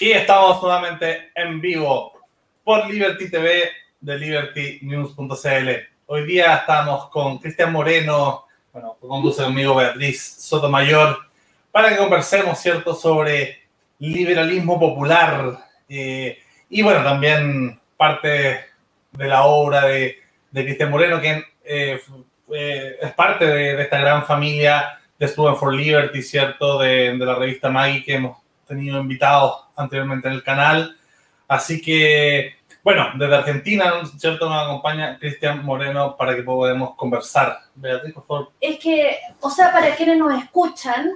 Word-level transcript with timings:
Y 0.00 0.10
estamos 0.10 0.60
nuevamente 0.60 1.30
en 1.36 1.60
vivo 1.60 2.12
por 2.64 2.90
Liberty 2.90 3.30
TV 3.30 3.70
de 4.00 4.18
libertynews.cl. 4.18 5.68
Hoy 6.06 6.26
día 6.26 6.56
estamos 6.56 7.08
con 7.10 7.38
Cristian 7.38 7.72
Moreno, 7.72 8.44
bueno, 8.72 8.96
conduce 9.00 9.44
conmigo 9.44 9.76
Beatriz 9.76 10.20
Sotomayor, 10.20 11.18
para 11.70 11.90
que 11.90 11.96
conversemos, 11.96 12.58
¿cierto?, 12.58 12.94
sobre 12.94 13.62
liberalismo 14.00 14.80
popular. 14.80 15.58
Eh, 15.88 16.38
y 16.70 16.82
bueno, 16.82 17.04
también 17.04 17.80
parte 17.96 18.66
de 19.12 19.28
la 19.28 19.44
obra 19.44 19.86
de, 19.86 20.18
de 20.50 20.64
Cristian 20.64 20.90
Moreno, 20.90 21.20
que 21.20 21.44
eh, 21.64 22.00
es 23.00 23.12
parte 23.12 23.46
de, 23.46 23.76
de, 23.76 23.82
esta 23.82 23.98
gran 23.98 24.26
familia 24.26 24.98
de 25.18 25.28
Student 25.28 25.56
for 25.56 25.72
Liberty, 25.72 26.20
¿cierto?, 26.20 26.80
de, 26.80 27.16
de 27.16 27.24
la 27.26 27.36
revista 27.36 27.70
Maggie 27.70 28.02
que 28.02 28.14
hemos 28.14 28.43
tenido 28.64 29.00
invitados 29.00 29.64
anteriormente 29.76 30.28
en 30.28 30.34
el 30.34 30.42
canal. 30.42 30.96
Así 31.48 31.80
que, 31.80 32.56
bueno, 32.82 33.06
desde 33.16 33.36
Argentina, 33.36 33.92
¿cierto? 34.18 34.48
Nos 34.48 34.64
acompaña 34.64 35.18
Cristian 35.18 35.64
Moreno 35.64 36.16
para 36.16 36.34
que 36.34 36.42
podamos 36.42 36.94
conversar. 36.96 37.58
Beatriz, 37.74 38.14
por 38.14 38.26
favor. 38.26 38.52
Es 38.60 38.78
que, 38.78 39.18
o 39.40 39.50
sea, 39.50 39.72
para 39.72 39.94
quienes 39.94 40.18
nos 40.18 40.42
escuchan, 40.42 41.12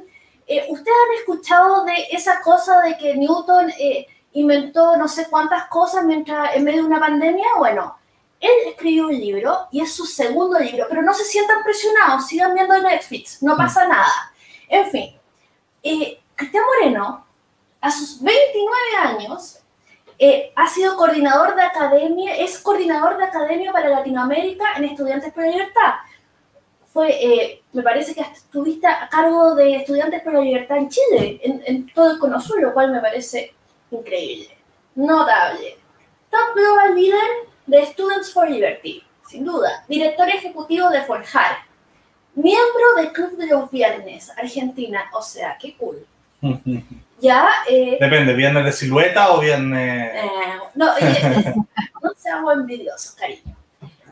eh, 0.46 0.64
¿ustedes 0.68 0.96
han 1.06 1.18
escuchado 1.18 1.84
de 1.84 1.94
esa 2.10 2.40
cosa 2.40 2.80
de 2.82 2.96
que 2.96 3.14
Newton 3.14 3.70
eh, 3.78 4.06
inventó 4.32 4.96
no 4.96 5.08
sé 5.08 5.26
cuántas 5.28 5.66
cosas 5.66 6.04
mientras 6.04 6.56
en 6.56 6.64
medio 6.64 6.82
de 6.82 6.88
una 6.88 7.00
pandemia? 7.00 7.46
Bueno, 7.58 7.96
él 8.40 8.50
escribió 8.68 9.08
un 9.08 9.18
libro 9.18 9.66
y 9.72 9.80
es 9.80 9.92
su 9.92 10.06
segundo 10.06 10.58
libro, 10.58 10.86
pero 10.88 11.02
no 11.02 11.12
se 11.12 11.24
sientan 11.24 11.62
presionados, 11.64 12.26
sigan 12.26 12.54
viendo 12.54 12.80
Netflix, 12.80 13.42
no 13.42 13.56
pasa 13.56 13.86
nada. 13.86 14.32
En 14.68 14.90
fin, 14.90 15.16
eh, 15.82 16.20
Cristian 16.34 16.64
Moreno 16.64 17.26
a 17.80 17.90
sus 17.90 18.22
29 18.22 18.76
años, 19.02 19.60
eh, 20.18 20.52
ha 20.56 20.66
sido 20.68 20.96
coordinador 20.96 21.54
de 21.54 21.62
academia, 21.62 22.36
es 22.36 22.58
coordinador 22.58 23.16
de 23.16 23.24
academia 23.24 23.72
para 23.72 23.88
Latinoamérica 23.88 24.64
en 24.76 24.84
Estudiantes 24.84 25.32
por 25.32 25.44
la 25.44 25.50
Libertad. 25.50 25.94
Fue, 26.92 27.10
eh, 27.10 27.62
me 27.72 27.82
parece 27.82 28.14
que 28.14 28.22
estuviste 28.22 28.86
a 28.86 29.08
cargo 29.08 29.54
de 29.54 29.76
Estudiantes 29.76 30.22
por 30.22 30.32
la 30.32 30.40
Libertad 30.40 30.78
en 30.78 30.88
Chile, 30.88 31.40
en, 31.42 31.62
en 31.66 31.86
todo 31.92 32.10
el 32.10 32.18
Cono 32.18 32.40
Sur, 32.40 32.60
lo 32.60 32.74
cual 32.74 32.90
me 32.90 33.00
parece 33.00 33.54
increíble, 33.92 34.56
notable. 34.96 35.78
Top 36.30 36.54
Global 36.54 36.94
Leader 36.96 37.48
de 37.66 37.86
Students 37.86 38.32
for 38.32 38.50
Liberty, 38.50 39.02
sin 39.26 39.44
duda. 39.44 39.84
Director 39.88 40.28
ejecutivo 40.28 40.90
de 40.90 41.02
Forjar. 41.02 41.58
Miembro 42.34 42.94
del 42.96 43.12
Club 43.12 43.36
de 43.36 43.46
los 43.46 43.70
Viernes, 43.70 44.30
Argentina. 44.36 45.04
O 45.12 45.22
sea, 45.22 45.56
qué 45.60 45.76
cool. 45.76 46.04
Ya. 47.20 47.48
Eh, 47.68 47.98
Depende, 48.00 48.34
¿viernes 48.34 48.64
de 48.64 48.72
silueta 48.72 49.32
o 49.32 49.40
viernes.? 49.40 50.14
Eh, 50.14 50.30
no, 50.74 50.96
eh, 50.98 51.54
no 52.02 52.10
seamos 52.16 52.54
envidiosos, 52.54 53.12
cariño. 53.12 53.56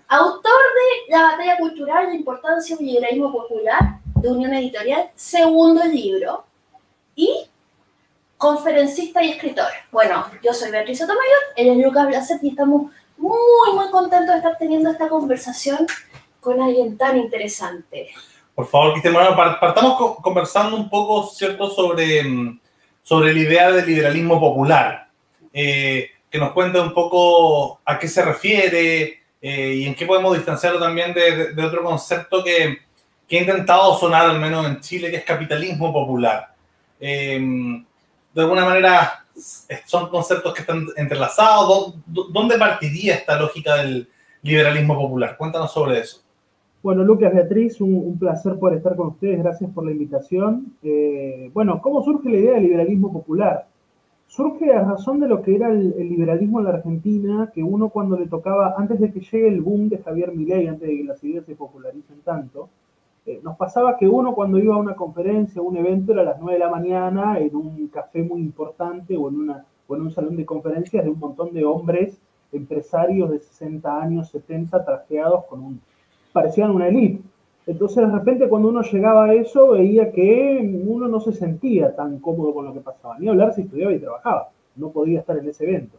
Autor 0.09 0.53
de 0.53 1.17
La 1.17 1.23
batalla 1.23 1.57
cultural, 1.59 2.07
la 2.07 2.15
importancia 2.15 2.77
del 2.77 2.87
liberalismo 2.87 3.33
popular, 3.33 4.01
de 4.15 4.31
Unión 4.31 4.55
Editorial, 4.55 5.11
segundo 5.15 5.85
libro. 5.85 6.45
Y 7.15 7.49
conferencista 8.37 9.23
y 9.23 9.31
escritor. 9.31 9.69
Bueno, 9.91 10.27
yo 10.43 10.53
soy 10.53 10.71
Beatriz 10.71 10.99
Sotomayor, 10.99 11.25
él 11.57 11.69
es 11.69 11.79
Lucas 11.79 12.07
Blaset 12.07 12.43
y 12.43 12.51
estamos 12.51 12.93
muy, 13.17 13.73
muy 13.75 13.91
contentos 13.91 14.29
de 14.29 14.37
estar 14.37 14.59
teniendo 14.59 14.91
esta 14.91 15.09
conversación 15.09 15.87
con 16.41 16.61
alguien 16.61 16.99
tan 16.99 17.17
interesante. 17.17 18.11
Por 18.55 18.67
favor, 18.67 18.93
Cristian 18.93 19.15
partamos 19.61 20.17
conversando 20.23 20.77
un 20.77 20.89
poco, 20.89 21.27
¿cierto?, 21.27 21.71
sobre 21.71 22.23
mm, 22.23 22.61
sobre 23.07 23.33
la 23.33 23.39
idea 23.39 23.71
del 23.71 23.87
liberalismo 23.87 24.41
popular. 24.41 25.09
Eh, 25.53 26.11
que 26.29 26.39
nos 26.41 26.51
cuente 26.51 26.81
un 26.81 26.93
poco 26.93 27.81
a 27.85 28.01
qué 28.01 28.09
se 28.09 28.25
refiere 28.25 29.23
eh, 29.41 29.75
y 29.75 29.87
en 29.87 29.95
qué 29.95 30.05
podemos 30.05 30.35
distanciarlo 30.35 30.81
también 30.81 31.15
de, 31.15 31.55
otro 31.65 31.85
concepto 31.85 32.43
que, 32.43 32.81
que, 33.29 33.39
he 33.39 33.41
intentado 33.43 33.97
sonar, 33.97 34.29
al 34.29 34.41
menos 34.41 34.67
en 34.67 34.81
Chile, 34.81 35.09
que 35.09 35.19
es 35.19 35.25
capitalismo 35.25 35.93
popular. 35.93 36.53
Eh, 36.99 37.39
de 38.35 38.43
alguna 38.43 38.65
manera, 38.65 39.25
son 39.85 40.09
conceptos 40.11 40.53
que 40.53 40.63
están 40.63 40.85
entrelazados. 40.97 41.95
¿Dónde 42.07 42.59
partiría 42.59 43.15
esta 43.15 43.39
lógica 43.39 43.77
del 43.77 44.11
liberalismo 44.43 44.97
popular? 44.97 45.37
Cuéntanos 45.37 45.73
sobre 45.73 46.01
eso. 46.01 46.26
Bueno, 46.87 47.03
Lucas, 47.03 47.35
Beatriz, 47.35 47.81
un, 47.81 48.17
placer 48.17 48.61
poder 48.61 48.77
estar 48.77 48.95
con 48.95 49.09
ustedes. 49.09 49.43
Gracias 49.43 49.69
por 49.73 49.85
la 49.85 49.91
invitación. 49.91 50.77
Eh, 50.85 51.51
bueno, 51.53 51.83
¿cómo 51.83 52.01
surge 52.05 52.29
la 52.31 52.37
idea 52.37 52.53
del 52.53 52.63
liberalismo 52.63 53.13
popular? 53.13 53.67
Surge 54.29 54.73
a 54.73 54.85
razón 54.85 55.19
de 55.19 55.27
lo 55.27 55.43
que 55.43 55.57
era 55.57 55.69
el, 55.73 55.95
el, 55.99 56.09
liberalismo 56.09 56.61
en 56.61 56.67
la 56.67 56.75
Argentina, 56.75 57.51
que 57.53 57.65
uno 57.65 57.89
cuando 57.89 58.17
le 58.17 58.29
tocaba, 58.29 58.77
antes 58.79 59.01
de 59.01 59.11
que 59.11 59.19
llegue 59.19 59.49
el 59.49 59.63
boom 59.63 59.89
de 59.89 59.99
Javier 59.99 60.33
Milei, 60.33 60.69
antes 60.69 60.87
de 60.89 60.97
que 60.97 61.03
las 61.03 61.25
ideas 61.25 61.45
se 61.45 61.57
popularicen 61.57 62.21
tanto, 62.25 62.69
eh, 63.27 63.41
nos 63.43 63.57
pasaba 63.57 63.97
que 63.97 64.07
uno 64.07 64.33
cuando 64.33 64.57
iba 64.61 64.77
a 64.77 64.79
una 64.79 64.95
conferencia, 64.95 65.61
a 65.61 65.65
un 65.65 65.77
evento, 65.77 66.13
era 66.13 66.23
a 66.23 66.27
las 66.27 66.39
9 66.39 66.53
de 66.53 66.65
la 66.65 66.71
mañana, 66.71 67.41
en 67.41 67.57
un 67.57 67.89
café 67.89 68.23
muy 68.23 68.41
importante 68.43 69.17
o 69.17 69.29
en, 69.29 69.41
una, 69.41 69.65
o 69.89 69.97
en 69.97 70.03
un 70.03 70.13
salón 70.13 70.37
de 70.37 70.47
conferencias 70.47 71.03
de 71.03 71.11
un 71.11 71.19
montón 71.19 71.53
de 71.53 71.65
hombres, 71.65 72.17
empresarios 72.53 73.29
de 73.33 73.41
60 73.41 74.01
años, 74.01 74.31
70, 74.31 74.85
trajeados 74.85 75.47
con 75.47 75.65
un 75.65 75.81
parecían 76.37 76.71
una 76.71 76.89
élite. 76.89 77.23
Entonces, 77.67 78.07
de 78.07 78.13
repente, 78.13 78.47
cuando 78.47 78.69
uno 78.69 78.83
llegaba 78.83 79.25
a 79.25 79.33
eso, 79.33 79.71
veía 79.71 80.13
que 80.13 80.83
uno 80.87 81.09
no 81.09 81.19
se 81.19 81.33
sentía 81.33 81.97
tan 81.97 82.19
cómodo 82.19 82.53
con 82.53 82.67
lo 82.67 82.75
que 82.75 82.81
pasaba. 82.81 83.19
Ni 83.19 83.27
hablar 83.27 83.55
si 83.55 83.63
estudiaba 83.63 83.95
y 83.95 83.99
trabajaba. 83.99 84.51
No 84.77 84.91
podía 84.91 85.21
estar 85.21 85.39
en 85.39 85.49
ese 85.49 85.65
evento. 85.65 85.97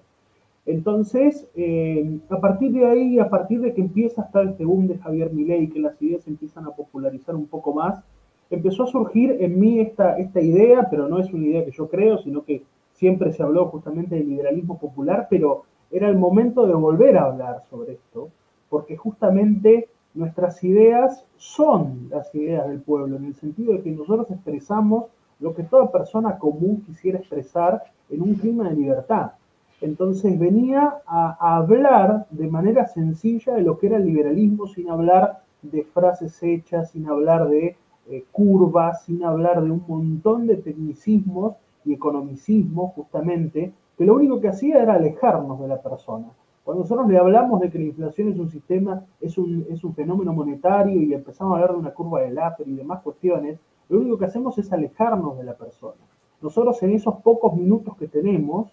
Entonces, 0.68 1.48
eh, 1.56 2.20
a 2.30 2.40
partir 2.40 2.72
de 2.72 2.86
ahí, 2.86 3.18
a 3.18 3.30
partir 3.30 3.62
de 3.62 3.74
que 3.74 3.82
empieza 3.82 4.22
a 4.22 4.26
estar 4.26 4.46
este 4.46 4.64
boom 4.64 4.88
de 4.88 5.00
Javier 5.00 5.34
Milei, 5.34 5.70
que 5.70 5.80
las 5.80 6.00
ideas 6.04 6.28
empiezan 6.28 6.66
a 6.66 6.72
popularizar 6.72 7.36
un 7.36 7.48
poco 7.48 7.74
más, 7.74 8.04
empezó 8.52 8.84
a 8.84 8.88
surgir 8.88 9.38
en 9.40 9.60
mí 9.60 9.80
esta, 9.80 10.18
esta 10.20 10.40
idea, 10.40 10.88
pero 10.88 11.08
no 11.08 11.18
es 11.20 11.34
una 11.34 11.48
idea 11.48 11.66
que 11.66 11.72
yo 11.72 11.90
creo, 11.90 12.20
sino 12.20 12.44
que 12.44 12.62
siempre 12.94 13.34
se 13.34 13.42
habló 13.42 13.66
justamente 13.70 14.16
del 14.16 14.30
liberalismo 14.30 14.78
popular, 14.78 15.28
pero 15.32 15.64
era 15.90 16.08
el 16.10 16.18
momento 16.18 16.68
de 16.68 16.76
volver 16.76 17.18
a 17.18 17.26
hablar 17.26 17.64
sobre 17.72 17.94
esto, 17.94 18.30
porque 18.70 18.96
justamente 18.96 19.88
nuestras 20.14 20.64
ideas 20.64 21.26
son 21.38 22.08
las 22.10 22.34
ideas 22.34 22.68
del 22.68 22.82
pueblo, 22.82 23.18
en 23.18 23.26
el 23.26 23.36
sentido 23.36 23.74
de 23.74 23.82
que 23.82 23.92
nosotros 23.92 24.32
expresamos 24.32 25.06
lo 25.40 25.54
que 25.54 25.64
toda 25.64 25.92
persona 25.92 26.38
común 26.38 26.84
quisiera 26.86 27.20
expresar 27.20 27.84
en 28.10 28.22
un 28.22 28.36
clima 28.36 28.70
de 28.70 28.76
libertad. 28.76 29.32
Entonces 29.80 30.40
venía 30.40 31.02
a, 31.06 31.58
hablar 31.58 32.26
de 32.32 32.48
manera 32.48 32.88
sencilla 32.88 33.54
de 33.54 33.62
lo 33.62 33.78
que 33.78 33.88
era 33.88 33.98
el 33.98 34.06
liberalismo, 34.06 34.68
sin 34.68 34.90
hablar 34.90 35.44
de 35.62 35.84
frases 35.84 36.42
hechas, 36.42 36.92
sin 36.92 37.08
hablar 37.08 37.48
de 37.48 37.76
eh, 38.10 38.24
curvas, 38.32 39.04
sin 39.04 39.24
hablar 39.24 39.62
de 39.62 39.70
un 39.70 39.84
montón 39.88 40.48
de 40.48 40.56
tecnicismos 40.56 41.56
y 41.86 41.94
economicismos, 41.94 42.94
justamente, 42.94 43.72
que 43.98 44.06
lo 44.06 44.16
único 44.16 44.42
que 44.42 44.48
hacía 44.48 44.82
era 44.82 44.96
alejarnos 44.96 45.60
de 45.60 45.68
la 45.68 45.82
persona. 45.82 46.28
Cuando 46.68 46.84
nosotros 46.84 47.08
le 47.08 47.18
hablamos 47.18 47.62
de 47.62 47.70
que 47.70 47.80
la 47.80 47.86
inflación 47.86 48.28
es 48.28 48.38
un 48.38 48.50
sistema, 48.50 49.02
es 49.22 49.38
un, 49.38 49.66
es 49.70 49.86
un 49.86 49.96
fenómeno 49.96 50.34
monetario 50.34 51.02
y 51.02 51.14
empezamos 51.14 51.54
a 51.54 51.56
hablar 51.56 51.72
de 51.72 51.80
una 51.80 51.92
curva 51.92 52.20
de 52.20 52.32
Laffer 52.32 52.68
y 52.68 52.76
demás 52.76 53.02
cuestiones, 53.04 53.58
lo 53.88 54.00
único 54.00 54.18
que 54.18 54.26
hacemos 54.26 54.58
es 54.58 54.74
alejarnos 54.74 55.38
de 55.38 55.46
la 55.46 55.54
persona. 55.54 55.96
Nosotros 56.42 56.84
en 56.84 56.92
esos 56.92 57.22
pocos 57.22 57.56
minutos 57.56 57.96
que 57.96 58.10
tenemos, 58.10 58.68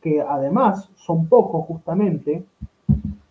que 0.00 0.20
además 0.20 0.92
son 0.94 1.26
pocos 1.26 1.66
justamente, 1.66 2.44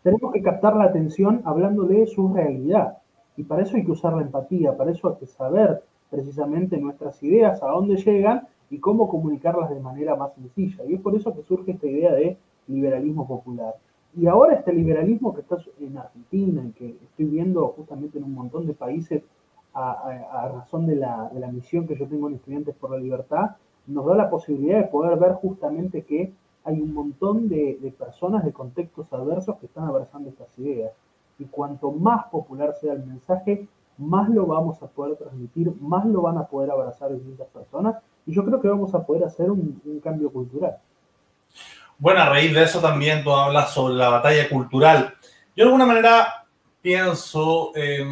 tenemos 0.03 0.33
que 0.33 0.41
captar 0.41 0.75
la 0.75 0.83
atención 0.83 1.41
hablándole 1.45 1.99
de 2.01 2.07
su 2.07 2.27
realidad. 2.27 2.97
Y 3.37 3.43
para 3.43 3.61
eso 3.61 3.77
hay 3.77 3.85
que 3.85 3.93
usar 3.93 4.11
la 4.11 4.23
empatía, 4.23 4.75
para 4.75 4.91
eso 4.91 5.07
hay 5.07 5.15
que 5.15 5.27
saber 5.27 5.81
precisamente 6.09 6.77
nuestras 6.77 7.23
ideas, 7.23 7.63
a 7.63 7.67
dónde 7.67 7.95
llegan 7.95 8.49
y 8.69 8.79
cómo 8.79 9.07
comunicarlas 9.07 9.69
de 9.69 9.79
manera 9.79 10.17
más 10.17 10.33
sencilla. 10.33 10.83
Y 10.83 10.95
es 10.95 10.99
por 10.99 11.15
eso 11.15 11.33
que 11.33 11.43
surge 11.43 11.71
esta 11.71 11.87
idea 11.87 12.11
de 12.11 12.37
liberalismo 12.67 13.25
popular. 13.25 13.75
Y 14.15 14.25
ahora 14.27 14.55
este 14.55 14.73
liberalismo 14.73 15.33
que 15.33 15.41
está 15.41 15.57
en 15.79 15.97
Argentina 15.97 16.63
y 16.65 16.71
que 16.71 16.97
estoy 17.03 17.25
viendo 17.25 17.67
justamente 17.69 18.17
en 18.17 18.23
un 18.23 18.33
montón 18.33 18.65
de 18.65 18.73
países 18.73 19.23
a, 19.73 20.49
razón 20.51 20.87
de 20.87 20.95
la, 20.95 21.29
misión 21.51 21.87
que 21.87 21.95
yo 21.95 22.07
tengo 22.07 22.27
en 22.27 22.35
Estudiantes 22.35 22.75
por 22.75 22.91
la 22.91 22.97
Libertad, 22.97 23.51
nos 23.87 24.05
da 24.05 24.15
la 24.15 24.29
posibilidad 24.29 24.79
de 24.79 24.87
poder 24.87 25.17
ver 25.19 25.33
justamente 25.33 26.03
que 26.03 26.33
hay 26.63 26.81
un 26.81 26.93
montón 26.93 27.47
de, 27.49 27.93
personas 27.97 28.43
de 28.43 28.51
contextos 28.51 29.11
adversos 29.13 29.57
que 29.57 29.67
están 29.67 29.85
abrazando 29.85 30.29
estas 30.29 30.57
ideas. 30.57 30.91
Y 31.37 31.45
cuanto 31.45 31.91
más 31.91 32.25
popular 32.25 32.73
sea 32.73 32.93
el 32.93 33.05
mensaje, 33.05 33.67
más 33.97 34.29
lo 34.29 34.45
vamos 34.47 34.81
a 34.83 34.87
poder 34.87 35.17
transmitir, 35.17 35.73
más 35.81 36.05
lo 36.05 36.23
van 36.23 36.37
a 36.37 36.47
poder 36.47 36.71
abrazar 36.71 37.13
distintas 37.13 37.47
personas. 37.47 38.01
Y 38.25 38.33
yo 38.33 38.43
creo 38.43 38.59
que 38.59 38.67
vamos 38.67 38.93
a 38.95 39.05
poder 39.05 39.23
hacer 39.23 39.49
un 39.51 40.01
cambio 40.03 40.31
cultural. 40.31 40.77
Bueno, 41.99 42.21
a 42.21 42.29
raíz 42.29 42.53
de 42.53 42.63
eso 42.63 42.79
también 42.79 43.23
tú 43.23 43.31
hablas 43.31 43.73
sobre 43.73 43.93
la 43.93 44.09
batalla 44.09 44.49
cultural. 44.49 45.15
Yo 45.55 45.63
de 45.63 45.63
alguna 45.63 45.85
manera 45.85 46.45
pienso 46.81 47.71
eh, 47.75 48.05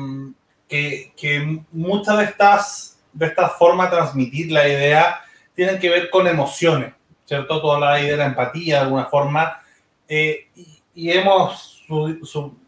que, 0.67 1.13
que, 1.17 1.61
muchas 1.71 2.17
de 2.17 2.23
estas, 2.25 2.99
de 3.13 3.25
esta 3.25 3.49
forma 3.49 3.85
de 3.85 3.91
transmitir 3.91 4.51
la 4.51 4.67
idea 4.67 5.21
tienen 5.55 5.79
que 5.79 5.89
ver 5.89 6.09
con 6.09 6.27
emociones. 6.27 6.93
¿cierto? 7.27 7.61
Toda 7.61 7.79
la 7.79 7.99
idea 7.99 8.11
de 8.11 8.17
la 8.17 8.25
empatía 8.25 8.75
de 8.75 8.81
alguna 8.83 9.05
forma. 9.05 9.61
Eh, 10.07 10.47
y, 10.95 11.11
hemos, 11.11 11.83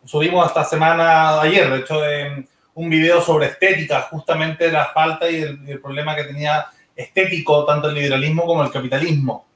subimos 0.04 0.48
esta 0.48 0.63
semana, 0.63 1.42
ayer, 1.42 1.69
de 1.72 1.80
hecho, 1.80 2.01
un 2.75 2.89
video 2.89 3.22
sobre 3.22 3.48
estética, 3.48 4.01
justamente 4.01 4.72
la 4.72 4.86
falta 4.88 5.30
y 5.30 5.42
el, 5.42 5.80
problema 5.81 6.15
que 6.15 6.25
tenía 6.25 6.68
estético 6.95 7.65
tanto 7.65 7.89
el 7.89 7.95
liberalismo 7.95 8.45
como 8.45 8.63
el 8.63 8.72
capitalismo. 8.72 9.48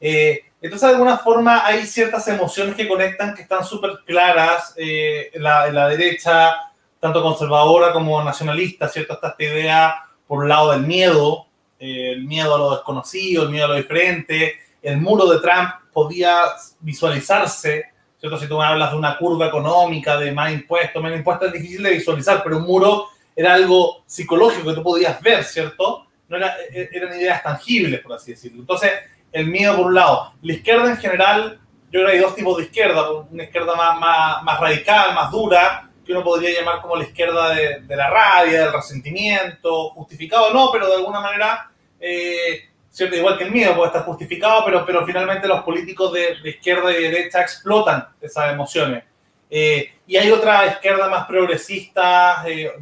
Eh, 0.00 0.44
entonces, 0.62 0.88
de 0.88 0.94
alguna 0.94 1.16
forma, 1.16 1.64
hay 1.64 1.86
ciertas 1.86 2.28
emociones 2.28 2.74
que 2.74 2.86
conectan 2.86 3.34
que 3.34 3.42
están 3.42 3.64
súper 3.64 4.00
claras 4.04 4.74
eh, 4.76 5.30
en, 5.32 5.42
la, 5.42 5.66
en, 5.66 5.74
la, 5.74 5.88
derecha, 5.88 6.54
tanto 6.98 7.22
conservadora 7.22 7.92
como 7.92 8.22
nacionalista, 8.22 8.88
¿cierto? 8.88 9.14
Está 9.14 9.28
esta 9.28 9.42
idea, 9.42 10.04
por 10.26 10.40
un 10.40 10.48
lado, 10.50 10.72
del 10.72 10.82
miedo, 10.82 11.46
eh, 11.78 12.12
el 12.12 12.24
miedo 12.24 12.54
a 12.54 12.58
lo 12.58 12.70
desconocido, 12.72 13.44
el 13.44 13.48
miedo 13.48 13.64
a 13.64 13.68
lo 13.68 13.74
diferente. 13.76 14.56
El 14.82 14.98
muro 14.98 15.26
de 15.26 15.40
Trump 15.40 15.70
podía 15.94 16.42
visualizarse, 16.80 17.86
¿cierto? 18.18 18.38
Si 18.38 18.46
tú 18.46 18.58
me 18.58 18.64
hablas 18.66 18.92
de 18.92 18.98
una 18.98 19.16
curva 19.16 19.46
económica, 19.46 20.18
de 20.18 20.30
más 20.30 20.52
impuestos, 20.52 21.02
menos 21.02 21.18
impuestos, 21.18 21.48
es 21.48 21.54
difícil 21.54 21.82
de 21.82 21.92
visualizar, 21.92 22.42
pero 22.44 22.58
un 22.58 22.64
muro 22.64 23.06
era 23.34 23.54
algo 23.54 24.02
psicológico 24.04 24.68
que 24.68 24.74
tú 24.74 24.82
podías 24.82 25.22
ver, 25.22 25.42
¿cierto? 25.42 26.06
No 26.28 26.36
era, 26.36 26.54
e, 26.70 26.90
eran 26.92 27.18
ideas 27.18 27.42
tangibles, 27.42 28.00
por 28.00 28.12
así 28.12 28.32
decirlo. 28.32 28.60
Entonces, 28.60 28.90
el 29.32 29.46
miedo 29.46 29.76
por 29.76 29.86
un 29.86 29.94
lado. 29.94 30.34
La 30.42 30.52
izquierda 30.52 30.90
en 30.90 30.96
general, 30.96 31.60
yo 31.90 32.00
creo 32.00 32.06
que 32.06 32.12
hay 32.12 32.18
dos 32.18 32.34
tipos 32.34 32.56
de 32.56 32.64
izquierda, 32.64 33.10
una 33.12 33.44
izquierda 33.44 33.74
más, 33.74 33.98
más, 33.98 34.42
más 34.42 34.60
radical, 34.60 35.14
más 35.14 35.30
dura, 35.30 35.90
que 36.04 36.12
uno 36.12 36.24
podría 36.24 36.58
llamar 36.58 36.80
como 36.80 36.96
la 36.96 37.04
izquierda 37.04 37.54
de, 37.54 37.80
de, 37.82 37.96
la 37.96 38.10
rabia, 38.10 38.64
del 38.64 38.72
resentimiento, 38.72 39.90
justificado 39.90 40.52
no, 40.52 40.70
pero 40.72 40.88
de 40.88 40.94
alguna 40.96 41.20
manera, 41.20 41.70
eh, 42.00 42.68
cierto, 42.90 43.16
igual 43.16 43.38
que 43.38 43.44
el 43.44 43.52
miedo 43.52 43.74
puede 43.74 43.88
estar 43.88 44.04
justificado, 44.04 44.64
pero, 44.64 44.84
pero 44.84 45.06
finalmente 45.06 45.46
los 45.46 45.62
políticos 45.62 46.12
de, 46.12 46.36
de 46.42 46.50
izquierda 46.50 46.90
y 46.92 47.02
derecha 47.02 47.40
explotan 47.40 48.08
esas 48.20 48.52
emociones. 48.52 49.04
Eh, 49.50 49.92
y 50.06 50.16
hay 50.16 50.30
otra 50.30 50.66
izquierda 50.66 51.08
más 51.08 51.26
progresista, 51.26 52.44
eh, 52.46 52.72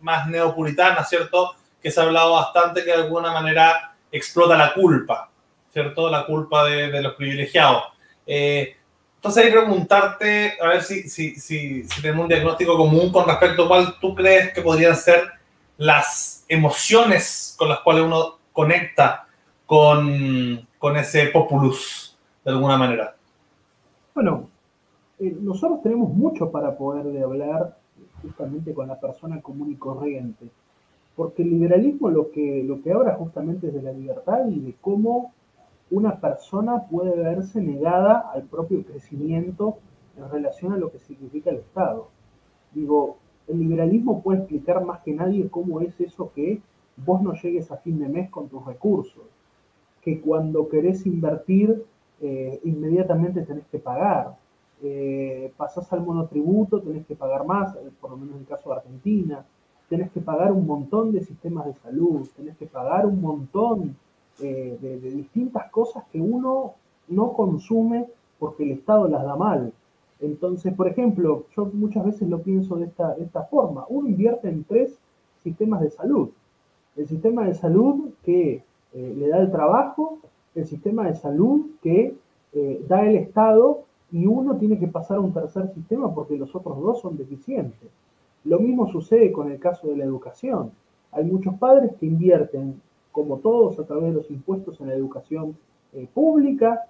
más 0.00 0.26
neopuritana, 0.26 1.04
¿cierto? 1.04 1.54
Que 1.82 1.90
se 1.90 2.00
ha 2.00 2.04
hablado 2.04 2.32
bastante 2.32 2.82
que 2.82 2.90
de 2.90 3.02
alguna 3.02 3.30
manera 3.30 3.94
explota 4.10 4.56
la 4.56 4.72
culpa. 4.72 5.30
¿Cierto? 5.72 6.10
La 6.10 6.26
culpa 6.26 6.64
de, 6.64 6.90
de 6.90 7.02
los 7.02 7.14
privilegiados. 7.14 7.84
Eh, 8.26 8.74
entonces 9.16 9.44
hay 9.44 9.50
que 9.50 9.58
preguntarte, 9.58 10.52
a 10.62 10.68
ver 10.68 10.82
si, 10.82 11.08
si, 11.08 11.34
si, 11.34 11.82
tenemos 12.00 12.22
un 12.22 12.28
diagnóstico 12.28 12.76
común 12.76 13.10
con 13.10 13.26
respecto 13.26 13.64
a 13.64 13.68
cuál 13.68 13.94
tú 14.00 14.14
crees 14.14 14.52
que 14.52 14.62
podrían 14.62 14.94
ser 14.94 15.24
las 15.76 16.44
emociones 16.48 17.56
con 17.58 17.68
las 17.68 17.80
cuales 17.80 18.04
uno 18.04 18.38
conecta 18.52 19.26
con, 19.66 20.66
con 20.78 20.96
ese 20.96 21.26
populus, 21.26 22.16
de 22.44 22.50
alguna 22.52 22.76
manera. 22.76 23.16
Bueno, 24.14 24.48
eh, 25.18 25.36
nosotros 25.40 25.82
tenemos 25.82 26.10
mucho 26.12 26.50
para 26.50 26.76
poder 26.76 27.22
hablar 27.22 27.76
justamente 28.22 28.72
con 28.72 28.86
la 28.86 29.00
persona 29.00 29.40
común 29.40 29.72
y 29.72 29.76
corriente, 29.76 30.48
porque 31.16 31.42
el 31.42 31.50
liberalismo 31.50 32.08
lo 32.08 32.30
que, 32.30 32.62
lo 32.64 32.80
que 32.82 32.92
habla 32.92 33.14
justamente 33.14 33.66
es 33.66 33.74
de 33.74 33.82
la 33.82 33.92
libertad 33.92 34.46
y 34.48 34.60
de 34.60 34.74
cómo 34.80 35.34
una 35.90 36.20
persona 36.20 36.84
puede 36.84 37.16
verse 37.16 37.60
negada 37.60 38.30
al 38.32 38.42
propio 38.42 38.84
crecimiento 38.84 39.78
en 40.16 40.30
relación 40.30 40.72
a 40.72 40.76
lo 40.76 40.90
que 40.90 40.98
significa 40.98 41.50
el 41.50 41.56
Estado. 41.56 42.08
Digo, 42.72 43.16
el 43.46 43.58
liberalismo 43.60 44.22
puede 44.22 44.40
explicar 44.40 44.84
más 44.84 45.00
que 45.00 45.12
nadie 45.12 45.48
cómo 45.48 45.80
es 45.80 45.98
eso 46.00 46.30
que 46.34 46.60
vos 46.96 47.22
no 47.22 47.32
llegues 47.34 47.70
a 47.70 47.78
fin 47.78 47.98
de 47.98 48.08
mes 48.08 48.30
con 48.30 48.48
tus 48.48 48.64
recursos, 48.66 49.24
que 50.02 50.20
cuando 50.20 50.68
querés 50.68 51.06
invertir 51.06 51.84
eh, 52.20 52.60
inmediatamente 52.64 53.42
tenés 53.42 53.64
que 53.70 53.78
pagar, 53.78 54.36
eh, 54.82 55.52
pasás 55.56 55.92
al 55.92 56.02
monotributo, 56.02 56.80
tenés 56.80 57.06
que 57.06 57.14
pagar 57.14 57.46
más, 57.46 57.74
eh, 57.76 57.90
por 58.00 58.10
lo 58.10 58.16
menos 58.16 58.34
en 58.34 58.40
el 58.40 58.46
caso 58.46 58.70
de 58.70 58.76
Argentina, 58.76 59.44
tenés 59.88 60.10
que 60.10 60.20
pagar 60.20 60.52
un 60.52 60.66
montón 60.66 61.12
de 61.12 61.22
sistemas 61.22 61.66
de 61.66 61.74
salud, 61.74 62.28
tenés 62.36 62.56
que 62.56 62.66
pagar 62.66 63.06
un 63.06 63.20
montón 63.20 63.96
eh, 64.40 64.78
de, 64.80 65.10
distintas 65.10 65.70
cosas 65.70 66.04
que 66.12 66.20
uno 66.20 66.74
no 67.08 67.32
consume 67.32 68.06
porque 68.38 68.64
el 68.64 68.72
Estado 68.72 69.08
las 69.08 69.24
da 69.24 69.36
mal. 69.36 69.72
Entonces, 70.20 70.74
por 70.74 70.88
ejemplo, 70.88 71.46
yo 71.56 71.66
muchas 71.72 72.04
veces 72.04 72.28
lo 72.28 72.40
pienso 72.42 72.76
de 72.76 72.86
esta, 72.86 73.14
esta 73.18 73.44
forma. 73.44 73.84
Uno 73.88 74.08
invierte 74.08 74.48
en 74.48 74.64
tres 74.64 74.98
sistemas 75.42 75.80
de 75.80 75.90
salud. 75.90 76.30
El 76.96 77.06
sistema 77.06 77.44
de 77.44 77.54
salud 77.54 78.10
que 78.24 78.62
eh, 78.92 79.14
le 79.16 79.28
da 79.28 79.38
el 79.38 79.50
trabajo, 79.50 80.18
el 80.54 80.66
sistema 80.66 81.06
de 81.06 81.14
salud 81.14 81.66
que 81.82 82.16
eh, 82.52 82.84
da 82.88 83.06
el 83.06 83.16
Estado 83.16 83.84
y 84.10 84.26
uno 84.26 84.56
tiene 84.56 84.78
que 84.78 84.88
pasar 84.88 85.18
a 85.18 85.20
un 85.20 85.32
tercer 85.32 85.72
sistema 85.74 86.12
porque 86.14 86.36
los 86.36 86.54
otros 86.54 86.80
dos 86.80 87.00
son 87.00 87.16
deficientes. 87.16 87.88
Lo 88.44 88.58
mismo 88.58 88.90
sucede 88.90 89.30
con 89.32 89.50
el 89.50 89.58
caso 89.58 89.88
de 89.88 89.96
la 89.96 90.04
educación. 90.04 90.70
Hay 91.12 91.24
muchos 91.24 91.54
padres 91.56 91.92
que 91.98 92.06
invierten 92.06 92.80
como 93.18 93.38
todos, 93.38 93.80
a 93.80 93.84
través 93.84 94.04
de 94.04 94.12
los 94.12 94.30
impuestos 94.30 94.80
en 94.80 94.86
la 94.86 94.94
educación 94.94 95.56
eh, 95.92 96.06
pública, 96.14 96.82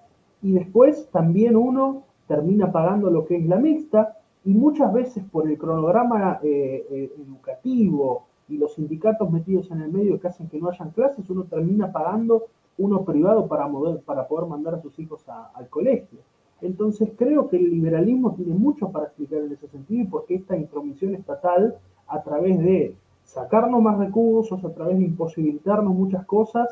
y 0.43 0.51
después 0.51 1.09
también 1.11 1.55
uno 1.55 2.03
termina 2.27 2.71
pagando 2.71 3.09
lo 3.09 3.25
que 3.25 3.35
es 3.35 3.45
la 3.47 3.57
mixta, 3.57 4.15
y 4.45 4.53
muchas 4.53 4.93
veces 4.93 5.23
por 5.31 5.49
el 5.49 5.57
cronograma 5.57 6.39
eh, 6.43 6.85
eh, 6.91 7.11
educativo 7.17 8.27
y 8.47 8.57
los 8.57 8.75
sindicatos 8.75 9.31
metidos 9.31 9.71
en 9.71 9.81
el 9.81 9.91
medio 9.91 10.19
que 10.19 10.27
hacen 10.27 10.47
que 10.49 10.59
no 10.59 10.69
hayan 10.69 10.91
clases, 10.91 11.27
uno 11.31 11.45
termina 11.45 11.91
pagando 11.91 12.45
uno 12.77 13.03
privado 13.03 13.47
para, 13.47 13.67
para 14.05 14.27
poder 14.27 14.47
mandar 14.47 14.75
a 14.75 14.81
sus 14.81 14.97
hijos 14.99 15.25
al 15.27 15.67
colegio. 15.67 16.19
Entonces 16.61 17.09
creo 17.17 17.49
que 17.49 17.57
el 17.57 17.71
liberalismo 17.71 18.35
tiene 18.35 18.53
mucho 18.53 18.91
para 18.91 19.05
explicar 19.05 19.39
en 19.39 19.53
ese 19.53 19.67
sentido, 19.67 20.07
porque 20.11 20.35
esta 20.35 20.55
intromisión 20.55 21.15
estatal 21.15 21.75
a 22.07 22.21
través 22.21 22.59
de 22.59 22.95
sacarnos 23.29 23.81
más 23.81 23.97
recursos, 23.99 24.63
a 24.63 24.73
través 24.73 24.97
de 24.97 25.05
imposibilitarnos 25.05 25.93
muchas 25.93 26.25
cosas, 26.25 26.67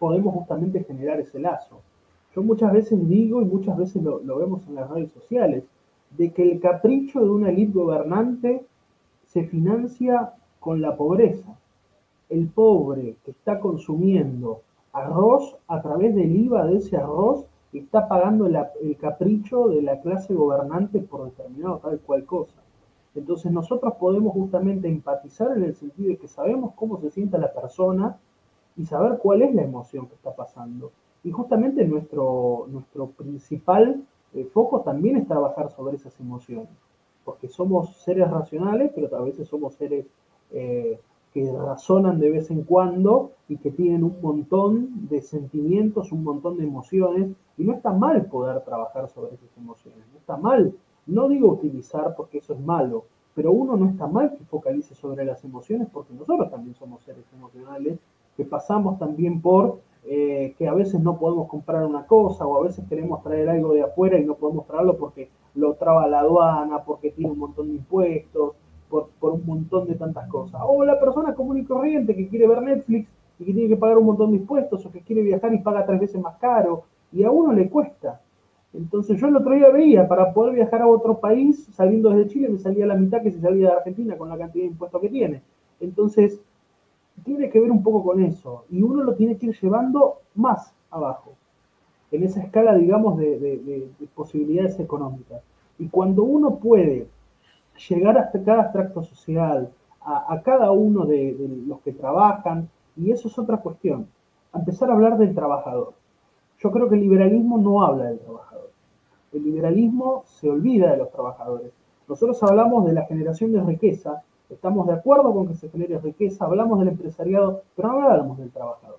podemos 0.00 0.34
justamente 0.34 0.82
generar 0.82 1.20
ese 1.20 1.38
lazo. 1.38 1.80
Yo 2.34 2.42
muchas 2.42 2.72
veces 2.72 3.08
digo, 3.08 3.40
y 3.40 3.44
muchas 3.44 3.76
veces 3.76 4.02
lo, 4.02 4.20
vemos 4.36 4.66
en 4.66 4.74
las 4.74 4.90
redes 4.90 5.12
sociales, 5.12 5.64
de 6.16 6.32
que 6.32 6.50
el 6.50 6.60
capricho 6.60 7.20
de 7.20 7.30
una 7.30 7.50
élite 7.50 7.78
gobernante 7.78 8.64
se 9.28 9.44
financia 9.44 10.32
con 10.58 10.80
la 10.80 10.96
pobreza. 10.96 11.56
El 12.28 12.48
pobre 12.48 13.14
que 13.24 13.30
está 13.30 13.60
consumiendo 13.60 14.62
arroz 14.92 15.56
a 15.68 15.80
través 15.82 16.16
del 16.16 16.34
IVA 16.34 16.66
de 16.66 16.78
ese 16.78 16.96
arroz 16.96 17.44
está 17.72 18.08
pagando 18.08 18.46
el 18.46 18.96
capricho 18.96 19.68
de 19.68 19.82
la 19.82 20.00
clase 20.00 20.34
gobernante 20.34 20.98
por 20.98 21.26
determinado 21.26 21.78
tal 21.78 22.00
cual 22.00 22.24
cosa. 22.24 22.60
Entonces 23.14 23.50
nosotros 23.50 23.94
podemos 23.98 24.32
justamente 24.32 24.88
empatizar 24.88 25.56
en 25.56 25.64
el 25.64 25.74
sentido 25.74 26.10
de 26.10 26.16
que 26.16 26.28
sabemos 26.28 26.74
cómo 26.74 27.00
se 27.00 27.10
siente 27.10 27.38
la 27.38 27.52
persona 27.52 28.18
y 28.76 28.84
saber 28.86 29.18
cuál 29.18 29.42
es 29.42 29.54
la 29.54 29.62
emoción 29.62 30.06
que 30.06 30.14
está 30.14 30.34
pasando. 30.34 30.92
Y 31.24 31.30
justamente 31.32 31.84
nuestro, 31.84 32.66
nuestro 32.70 33.08
principal 33.08 34.02
eh, 34.32 34.44
foco 34.44 34.80
también 34.82 35.16
es 35.16 35.26
trabajar 35.26 35.70
sobre 35.70 35.96
esas 35.96 36.18
emociones, 36.20 36.68
porque 37.24 37.48
somos 37.48 37.96
seres 37.96 38.30
racionales, 38.30 38.92
pero 38.94 39.14
a 39.16 39.22
veces 39.22 39.48
somos 39.48 39.74
seres 39.74 40.06
eh, 40.52 41.00
que 41.34 41.52
razonan 41.52 42.18
de 42.18 42.30
vez 42.30 42.50
en 42.50 42.62
cuando 42.62 43.32
y 43.48 43.56
que 43.56 43.70
tienen 43.70 44.04
un 44.04 44.20
montón 44.22 45.08
de 45.08 45.20
sentimientos, 45.20 46.12
un 46.12 46.24
montón 46.24 46.56
de 46.58 46.64
emociones, 46.64 47.30
y 47.58 47.64
no 47.64 47.74
está 47.74 47.92
mal 47.92 48.24
poder 48.26 48.60
trabajar 48.62 49.08
sobre 49.08 49.34
esas 49.34 49.56
emociones, 49.56 50.00
no 50.12 50.18
está 50.18 50.36
mal 50.36 50.74
no 51.10 51.28
digo 51.28 51.48
utilizar 51.48 52.14
porque 52.16 52.38
eso 52.38 52.54
es 52.54 52.60
malo, 52.60 53.04
pero 53.34 53.52
uno 53.52 53.76
no 53.76 53.88
está 53.88 54.06
mal 54.06 54.34
que 54.36 54.44
focalice 54.44 54.94
sobre 54.94 55.24
las 55.24 55.44
emociones 55.44 55.88
porque 55.92 56.14
nosotros 56.14 56.50
también 56.50 56.74
somos 56.74 57.02
seres 57.02 57.24
emocionales, 57.32 57.98
que 58.36 58.44
pasamos 58.44 58.98
también 58.98 59.40
por 59.40 59.80
eh, 60.04 60.54
que 60.56 60.66
a 60.66 60.72
veces 60.72 61.00
no 61.00 61.18
podemos 61.18 61.48
comprar 61.48 61.84
una 61.84 62.06
cosa 62.06 62.46
o 62.46 62.58
a 62.58 62.64
veces 62.64 62.84
queremos 62.88 63.22
traer 63.22 63.48
algo 63.50 63.74
de 63.74 63.82
afuera 63.82 64.18
y 64.18 64.24
no 64.24 64.34
podemos 64.34 64.66
traerlo 64.66 64.96
porque 64.96 65.28
lo 65.54 65.74
traba 65.74 66.06
la 66.06 66.20
aduana, 66.20 66.84
porque 66.84 67.10
tiene 67.10 67.32
un 67.32 67.38
montón 67.38 67.68
de 67.68 67.74
impuestos, 67.74 68.54
por, 68.88 69.08
por 69.20 69.32
un 69.32 69.46
montón 69.46 69.86
de 69.86 69.94
tantas 69.94 70.28
cosas. 70.28 70.60
O 70.64 70.84
la 70.84 70.98
persona 70.98 71.34
común 71.34 71.58
y 71.58 71.64
corriente 71.64 72.16
que 72.16 72.28
quiere 72.28 72.46
ver 72.46 72.62
Netflix 72.62 73.08
y 73.38 73.44
que 73.44 73.52
tiene 73.52 73.68
que 73.68 73.76
pagar 73.76 73.98
un 73.98 74.06
montón 74.06 74.30
de 74.30 74.38
impuestos 74.38 74.84
o 74.84 74.90
que 74.90 75.02
quiere 75.02 75.22
viajar 75.22 75.52
y 75.52 75.58
paga 75.58 75.86
tres 75.86 76.00
veces 76.00 76.20
más 76.20 76.36
caro 76.38 76.84
y 77.12 77.22
a 77.24 77.30
uno 77.30 77.52
le 77.52 77.68
cuesta. 77.68 78.20
Entonces 78.72 79.20
yo 79.20 79.26
el 79.26 79.36
otro 79.36 79.54
día 79.54 79.68
veía, 79.70 80.06
para 80.06 80.32
poder 80.32 80.54
viajar 80.54 80.82
a 80.82 80.86
otro 80.86 81.18
país, 81.18 81.68
saliendo 81.72 82.10
desde 82.10 82.30
Chile, 82.30 82.48
me 82.48 82.58
salía 82.58 82.86
la 82.86 82.94
mitad 82.94 83.22
que 83.22 83.32
si 83.32 83.40
salía 83.40 83.68
de 83.68 83.74
Argentina 83.74 84.16
con 84.16 84.28
la 84.28 84.38
cantidad 84.38 84.64
de 84.64 84.70
impuestos 84.70 85.00
que 85.00 85.08
tiene. 85.08 85.42
Entonces, 85.80 86.40
tiene 87.24 87.50
que 87.50 87.60
ver 87.60 87.70
un 87.70 87.82
poco 87.82 88.04
con 88.04 88.22
eso. 88.22 88.64
Y 88.70 88.82
uno 88.82 89.02
lo 89.02 89.14
tiene 89.14 89.36
que 89.36 89.46
ir 89.46 89.58
llevando 89.60 90.18
más 90.34 90.72
abajo, 90.90 91.32
en 92.10 92.24
esa 92.24 92.42
escala, 92.42 92.74
digamos, 92.74 93.18
de, 93.18 93.88
posibilidades 94.14 94.78
económicas. 94.80 95.42
Y 95.78 95.88
cuando 95.88 96.24
uno 96.24 96.56
puede 96.56 97.08
llegar 97.88 98.18
hasta 98.18 98.42
cada 98.42 98.62
extracto 98.62 99.02
social, 99.02 99.70
a, 100.02 100.40
cada 100.42 100.70
uno 100.72 101.04
de 101.04 101.36
los 101.66 101.80
que 101.80 101.92
trabajan, 101.92 102.68
y 102.96 103.10
eso 103.10 103.28
es 103.28 103.38
otra 103.38 103.58
cuestión, 103.58 104.06
empezar 104.52 104.90
a 104.90 104.94
hablar 104.94 105.16
del 105.16 105.34
trabajador 105.34 105.94
Yo 106.58 106.72
creo 106.72 106.88
que 106.88 106.96
el 106.96 107.02
liberalismo 107.02 107.56
no 107.58 107.84
habla 107.84 108.06
del 108.06 108.18
trabajador. 108.18 108.49
El 109.32 109.44
liberalismo 109.44 110.24
se 110.26 110.50
olvida 110.50 110.90
de 110.90 110.96
los 110.96 111.10
trabajadores. 111.10 111.72
Nosotros 112.08 112.42
hablamos 112.42 112.84
de 112.86 112.92
la 112.92 113.06
generación 113.06 113.52
de 113.52 113.62
riqueza, 113.62 114.22
estamos 114.48 114.86
de 114.88 114.94
acuerdo 114.94 115.32
con 115.32 115.46
que 115.46 115.54
se 115.54 115.68
genere 115.68 115.98
riqueza, 115.98 116.44
hablamos 116.44 116.80
del 116.80 116.88
empresariado, 116.88 117.62
pero 117.76 117.92
no 117.92 118.02
hablamos 118.02 118.38
del 118.38 118.50
trabajador. 118.50 118.98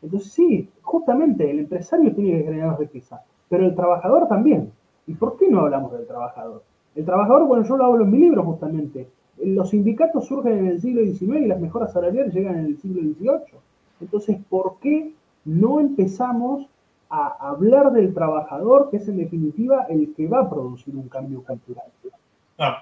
Entonces 0.00 0.32
sí, 0.32 0.70
justamente 0.82 1.50
el 1.50 1.58
empresario 1.58 2.14
tiene 2.14 2.38
que 2.38 2.44
generar 2.44 2.78
riqueza, 2.78 3.22
pero 3.48 3.66
el 3.66 3.74
trabajador 3.74 4.28
también. 4.28 4.70
¿Y 5.08 5.14
por 5.14 5.36
qué 5.36 5.48
no 5.48 5.60
hablamos 5.60 5.92
del 5.92 6.06
trabajador? 6.06 6.62
El 6.94 7.04
trabajador, 7.04 7.46
bueno, 7.46 7.64
yo 7.64 7.76
lo 7.76 7.84
hablo 7.84 8.04
en 8.04 8.10
mi 8.10 8.18
libro 8.18 8.44
justamente. 8.44 9.08
Los 9.38 9.70
sindicatos 9.70 10.26
surgen 10.26 10.58
en 10.58 10.66
el 10.66 10.80
siglo 10.80 11.02
XIX 11.02 11.40
y 11.40 11.46
las 11.46 11.60
mejoras 11.60 11.92
salariales 11.92 12.34
llegan 12.34 12.58
en 12.58 12.66
el 12.66 12.78
siglo 12.78 13.02
XVIII. 13.02 13.58
Entonces, 14.00 14.38
¿por 14.48 14.78
qué 14.80 15.14
no 15.44 15.80
empezamos 15.80 16.68
a 17.10 17.48
hablar 17.48 17.92
del 17.92 18.12
trabajador, 18.12 18.90
que 18.90 18.98
es 18.98 19.08
en 19.08 19.18
definitiva 19.18 19.86
el 19.88 20.14
que 20.14 20.26
va 20.26 20.40
a 20.40 20.50
producir 20.50 20.94
un 20.94 21.08
cambio 21.08 21.42
cultural? 21.42 21.86
Ah, 22.58 22.80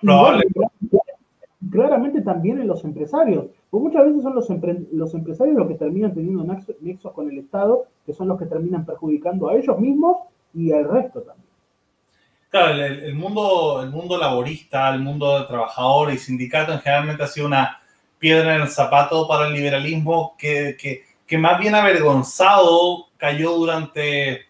claramente 1.71 2.23
también 2.23 2.61
en 2.61 2.67
los 2.67 2.85
empresarios, 2.85 3.47
porque 3.71 3.85
muchas 3.85 4.07
veces 4.07 4.23
son 4.23 4.35
los, 4.35 4.49
los 4.93 5.15
empresarios 5.15 5.57
los 5.57 5.69
que 5.69 5.75
terminan 5.75 6.15
teniendo 6.15 6.45
nexos 6.81 7.13
con 7.13 7.31
el 7.31 7.39
Estado, 7.39 7.87
que 8.05 8.13
son 8.13 8.29
los 8.29 8.39
que 8.39 8.47
terminan 8.47 8.85
perjudicando 8.85 9.49
a 9.49 9.55
ellos 9.55 9.79
mismos 9.79 10.19
y 10.55 10.73
al 10.73 10.89
resto 10.89 11.21
también. 11.23 11.47
Claro, 12.49 12.85
el, 12.85 13.15
mundo, 13.15 13.83
el 13.83 13.91
mundo 13.91 14.17
laborista, 14.17 14.95
el 14.95 15.01
mundo 15.01 15.39
de 15.39 15.47
trabajadores 15.47 16.15
y 16.15 16.19
sindicatos 16.19 16.81
generalmente 16.81 17.25
ha 17.25 17.27
sido 17.27 17.47
una 17.47 17.81
piedra 18.19 18.55
en 18.55 18.63
el 18.63 18.69
zapato 18.69 19.29
para 19.29 19.49
el 19.49 19.55
liberalismo 19.55 20.35
que, 20.39 20.77
que, 20.81 21.03
que 21.27 21.39
más 21.39 21.59
bien 21.59 21.75
avergonzado 21.75 23.09
cayó 23.17 23.53
durante, 23.53 24.47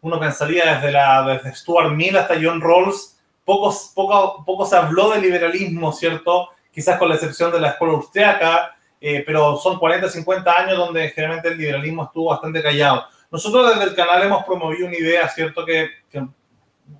uno 0.00 0.20
pensaría 0.20 0.74
desde, 0.74 0.92
la, 0.92 1.22
desde 1.22 1.54
Stuart 1.54 1.90
Mill 1.92 2.16
hasta 2.16 2.38
John 2.40 2.60
Rawls, 2.60 3.18
poco, 3.44 3.74
poco, 3.94 4.44
poco 4.44 4.66
se 4.66 4.76
habló 4.76 5.10
de 5.10 5.20
liberalismo, 5.20 5.92
¿cierto? 5.92 6.50
Quizás 6.72 6.98
con 6.98 7.08
la 7.08 7.16
excepción 7.16 7.50
de 7.50 7.60
la 7.60 7.70
escuela 7.70 7.94
austriaca, 7.94 8.76
eh, 9.00 9.24
pero 9.26 9.56
son 9.56 9.78
40, 9.78 10.08
50 10.08 10.58
años 10.58 10.78
donde 10.78 11.10
generalmente 11.10 11.48
el 11.48 11.58
liberalismo 11.58 12.04
estuvo 12.04 12.30
bastante 12.30 12.62
callado. 12.62 13.04
Nosotros 13.32 13.70
desde 13.70 13.90
el 13.90 13.96
canal 13.96 14.22
hemos 14.22 14.44
promovido 14.44 14.86
una 14.86 14.96
idea, 14.96 15.28
¿cierto? 15.28 15.64
Que, 15.64 15.88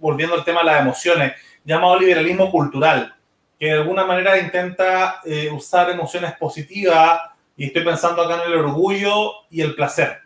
volviendo 0.00 0.34
al 0.34 0.44
tema 0.44 0.60
de 0.60 0.66
las 0.66 0.80
emociones, 0.80 1.34
llamado 1.64 1.98
liberalismo 1.98 2.50
cultural, 2.50 3.14
que 3.58 3.66
de 3.66 3.72
alguna 3.74 4.04
manera 4.04 4.36
intenta 4.38 5.20
eh, 5.24 5.48
usar 5.52 5.90
emociones 5.90 6.32
positivas, 6.32 7.20
y 7.56 7.66
estoy 7.66 7.84
pensando 7.84 8.22
acá 8.22 8.44
en 8.44 8.52
el 8.52 8.58
orgullo 8.58 9.32
y 9.50 9.60
el 9.60 9.74
placer. 9.74 10.18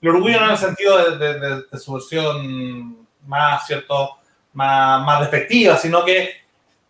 El 0.00 0.10
orgullo 0.10 0.38
no 0.40 0.46
en 0.46 0.52
el 0.52 0.58
sentido 0.58 1.16
de, 1.16 1.62
de 1.70 1.78
su 1.78 1.92
versión 1.92 3.06
más, 3.26 3.66
¿cierto? 3.66 4.18
más, 4.56 5.04
más 5.04 5.20
despectiva, 5.20 5.76
sino 5.76 6.04
que, 6.04 6.30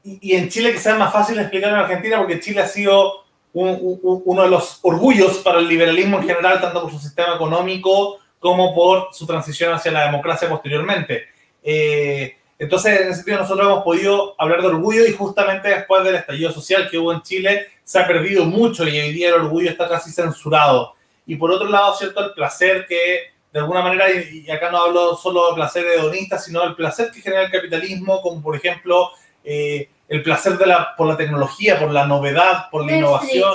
y, 0.04 0.34
en 0.34 0.48
Chile 0.48 0.72
que 0.72 0.78
sea 0.78 0.94
más 0.94 1.12
fácil 1.12 1.38
explicar 1.38 1.70
en 1.70 1.80
Argentina, 1.80 2.18
porque 2.18 2.40
Chile 2.40 2.62
ha 2.62 2.68
sido 2.68 3.24
uno 3.52 4.42
de 4.42 4.48
los 4.48 4.78
orgullos 4.82 5.38
para 5.38 5.58
el 5.58 5.66
liberalismo 5.66 6.18
en 6.18 6.26
general, 6.26 6.60
tanto 6.60 6.82
por 6.82 6.92
su 6.92 6.98
sistema 6.98 7.34
económico 7.34 8.18
como 8.38 8.74
por 8.74 9.08
su 9.12 9.26
transición 9.26 9.72
hacia 9.72 9.90
la 9.90 10.04
democracia 10.04 10.48
posteriormente. 10.48 11.24
Eh, 11.62 12.36
entonces, 12.58 13.00
en 13.00 13.08
ese 13.08 13.16
sentido, 13.16 13.38
nosotros 13.38 13.66
hemos 13.66 13.84
podido 13.84 14.34
hablar 14.38 14.62
de 14.62 14.68
orgullo 14.68 15.06
y 15.06 15.12
justamente 15.12 15.68
después 15.68 16.02
del 16.04 16.14
estallido 16.14 16.50
social 16.52 16.88
que 16.90 16.98
hubo 16.98 17.12
en 17.12 17.22
Chile, 17.22 17.68
se 17.84 17.98
ha 17.98 18.06
perdido 18.06 18.44
mucho 18.44 18.86
y 18.86 18.98
hoy 18.98 19.12
día 19.12 19.28
el 19.28 19.34
orgullo 19.34 19.70
está 19.70 19.88
casi 19.88 20.10
censurado. 20.10 20.94
Y 21.26 21.36
por 21.36 21.50
otro 21.50 21.68
lado, 21.68 21.94
¿cierto? 21.94 22.24
El 22.24 22.32
placer 22.32 22.86
que 22.86 23.36
de 23.56 23.60
alguna 23.60 23.80
manera, 23.80 24.04
y 24.10 24.50
acá 24.50 24.70
no 24.70 24.76
hablo 24.76 25.16
solo 25.16 25.48
de 25.48 25.54
placer 25.54 25.86
hedonista, 25.86 26.38
sino 26.38 26.60
del 26.60 26.74
placer 26.74 27.10
que 27.10 27.22
genera 27.22 27.44
el 27.44 27.50
capitalismo, 27.50 28.20
como 28.20 28.42
por 28.42 28.54
ejemplo 28.54 29.12
eh, 29.42 29.88
el 30.08 30.22
placer 30.22 30.58
de 30.58 30.66
la, 30.66 30.94
por 30.94 31.06
la 31.06 31.16
tecnología, 31.16 31.78
por 31.78 31.90
la 31.90 32.06
novedad, 32.06 32.68
por 32.70 32.84
la 32.84 32.98
innovación, 32.98 33.54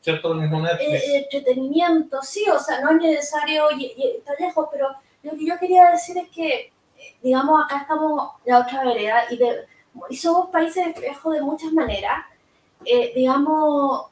¿cierto? 0.00 0.32
El 0.32 0.40
mismo 0.40 0.62
Netflix. 0.62 1.04
entretenimiento, 1.04 2.22
sí, 2.22 2.46
o 2.48 2.58
sea, 2.58 2.80
no 2.80 2.92
es 2.92 2.96
necesario 3.02 3.68
estar 3.70 4.36
lejos, 4.40 4.68
pero 4.72 4.88
lo 5.22 5.32
que 5.32 5.46
yo 5.46 5.58
quería 5.58 5.90
decir 5.90 6.16
es 6.16 6.30
que, 6.30 6.72
digamos, 7.22 7.64
acá 7.64 7.82
estamos 7.82 8.32
la 8.44 8.60
otra 8.60 8.84
vereda 8.84 9.24
y, 9.30 9.36
de, 9.36 9.66
y 10.10 10.16
somos 10.16 10.50
países 10.50 10.86
espejo 10.88 11.30
de 11.30 11.42
muchas 11.42 11.72
maneras. 11.72 12.24
Eh, 12.84 13.12
digamos, 13.14 14.06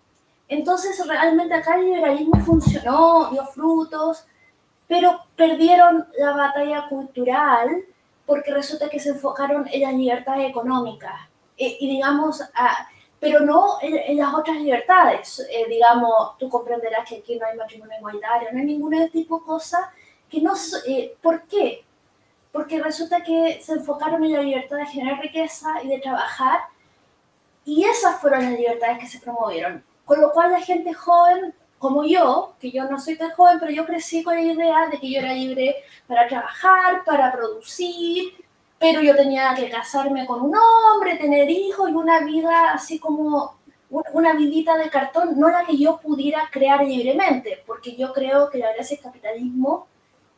entonces 0.49 1.05
realmente 1.07 1.55
acá 1.55 1.77
el 1.77 1.87
liberalismo 1.87 2.41
funcionó, 2.45 3.31
dio 3.31 3.45
frutos, 3.47 4.27
pero 4.87 5.21
perdieron 5.37 6.07
la 6.19 6.33
batalla 6.33 6.89
cultural 6.89 7.85
porque 8.27 8.53
resulta 8.53 8.89
que 8.89 9.01
se 9.01 9.11
enfocaron 9.11 9.67
en 9.73 9.81
las 9.83 9.95
libertades 9.95 10.51
económicas 10.51 11.15
y, 11.57 11.89
digamos, 11.89 12.43
pero 13.19 13.41
no 13.41 13.79
en, 13.83 14.17
las 14.17 14.33
otras 14.33 14.57
libertades. 14.57 15.47
Eh, 15.51 15.67
digamos, 15.69 16.39
tú 16.39 16.49
comprenderás 16.49 17.09
que 17.09 17.17
aquí 17.17 17.37
no 17.37 17.47
hay 17.47 17.57
matrimonio 17.57 17.99
igualitario, 17.99 18.49
no 18.53 18.59
hay 18.59 18.65
ninguna 18.65 19.01
de 19.01 19.11
tipo 19.11 19.39
de 19.41 19.45
cosas 19.45 19.81
que 20.29 20.41
no... 20.41 20.55
Eh, 20.87 21.17
¿Por 21.21 21.43
qué? 21.43 21.85
Porque 22.53 22.83
resulta 22.83 23.23
que 23.23 23.61
se 23.63 23.75
enfocaron 23.75 24.25
en 24.25 24.33
la 24.33 24.43
libertad 24.43 24.79
de 24.79 24.87
generar 24.87 25.21
riqueza 25.21 25.83
y 25.83 25.89
de 25.89 25.99
trabajar 26.01 26.61
y 27.65 27.85
esas 27.85 28.21
fueron 28.21 28.45
las 28.45 28.59
libertades 28.59 28.99
que 28.99 29.07
se 29.07 29.21
promovieron. 29.21 29.85
Con 30.05 30.21
lo 30.21 30.33
cual 30.33 30.51
la 30.53 30.61
gente 30.61 30.93
joven 30.93 31.55
como 31.79 32.05
yo, 32.05 32.55
que 32.61 32.71
yo 32.71 32.85
no 32.91 32.99
soy 32.99 33.17
tan 33.17 33.31
joven, 33.31 33.59
pero 33.59 33.73
yo 33.73 33.87
crecí 33.87 34.23
con 34.23 34.35
la 34.35 34.43
idea 34.43 34.89
de 34.89 34.99
que 34.99 35.11
yo 35.11 35.21
era 35.21 35.33
libre 35.33 35.77
para 36.07 36.29
trabajar, 36.29 37.05
para 37.07 37.33
producir, 37.33 38.35
pero 38.79 39.01
yo 39.01 39.17
tenía 39.17 39.55
que 39.55 39.71
casarme 39.71 40.27
con 40.27 40.43
un 40.43 40.55
hombre, 40.55 41.17
tener 41.17 41.49
hijos 41.49 41.89
y 41.89 41.93
una 41.93 42.21
vida 42.21 42.73
así 42.73 42.99
como 42.99 43.59
una 44.13 44.35
vidita 44.35 44.77
de 44.77 44.91
cartón, 44.91 45.39
no 45.39 45.49
la 45.49 45.65
que 45.65 45.77
yo 45.77 45.99
pudiera 45.99 46.49
crear 46.51 46.85
libremente, 46.85 47.63
porque 47.67 47.97
yo 47.97 48.13
creo 48.13 48.51
que 48.51 48.59
la 48.59 48.73
gracia 48.75 48.97
del 48.97 49.05
capitalismo 49.05 49.87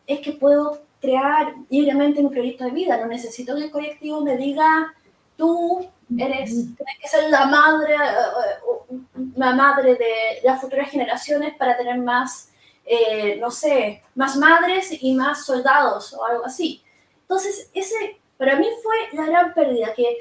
es 0.07 0.21
que 0.21 0.33
puedo 0.33 0.81
crear 1.03 1.55
libremente 1.69 2.23
mi 2.23 2.31
proyecto 2.31 2.65
de 2.65 2.71
vida, 2.71 2.97
no 2.97 3.07
necesito 3.07 3.57
que 3.57 3.65
el 3.65 3.71
colectivo 3.71 4.21
me 4.21 4.37
diga, 4.37 4.95
tú 5.37 5.87
eres, 6.17 6.51
tienes 6.51 6.99
que 7.01 7.09
ser 7.09 7.29
la 7.29 7.47
madre, 7.47 7.95
eh, 7.95 8.99
la 9.35 9.53
madre 9.53 9.97
de 9.97 10.41
las 10.45 10.61
futuras 10.61 10.89
generaciones 10.89 11.55
para 11.57 11.77
tener 11.77 11.99
más, 11.99 12.53
eh, 12.87 13.37
no 13.41 13.51
sé, 13.51 14.03
más 14.15 14.37
madres 14.37 14.97
y 15.03 15.15
más 15.15 15.45
soldados 15.45 16.15
o 16.15 16.25
algo 16.25 16.47
así. 16.47 16.83
Entonces, 17.23 17.69
ese 17.75 18.21
para 18.39 18.57
mí 18.57 18.69
fue 18.83 18.97
la 19.13 19.27
gran 19.27 19.55
pérdida, 19.55 19.95
que 19.95 20.19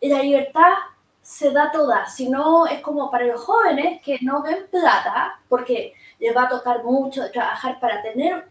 la 0.00 0.22
libertad 0.22 0.74
se 1.22 1.50
da 1.50 1.70
toda, 1.70 2.08
si 2.08 2.28
no 2.28 2.66
es 2.66 2.80
como 2.80 3.10
para 3.10 3.26
los 3.26 3.40
jóvenes 3.40 4.00
que 4.02 4.18
no 4.22 4.42
ven 4.42 4.66
plata, 4.70 5.40
porque 5.48 5.92
les 6.18 6.36
va 6.36 6.44
a 6.44 6.48
tocar 6.48 6.82
mucho 6.84 7.30
trabajar 7.30 7.78
para 7.80 8.02
tener 8.02 8.48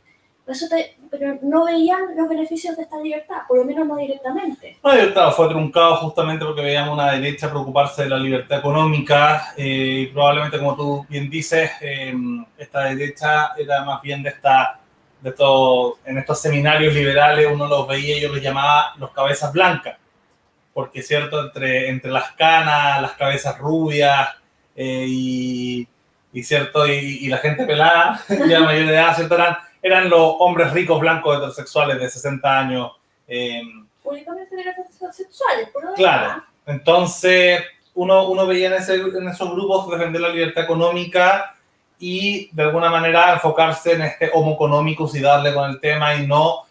pero 1.09 1.37
no 1.41 1.65
veían 1.65 2.15
los 2.15 2.29
beneficios 2.29 2.75
de 2.77 2.83
esta 2.83 2.97
libertad, 3.01 3.41
por 3.47 3.57
lo 3.57 3.65
menos 3.65 3.85
no 3.85 3.97
directamente. 3.97 4.77
La 4.81 4.95
libertad 4.95 5.31
fue 5.31 5.49
truncado 5.49 5.97
justamente 5.97 6.45
porque 6.45 6.61
veíamos 6.61 6.93
una 6.93 7.11
derecha 7.11 7.49
preocuparse 7.49 8.03
de 8.03 8.09
la 8.09 8.17
libertad 8.17 8.59
económica 8.59 9.53
eh, 9.57 10.03
y 10.03 10.05
probablemente, 10.07 10.57
como 10.57 10.75
tú 10.75 11.05
bien 11.09 11.29
dices, 11.29 11.71
em, 11.81 12.45
esta 12.57 12.85
derecha 12.85 13.51
era 13.57 13.83
más 13.83 14.01
bien 14.01 14.23
de 14.23 14.29
esta, 14.29 14.79
de 15.21 15.31
todo, 15.33 15.97
en 16.05 16.17
estos 16.17 16.39
seminarios 16.39 16.93
liberales 16.93 17.47
uno 17.51 17.67
los 17.67 17.87
veía 17.87 18.17
y 18.17 18.21
yo 18.21 18.29
los 18.29 18.41
llamaba 18.41 18.93
los 18.97 19.11
cabezas 19.11 19.51
blancas, 19.51 19.97
porque 20.73 21.01
cierto, 21.01 21.43
entre, 21.43 21.89
entre 21.89 22.11
las 22.11 22.31
canas, 22.33 23.01
las 23.01 23.13
cabezas 23.13 23.57
rubias 23.57 24.29
eh, 24.75 25.05
y, 25.07 25.87
y, 26.31 26.43
cierto, 26.43 26.87
y, 26.87 26.93
y, 26.93 27.27
la 27.27 27.39
gente 27.39 27.65
pelada, 27.65 28.21
y 28.29 28.47
la 28.47 28.61
mayoría 28.61 28.91
de 28.91 28.97
edad, 28.97 29.15
cierto, 29.15 29.35
eran 29.35 29.57
eran 29.87 30.09
los 30.09 30.35
hombres 30.39 30.71
ricos 30.71 30.99
blancos 30.99 31.37
heterosexuales 31.37 31.99
de 31.99 32.09
60 32.09 32.59
años. 32.59 32.91
Eh, 33.27 33.61
Únicamente 34.03 34.55
heterosexuales, 34.55 35.69
por 35.69 35.93
Claro. 35.95 36.43
Entonces, 36.65 37.61
uno, 37.95 38.29
uno 38.29 38.45
veía 38.45 38.67
en, 38.67 38.73
ese, 38.73 38.95
en 38.95 39.27
esos 39.27 39.51
grupos 39.51 39.89
defender 39.89 40.21
la 40.21 40.29
libertad 40.29 40.63
económica 40.63 41.55
y 41.99 42.49
de 42.51 42.63
alguna 42.63 42.89
manera 42.89 43.33
enfocarse 43.33 43.93
en 43.93 44.03
este 44.03 44.29
homo 44.33 44.53
económico 44.53 45.09
y 45.11 45.19
darle 45.19 45.53
con 45.53 45.69
el 45.69 45.79
tema 45.79 46.15
y 46.15 46.27
no. 46.27 46.65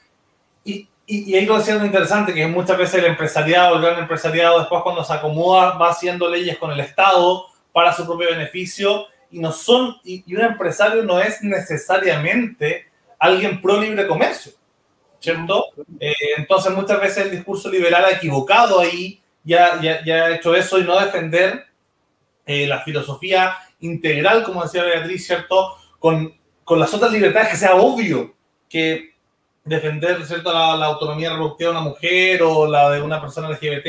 Y, 0.65 0.89
y, 1.07 1.33
y 1.33 1.35
ahí 1.37 1.47
lo 1.47 1.59
decía 1.59 1.75
interesante, 1.77 2.33
que 2.33 2.47
muchas 2.47 2.79
veces 2.79 2.97
el 2.97 3.07
empresariado, 3.07 3.77
el 3.77 3.83
gran 3.83 3.99
empresariado, 3.99 4.61
después 4.61 4.83
cuando 4.83 5.03
se 5.05 5.13
acomoda, 5.13 5.77
va 5.77 5.91
haciendo 5.91 6.29
leyes 6.29 6.59
con 6.59 6.71
el 6.71 6.81
Estado 6.81 7.47
para 7.73 7.93
su 7.93 8.07
propio 8.07 8.29
beneficio 8.31 9.07
y 9.31 9.41
no 9.41 9.51
son, 9.51 9.97
y, 10.05 10.23
y 10.27 10.35
un 10.37 10.43
empresario 10.43 11.03
no 11.03 11.19
es 11.21 11.43
necesariamente 11.43 12.86
alguien 13.19 13.61
pro 13.61 13.81
libre 13.81 14.07
comercio, 14.07 14.53
¿cierto? 15.21 15.67
Eh, 16.01 16.15
entonces 16.37 16.73
muchas 16.73 17.01
veces 17.01 17.25
el 17.27 17.31
discurso 17.33 17.71
liberal 17.71 18.05
ha 18.05 18.11
equivocado 18.11 18.81
ahí, 18.81 19.21
ya, 19.45 19.81
ya, 19.81 20.05
ya 20.05 20.25
ha 20.25 20.35
hecho 20.35 20.55
eso 20.55 20.79
y 20.79 20.85
no 20.85 20.99
defender 20.99 21.67
eh, 22.45 22.67
la 22.67 22.81
filosofía 22.81 23.57
integral, 23.81 24.43
como 24.43 24.63
decía 24.63 24.85
Beatriz, 24.85 25.27
¿cierto? 25.27 25.77
Con, 25.99 26.35
con 26.65 26.79
las 26.79 26.93
otras 26.95 27.13
libertades, 27.13 27.49
que 27.51 27.57
sea 27.57 27.77
obvio 27.77 28.35
que 28.69 29.17
defender 29.67 30.25
¿cierto? 30.25 30.53
La, 30.53 30.87
autonomía 30.87 31.31
reproductiva 31.31 31.71
de 31.71 31.77
una 31.77 31.89
mujer 31.89 32.43
o 32.43 32.67
la 32.67 32.91
de 32.91 33.03
una 33.03 33.21
persona 33.21 33.51
LGBT 33.51 33.87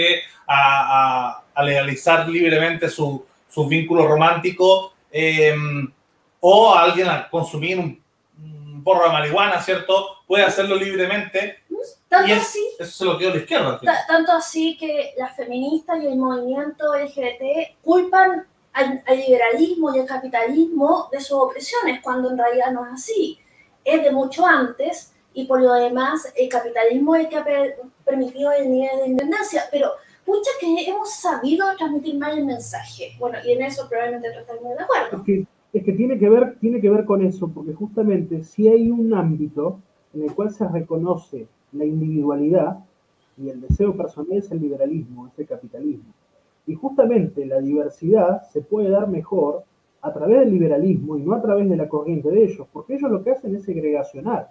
a, 0.48 1.44
legalizar 1.64 2.28
libremente 2.30 2.90
su, 2.90 3.26
sus 3.50 3.68
vínculos 3.68 4.08
románticos 4.08 4.92
em, 5.12 5.92
o 6.40 6.74
a 6.74 6.84
alguien 6.84 7.08
a 7.08 7.30
consumir 7.30 7.80
un, 7.80 8.02
porro 8.88 9.04
de 9.04 9.12
marihuana, 9.12 9.62
¿cierto? 9.62 10.24
Puede 10.26 10.46
hacerlo 10.46 10.78
libremente. 10.78 11.58
Tanto 12.08 12.34
así, 12.34 12.66
eso 12.80 12.90
se 12.90 13.04
lo 13.04 13.18
quedó 13.18 13.32
la 13.32 13.42
izquierda. 13.42 13.82
Tanto 14.08 14.32
así 14.32 14.78
que 14.78 15.14
las 15.18 15.36
feministas 15.36 16.02
y 16.02 16.08
el 16.08 16.16
movimiento 16.16 16.96
LGBT 16.96 17.76
culpan 17.84 18.48
al, 18.72 19.04
al, 19.06 19.18
liberalismo 19.18 19.94
y 19.94 20.00
al 20.00 20.06
capitalismo 20.06 21.10
de 21.12 21.20
sus 21.20 21.34
opresiones, 21.34 22.00
cuando 22.02 22.32
en 22.32 22.38
realidad 22.38 22.72
no 22.72 22.86
es 22.86 22.94
así. 22.94 23.38
Es 23.84 24.02
de 24.04 24.12
mucho 24.12 24.46
antes 24.46 25.12
y 25.34 25.44
por 25.44 25.62
lo 25.62 25.74
demás 25.74 26.32
el 26.38 26.48
capitalismo 26.48 27.14
es 27.16 27.26
el 27.26 27.30
que 27.30 27.36
ha 27.36 27.46
permitido 28.06 28.54
el 28.54 28.72
nivel 28.72 29.00
de 29.00 29.08
independencia, 29.08 29.66
pero 29.70 29.92
muchas 30.26 30.54
que 30.62 30.90
hemos 30.90 31.14
sabido 31.14 31.76
transmitir 31.76 32.18
mal 32.18 32.38
el 32.38 32.46
mensaje. 32.46 33.18
Bueno, 33.20 33.38
y 33.44 33.52
en 33.52 33.64
eso 33.64 33.90
probablemente 33.90 34.34
no 34.34 34.40
estamos 34.40 34.78
de 34.78 34.84
acuerdo. 34.84 35.26
Es 35.78 35.84
que 35.84 35.94
tiene, 35.94 36.18
que 36.18 36.30
ver, 36.30 36.58
tiene 36.60 36.82
que 36.82 36.90
ver 36.90 37.06
con 37.06 37.22
eso, 37.22 37.50
porque 37.50 37.74
justamente 37.74 38.44
si 38.44 38.68
hay 38.68 38.90
un 38.90 39.14
ámbito 39.14 39.80
en 40.14 40.24
el 40.24 40.34
cual 40.34 40.52
se 40.52 40.68
reconoce 40.68 41.48
la 41.72 41.86
individualidad 41.86 42.80
y 43.38 43.50
el 43.50 43.62
deseo 43.62 43.96
personal 43.96 44.38
es 44.38 44.52
el 44.52 44.62
liberalismo, 44.62 45.28
es 45.28 45.38
el 45.40 45.48
capitalismo. 45.48 46.12
Y 46.66 46.74
justamente 46.74 47.46
la 47.46 47.60
diversidad 47.60 48.42
se 48.52 48.62
puede 48.62 48.90
dar 48.90 49.08
mejor 49.08 49.64
a 50.02 50.14
través 50.14 50.40
del 50.40 50.52
liberalismo 50.52 51.18
y 51.18 51.22
no 51.22 51.34
a 51.34 51.42
través 51.42 51.70
de 51.70 51.76
la 51.76 51.88
corriente 51.88 52.30
de 52.30 52.44
ellos, 52.44 52.68
porque 52.72 52.96
ellos 52.96 53.12
lo 53.12 53.24
que 53.24 53.32
hacen 53.32 53.56
es 53.56 53.64
segregacionar. 53.64 54.50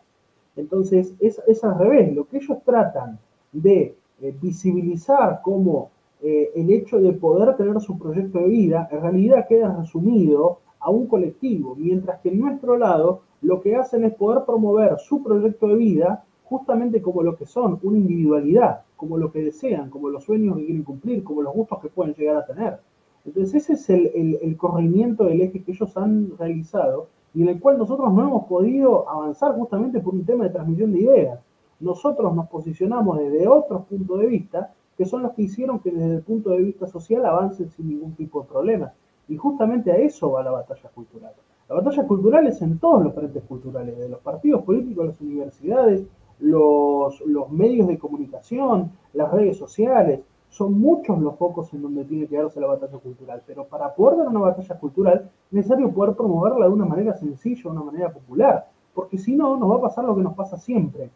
Entonces, 0.57 1.15
es, 1.21 1.65
al 1.65 1.79
revés, 1.79 2.15
lo 2.15 2.27
que 2.27 2.39
ellos 2.39 2.59
tratan 2.65 3.19
de 3.53 3.95
eh, 4.23 4.35
visibilizar 4.41 5.41
como 5.43 5.91
eh, 6.23 6.51
el 6.55 6.71
hecho 6.71 6.99
de 6.99 7.13
poder 7.13 7.57
tener 7.57 7.79
su 7.81 7.99
proyecto 7.99 8.39
de 8.39 8.49
vida 8.49 8.89
en 8.91 9.03
realidad 9.03 9.47
queda 9.47 9.77
resumido 9.77 10.61
a 10.81 10.91
un 10.91 11.07
colectivo, 11.07 11.75
mientras 11.77 12.21
que 12.21 12.29
en 12.29 12.41
nuestro 12.41 12.77
lado 12.77 13.23
lo 13.43 13.61
que 13.61 13.77
hacen 13.77 14.05
es 14.05 14.15
poder 14.15 14.45
promover 14.45 14.99
su 14.99 15.23
proyecto 15.23 15.69
de 15.69 15.77
vida 15.77 16.25
justamente 16.45 17.03
como 17.03 17.23
lo 17.23 17.37
que 17.37 17.45
son, 17.45 17.79
una 17.83 17.99
individualidad, 17.99 18.83
como 18.97 19.19
lo 19.19 19.33
que 19.33 19.43
desean, 19.43 19.91
como 19.91 20.09
los 20.09 20.25
sueños 20.25 20.57
que 20.57 20.67
quieren 20.67 20.85
cumplir, 20.85 21.25
como 21.25 21.43
los 21.43 21.53
gustos 21.53 21.81
que 21.81 21.89
pueden 21.89 22.15
llegar 22.15 22.37
a 22.37 22.47
tener. 22.47 22.79
Entonces 23.25 23.69
ese 23.69 23.73
es 23.73 23.91
el, 23.91 24.39
el 24.41 24.57
corrimiento 24.57 25.25
del 25.25 25.41
eje 25.41 25.63
que 25.63 25.73
ellos 25.73 25.97
han 25.97 26.37
realizado 26.39 27.09
y 27.35 27.43
en 27.43 27.49
el 27.49 27.61
cual 27.61 27.79
nosotros 27.79 28.13
no 28.13 28.23
hemos 28.23 28.47
podido 28.47 29.09
avanzar 29.09 29.55
justamente 29.57 30.01
por 30.01 30.15
un 30.15 30.25
tema 30.25 30.45
de 30.45 30.51
transmisión 30.51 30.93
de 30.93 31.01
ideas. 31.01 31.41
Nosotros 31.81 32.35
nos 32.35 32.49
posicionamos 32.49 33.19
desde 33.19 33.49
otros 33.49 33.85
puntos 33.87 34.21
de 34.21 34.27
vista 34.27 34.73
que 34.97 35.05
son 35.05 35.23
los 35.23 35.33
que 35.33 35.43
hicieron 35.43 35.81
que 35.81 35.91
desde 35.91 36.15
el 36.15 36.23
punto 36.23 36.51
de 36.51 36.63
vista 36.63 36.87
social 36.87 37.27
avancen 37.27 37.71
sin 37.71 37.89
ningún 37.89 38.15
tipo 38.15 38.41
de 38.41 38.49
problema. 38.49 38.93
Y 39.29 39.37
justamente 39.37 39.91
a 39.91 39.97
eso 39.97 40.33
va 40.33 40.43
la 40.43 40.53
batalla 40.53 40.89
cultural. 40.95 41.33
La 41.69 41.77
batalla 41.77 42.07
cultural 42.07 42.47
es 42.47 42.63
en 42.63 42.79
todos 42.79 43.03
los 43.03 43.15
frentes 43.15 43.43
culturales, 43.45 43.99
de 43.99 44.09
los 44.09 44.21
partidos 44.21 44.63
políticos, 44.63 45.07
las 45.07 45.21
universidades, 45.21 46.05
los, 46.39 47.21
los 47.23 47.51
medios 47.51 47.89
de 47.89 47.99
comunicación, 47.99 48.93
las 49.15 49.33
redes 49.33 49.57
sociales, 49.57 50.21
son 50.49 50.79
muchos 50.79 51.19
los 51.19 51.37
focos 51.37 51.73
en 51.75 51.83
donde 51.83 52.05
tiene 52.05 52.27
que 52.27 52.37
darse 52.37 52.61
la 52.61 52.69
batalla 52.69 52.99
cultural, 52.99 53.43
pero 53.47 53.65
para 53.65 53.95
poder 53.95 54.19
dar 54.19 54.29
una 54.29 54.41
batalla 54.41 54.79
cultural 54.79 55.31
es 55.49 55.53
necesario 55.53 55.91
poder 55.91 56.15
promoverla 56.15 56.67
de 56.67 56.73
una 56.73 56.87
manera 56.87 57.15
sencilla, 57.15 57.63
de 57.65 57.69
una 57.69 57.83
manera 57.83 58.11
popular, 58.11 58.67
porque 58.95 59.19
si 59.19 59.37
no, 59.37 59.57
nos 59.57 59.71
va 59.71 59.77
a 59.77 59.83
pasar 59.83 60.05
lo 60.05 60.17
que 60.17 60.23
nos 60.23 60.35
pasa 60.35 60.57
siempre. 60.57 61.11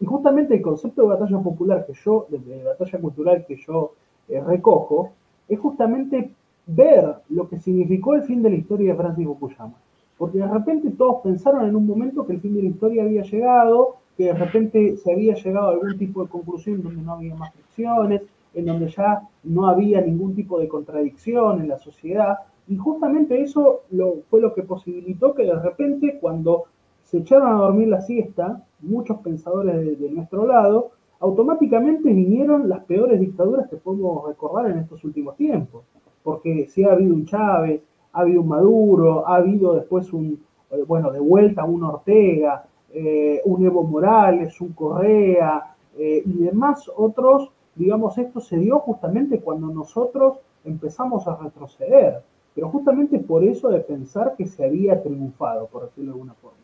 Y 0.00 0.04
justamente 0.04 0.54
el 0.54 0.62
concepto 0.62 1.02
de 1.02 1.08
batalla 1.08 1.38
popular 1.38 1.86
que 1.86 1.92
yo, 1.92 2.26
de, 2.28 2.64
batalla 2.64 2.98
cultural 2.98 3.44
que 3.46 3.56
yo 3.56 3.92
eh, 4.28 4.40
recojo, 4.40 5.10
es 5.48 5.60
justamente 5.60 6.34
ver 6.66 7.16
lo 7.28 7.48
que 7.48 7.58
significó 7.58 8.14
el 8.14 8.22
fin 8.22 8.42
de 8.42 8.50
la 8.50 8.56
historia 8.56 8.92
de 8.92 8.98
Francis 8.98 9.26
Fukuyama. 9.26 9.74
Porque 10.18 10.38
de 10.38 10.48
repente 10.48 10.90
todos 10.90 11.22
pensaron 11.22 11.68
en 11.68 11.76
un 11.76 11.86
momento 11.86 12.26
que 12.26 12.32
el 12.32 12.40
fin 12.40 12.54
de 12.54 12.62
la 12.62 12.68
historia 12.68 13.02
había 13.02 13.22
llegado, 13.22 13.96
que 14.16 14.24
de 14.24 14.34
repente 14.34 14.96
se 14.96 15.12
había 15.12 15.34
llegado 15.34 15.68
a 15.68 15.72
algún 15.72 15.98
tipo 15.98 16.22
de 16.22 16.28
conclusión 16.28 16.82
donde 16.82 17.02
no 17.02 17.12
había 17.12 17.34
más 17.34 17.52
fricciones, 17.52 18.22
en 18.54 18.64
donde 18.64 18.88
ya 18.88 19.22
no 19.44 19.66
había 19.66 20.00
ningún 20.00 20.34
tipo 20.34 20.58
de 20.58 20.68
contradicción 20.68 21.60
en 21.60 21.68
la 21.68 21.78
sociedad. 21.78 22.38
Y 22.66 22.76
justamente 22.76 23.40
eso 23.42 23.82
lo, 23.90 24.22
fue 24.30 24.40
lo 24.40 24.54
que 24.54 24.62
posibilitó 24.62 25.34
que 25.34 25.44
de 25.44 25.54
repente 25.54 26.18
cuando 26.20 26.64
se 27.06 27.18
echaron 27.18 27.48
a 27.48 27.60
dormir 27.60 27.88
la 27.88 28.00
siesta, 28.00 28.64
muchos 28.80 29.18
pensadores 29.18 29.98
de, 29.98 30.10
nuestro 30.10 30.46
lado, 30.46 30.90
automáticamente 31.20 32.12
vinieron 32.12 32.68
las 32.68 32.84
peores 32.84 33.20
dictaduras 33.20 33.68
que 33.68 33.76
podemos 33.76 34.26
recordar 34.26 34.70
en 34.70 34.78
estos 34.78 35.04
últimos 35.04 35.36
tiempos. 35.36 35.84
Porque 36.26 36.66
si 36.68 36.82
ha 36.82 36.92
habido 36.92 37.14
un 37.14 37.24
Chávez, 37.24 37.80
ha 38.12 38.20
habido 38.22 38.40
un 38.40 38.48
Maduro, 38.48 39.28
ha 39.28 39.36
habido 39.36 39.74
después 39.74 40.12
un, 40.12 40.42
eh, 40.72 40.82
bueno, 40.86 41.12
de 41.12 41.20
vuelta 41.20 41.64
un 41.64 41.84
Ortega, 41.84 42.66
eh, 42.92 43.40
un 43.44 43.64
Evo 43.64 43.84
Morales, 43.84 44.60
un 44.60 44.72
Correa 44.72 45.74
eh, 45.96 46.22
y 46.26 46.32
demás 46.42 46.90
otros 46.96 47.52
digamos, 47.76 48.16
esto 48.18 48.40
se 48.40 48.56
dio 48.56 48.80
justamente 48.80 49.38
cuando 49.40 49.68
nosotros 49.68 50.38
empezamos 50.64 51.28
a 51.28 51.36
retroceder, 51.36 52.22
pero 52.54 52.70
justamente 52.70 53.18
por 53.18 53.44
eso 53.44 53.68
de 53.68 53.80
pensar 53.80 54.34
que 54.36 54.46
se 54.46 54.64
había 54.64 55.02
triunfado, 55.02 55.66
por 55.66 55.84
decirlo 55.84 56.10
de 56.10 56.14
alguna 56.14 56.34
forma. 56.34 56.56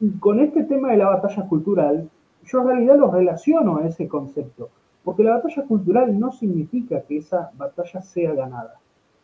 Y 0.00 0.10
con 0.18 0.40
este 0.40 0.64
tema 0.64 0.90
de 0.90 0.96
la 0.98 1.08
batalla 1.08 1.48
cultural, 1.48 2.10
yo 2.44 2.60
en 2.60 2.66
realidad 2.66 2.96
lo 2.96 3.10
relaciono 3.10 3.78
a 3.78 3.86
ese 3.86 4.08
concepto, 4.08 4.68
porque 5.04 5.22
la 5.22 5.34
batalla 5.34 5.64
cultural 5.66 6.18
no 6.18 6.32
significa 6.32 7.00
que 7.02 7.18
esa 7.18 7.50
batalla 7.56 8.02
sea 8.02 8.34
ganada, 8.34 8.74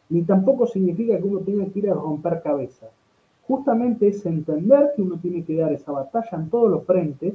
ni 0.09 0.23
tampoco 0.23 0.67
significa 0.67 1.19
que 1.19 1.25
uno 1.25 1.41
tenga 1.41 1.67
que 1.67 1.79
ir 1.81 1.91
a 1.91 1.95
romper 1.95 2.41
cabezas. 2.43 2.91
Justamente 3.47 4.09
es 4.09 4.25
entender 4.27 4.93
que 4.95 5.03
uno 5.03 5.19
tiene 5.19 5.45
que 5.45 5.57
dar 5.57 5.73
esa 5.73 5.93
batalla 5.93 6.31
en 6.33 6.51
todos 6.51 6.71
los 6.71 6.85
frentes, 6.85 7.35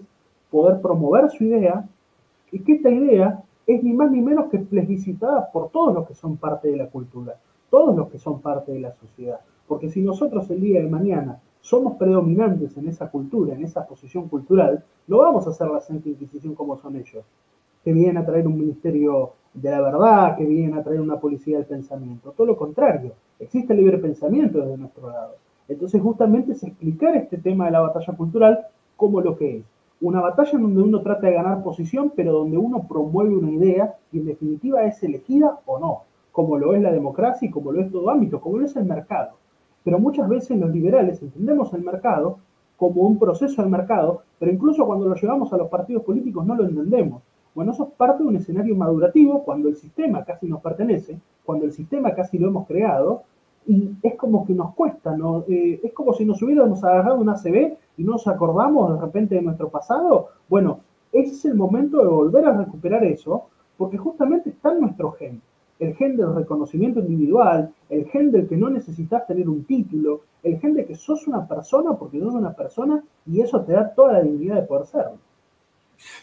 poder 0.50 0.82
promover 0.82 1.30
su 1.30 1.44
idea, 1.46 1.88
y 2.52 2.60
que 2.60 2.74
esta 2.74 2.90
idea 2.90 3.44
es 3.66 3.84
ni 3.84 3.94
más 3.94 4.12
ni 4.12 4.22
menos 4.22 4.50
que 4.50 4.60
plebiscitada 4.60 5.52
por 5.52 5.70
todos 5.70 5.94
los 5.94 6.08
que 6.08 6.14
son 6.14 6.38
parte 6.38 6.70
de 6.70 6.78
la 6.78 6.88
cultura, 6.88 7.38
todos 7.70 7.96
los 7.96 8.10
que 8.10 8.20
son 8.20 8.42
parte 8.42 8.74
de 8.74 8.80
la 8.82 8.92
sociedad. 8.94 9.40
Porque 9.68 9.90
si 9.90 10.02
nosotros 10.02 10.50
el 10.50 10.60
día 10.60 10.82
de 10.82 10.90
mañana 10.90 11.40
somos 11.62 11.96
predominantes 11.96 12.76
en 12.78 12.90
esa 12.90 13.10
cultura, 13.10 13.54
en 13.54 13.64
esa 13.64 13.86
posición 13.86 14.28
cultural, 14.28 14.84
no 15.08 15.20
vamos 15.20 15.48
a 15.48 15.52
hacer 15.52 15.68
la 15.68 15.80
Santa 15.80 16.10
Inquisición 16.10 16.56
como 16.56 16.76
son 16.78 16.96
ellos, 16.96 17.24
que 17.84 17.94
vienen 17.94 18.18
a 18.18 18.26
traer 18.26 18.48
un 18.48 18.58
ministerio 18.58 19.34
de 19.54 19.70
la 19.70 19.82
verdad, 19.82 20.38
que 20.38 20.46
vienen 20.46 20.78
a 20.78 20.84
traer 20.84 21.02
una 21.02 21.20
policía 21.20 21.58
del 21.58 21.66
pensamiento. 21.66 22.32
Todo 22.32 22.48
lo 22.48 22.58
contrario, 22.58 23.14
existe 23.40 23.74
el 23.74 23.80
libre 23.80 23.98
pensamiento 23.98 24.60
desde 24.60 24.78
nuestro 24.78 25.10
lado. 25.10 25.36
Entonces 25.68 26.02
justamente 26.02 26.54
es 26.54 26.64
explicar 26.64 27.16
este 27.16 27.38
tema 27.38 27.66
de 27.66 27.72
la 27.72 27.82
batalla 27.82 28.14
cultural 28.14 28.68
como 28.96 29.22
lo 29.22 29.38
que 29.38 29.58
es 29.58 29.66
una 30.02 30.20
batalla 30.20 30.52
en 30.54 30.64
donde 30.64 30.82
uno 30.82 31.02
trata 31.02 31.28
de 31.28 31.34
ganar 31.34 31.64
posición, 31.64 32.12
pero 32.16 32.34
donde 32.34 32.58
uno 32.58 32.88
promueve 32.88 33.36
una 33.36 33.52
idea 33.52 33.96
y 34.12 34.18
en 34.18 34.26
definitiva 34.26 34.84
es 34.84 35.02
elegida 35.04 35.60
o 35.66 35.80
no, 35.80 36.02
como 36.32 36.58
lo 36.58 36.74
es 36.74 36.82
la 36.82 36.92
democracia 36.92 37.48
y 37.48 37.52
como 37.52 37.72
lo 37.72 37.82
es 37.82 37.92
todo 37.92 38.10
ámbito, 38.10 38.42
como 38.42 38.58
lo 38.58 38.66
es 38.66 38.76
el 38.76 38.86
mercado. 38.86 39.34
Pero 39.84 40.00
muchas 40.00 40.28
veces 40.28 40.58
los 40.58 40.72
liberales 40.72 41.22
entendemos 41.22 41.72
el 41.74 41.84
mercado 41.84 42.40
como 42.78 43.04
un 43.04 43.20
proceso 43.20 43.62
de 43.62 43.70
mercado, 43.70 44.24
pero 44.40 44.52
incluso 44.52 44.86
cuando 44.88 45.08
lo 45.08 45.16
llevamos 45.16 45.54
a 45.54 45.58
los 45.58 45.70
partidos 45.70 46.04
políticos 46.04 46.46
no 46.48 46.56
lo 46.56 46.64
entendemos. 46.64 47.22
Bueno, 47.54 47.72
eso 47.72 47.84
es 47.84 47.90
parte 47.96 48.24
de 48.24 48.30
un 48.30 48.36
escenario 48.38 48.76
madurativo 48.76 49.44
cuando 49.44 49.68
el 49.68 49.76
sistema 49.76 50.24
casi 50.24 50.48
nos 50.48 50.62
pertenece, 50.62 51.20
cuando 51.44 51.66
el 51.66 51.74
sistema 51.74 52.14
casi 52.14 52.38
lo 52.38 52.48
hemos 52.48 52.68
creado, 52.68 53.24
y 53.68 53.92
es 54.02 54.16
como 54.16 54.46
que 54.46 54.54
nos 54.54 54.74
cuesta, 54.74 55.16
¿no? 55.16 55.44
Eh, 55.48 55.80
es 55.84 55.94
como 55.94 56.14
si 56.14 56.26
nos 56.26 56.42
hubiéramos 56.42 56.84
agarrado 56.84 57.20
una 57.20 57.34
ACB 57.34 57.78
y 57.98 58.04
no 58.04 58.14
nos 58.14 58.28
acordamos 58.28 58.94
de 58.94 59.02
repente 59.02 59.36
de 59.36 59.42
nuestro 59.42 59.70
pasado. 59.70 60.30
Bueno, 60.50 60.80
ese 61.12 61.34
es 61.34 61.46
el 61.46 61.56
momento 61.56 61.98
de 61.98 62.08
volver 62.08 62.46
a 62.46 62.58
recuperar 62.58 63.04
eso, 63.04 63.48
porque 63.78 63.98
justamente 63.98 64.50
está 64.50 64.72
en 64.72 64.82
nuestro 64.82 65.12
gen. 65.12 65.42
El 65.80 65.96
gen 65.96 66.16
del 66.16 66.34
reconocimiento 66.34 67.00
individual, 67.00 67.74
el 67.90 68.06
gen 68.06 68.32
del 68.32 68.48
que 68.48 68.58
no 68.58 68.70
necesitas 68.70 69.26
tener 69.28 69.50
un 69.50 69.64
título, 69.66 70.22
el 70.44 70.60
gen 70.60 70.74
de 70.74 70.86
que 70.86 70.96
sos 70.96 71.28
una 71.28 71.48
persona 71.48 71.94
porque 71.94 72.20
sos 72.20 72.34
una 72.34 72.54
persona 72.54 73.04
y 73.26 73.42
eso 73.42 73.62
te 73.62 73.74
da 73.74 73.94
toda 73.94 74.14
la 74.14 74.22
dignidad 74.22 74.56
de 74.56 74.62
poder 74.64 74.86
serlo. 74.86 75.18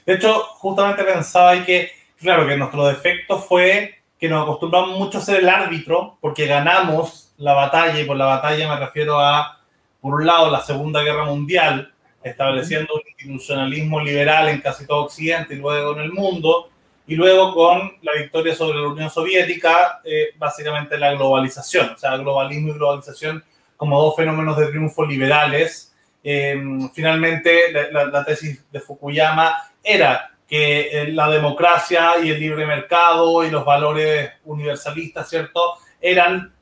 De 0.07 0.15
hecho, 0.15 0.41
justamente 0.57 1.05
pensaba 1.05 1.65
que, 1.65 1.91
claro, 2.19 2.47
que 2.47 2.57
nuestro 2.57 2.87
defecto 2.87 3.39
fue 3.39 3.95
que 4.19 4.29
nos 4.29 4.43
acostumbramos 4.43 4.99
mucho 4.99 5.19
a 5.19 5.21
ser 5.21 5.41
el 5.41 5.49
árbitro 5.49 6.19
porque 6.21 6.47
ganamos 6.47 7.33
la 7.37 7.55
batalla 7.55 8.01
y 8.01 8.05
por 8.05 8.17
la 8.17 8.27
batalla 8.27 8.69
me 8.69 8.81
refiero 8.81 9.21
a, 9.21 9.61
por 10.01 10.15
un 10.15 10.27
lado, 10.27 10.51
la 10.51 10.61
Segunda 10.61 11.03
Guerra 11.03 11.25
Mundial, 11.25 11.93
estableciendo 12.23 12.95
un 12.95 13.03
institucionalismo 13.07 14.01
liberal 14.01 14.49
en 14.49 14.61
casi 14.61 14.87
todo 14.87 15.05
Occidente 15.05 15.55
y 15.55 15.59
luego 15.59 15.93
en 15.93 16.01
el 16.01 16.13
mundo, 16.13 16.71
y 17.07 17.15
luego 17.15 17.55
con 17.55 17.93
la 18.03 18.13
victoria 18.13 18.55
sobre 18.55 18.79
la 18.79 18.89
Unión 18.89 19.09
Soviética, 19.09 20.01
eh, 20.05 20.29
básicamente 20.37 20.99
la 20.99 21.15
globalización, 21.15 21.91
o 21.91 21.97
sea, 21.97 22.17
globalismo 22.19 22.69
y 22.69 22.73
globalización 22.73 23.43
como 23.77 24.03
dos 24.03 24.17
fenómenos 24.17 24.59
de 24.59 24.67
triunfo 24.67 25.07
liberales 25.07 25.95
em, 26.23 26.91
finalmente 26.91 27.73
la, 27.91 28.25
tesis 28.25 28.65
de 28.71 28.81
Fukuyama 28.81 29.55
era 29.83 30.31
que 30.49 30.89
eh, 30.91 31.13
la 31.13 31.29
democracia 31.29 32.13
y 32.23 32.31
el 32.31 32.41
libre 32.41 32.67
mercado 32.67 33.45
y 33.45 33.51
los 33.51 33.65
valores 33.65 34.31
universalistas, 34.45 35.29
¿cierto? 35.29 35.75
Eran, 36.01 36.55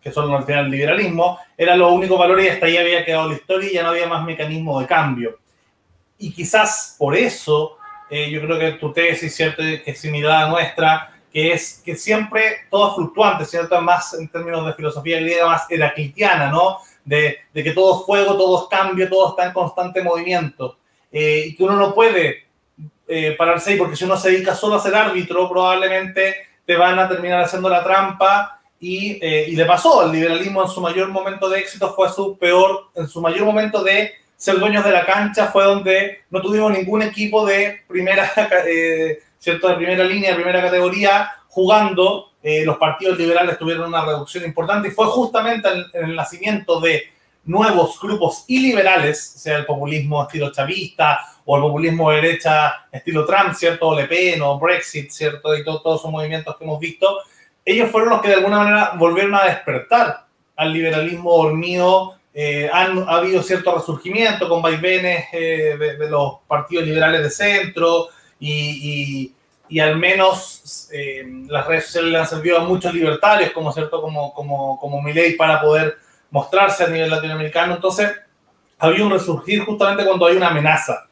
que 0.00 0.12
son 0.12 0.32
al 0.32 0.44
final 0.44 0.66
el 0.66 0.70
liberalismo, 0.70 1.38
eran 1.56 1.78
los 1.80 1.90
únicos 1.90 2.18
valores 2.18 2.46
y 2.46 2.48
hasta 2.48 2.66
ahí 2.66 2.76
había 2.76 3.04
quedado 3.04 3.28
la 3.28 3.34
historia 3.34 3.70
y 3.70 3.74
ya 3.74 3.82
no 3.82 3.90
había 3.90 4.06
más 4.06 4.24
mecanismo 4.24 4.80
de 4.80 4.86
cambio. 4.86 5.38
Y 6.16 6.32
quizás 6.32 6.94
por 6.96 7.16
eso, 7.16 7.76
eh, 8.08 8.30
yo 8.30 8.40
creo 8.40 8.58
que 8.58 8.72
tu 8.72 8.92
tesis, 8.92 9.34
¿cierto? 9.34 9.62
Que 9.62 9.82
es 9.84 10.00
similar 10.00 10.44
a 10.44 10.48
nuestra, 10.48 11.12
que 11.32 11.52
es 11.52 11.82
que 11.84 11.96
siempre 11.96 12.66
todo 12.70 12.90
es 12.90 12.94
fluctuante, 12.94 13.44
¿cierto? 13.44 13.80
Más 13.80 14.14
en 14.14 14.28
términos 14.28 14.64
de 14.64 14.74
filosofía 14.74 15.20
griega, 15.20 15.46
más 15.46 15.70
heraclitiana, 15.70 16.50
¿no? 16.50 16.78
De, 17.08 17.38
que 17.54 17.72
todo 17.72 18.00
es 18.00 18.06
fuego, 18.06 18.36
todo 18.36 18.62
es 18.62 18.68
cambio, 18.68 19.08
todo 19.08 19.30
está 19.30 19.46
en 19.46 19.52
constante 19.52 20.02
movimiento. 20.02 20.76
Eh, 21.10 21.44
y 21.46 21.56
que 21.56 21.64
uno 21.64 21.76
no 21.76 21.94
puede 21.94 22.46
eh, 23.06 23.34
pararse 23.38 23.70
ahí, 23.70 23.76
porque 23.78 23.96
si 23.96 24.04
uno 24.04 24.16
se 24.16 24.30
dedica 24.30 24.54
solo 24.54 24.74
a 24.74 24.80
ser 24.80 24.94
árbitro, 24.94 25.48
probablemente 25.48 26.36
te 26.66 26.76
van 26.76 26.98
a 26.98 27.08
terminar 27.08 27.40
haciendo 27.40 27.68
la 27.68 27.82
trampa. 27.82 28.60
Y, 28.80 29.18
eh, 29.20 29.46
y 29.48 29.56
le 29.56 29.64
pasó, 29.64 30.04
el 30.04 30.12
liberalismo 30.12 30.62
en 30.62 30.68
su 30.68 30.80
mayor 30.80 31.08
momento 31.08 31.48
de 31.48 31.58
éxito 31.58 31.94
fue 31.94 32.10
su 32.10 32.38
peor, 32.38 32.90
en 32.94 33.08
su 33.08 33.20
mayor 33.20 33.44
momento 33.44 33.82
de 33.82 34.12
ser 34.36 34.58
dueños 34.58 34.84
de 34.84 34.92
la 34.92 35.04
cancha 35.04 35.48
fue 35.48 35.64
donde 35.64 36.20
no 36.30 36.40
tuvimos 36.40 36.70
ningún 36.70 37.02
equipo 37.02 37.44
de 37.44 37.82
primera, 37.88 38.30
¿cierto? 39.38 39.68
de 39.68 39.74
primera 39.74 40.04
línea, 40.04 40.30
de 40.30 40.36
primera 40.36 40.62
categoría, 40.62 41.30
jugando. 41.48 42.27
Eh, 42.42 42.64
los 42.64 42.76
partidos 42.76 43.18
liberales 43.18 43.58
tuvieron 43.58 43.88
una 43.88 44.04
reducción 44.04 44.44
importante 44.44 44.88
y 44.88 44.90
fue 44.92 45.06
justamente 45.06 45.68
en, 45.68 46.04
el 46.10 46.14
nacimiento 46.14 46.80
de 46.80 47.02
nuevos 47.44 47.98
grupos 48.00 48.44
iliberales, 48.46 49.20
sea 49.20 49.58
el 49.58 49.66
populismo 49.66 50.22
estilo 50.22 50.52
chavista 50.52 51.18
o 51.44 51.56
el 51.56 51.62
populismo 51.62 52.10
de 52.10 52.16
derecha 52.16 52.86
estilo 52.92 53.24
Trump, 53.24 53.54
¿cierto? 53.54 53.88
O 53.88 53.94
Le 53.96 54.04
Pen 54.06 54.40
o 54.42 54.58
Brexit, 54.58 55.10
¿cierto? 55.10 55.56
Y 55.56 55.64
todos 55.64 56.00
esos 56.00 56.10
movimientos 56.10 56.56
que 56.56 56.64
hemos 56.64 56.78
visto, 56.78 57.18
ellos 57.64 57.90
fueron 57.90 58.10
los 58.10 58.22
que 58.22 58.28
de 58.28 58.34
alguna 58.34 58.58
manera 58.58 58.92
volvieron 58.96 59.34
a 59.34 59.44
despertar 59.44 60.26
al 60.56 60.72
liberalismo 60.72 61.42
dormido. 61.42 62.14
Eh, 62.34 62.70
han, 62.72 62.98
ha 63.08 63.16
habido 63.16 63.42
cierto 63.42 63.74
resurgimiento 63.74 64.48
con 64.48 64.62
vaivenes 64.62 65.24
eh, 65.32 65.76
de, 65.98 66.08
los 66.08 66.34
partidos 66.46 66.84
liberales 66.84 67.22
de 67.22 67.30
centro 67.30 68.08
y, 68.38 68.52
y 68.52 69.34
al 69.78 69.96
menos 69.96 70.88
eh, 70.92 71.24
las 71.46 71.66
redes 71.66 71.86
sociales 71.86 72.12
le 72.12 72.18
han 72.18 72.26
servido 72.26 72.58
a 72.58 72.64
muchos 72.64 72.94
libertarios, 72.94 73.50
como 73.50 73.70
cierto, 73.72 74.00
como, 74.00 74.32
como, 74.32 74.78
como 74.80 75.02
Milei, 75.02 75.36
para 75.36 75.60
poder 75.60 75.98
mostrarse 76.30 76.84
a 76.84 76.88
nivel 76.88 77.10
latinoamericano. 77.10 77.74
Entonces, 77.74 78.10
había 78.78 79.04
un 79.04 79.10
resurgir 79.10 79.64
justamente 79.64 80.04
cuando 80.04 80.26
hay 80.26 80.36
una 80.36 80.48
amenaza. 80.48 81.06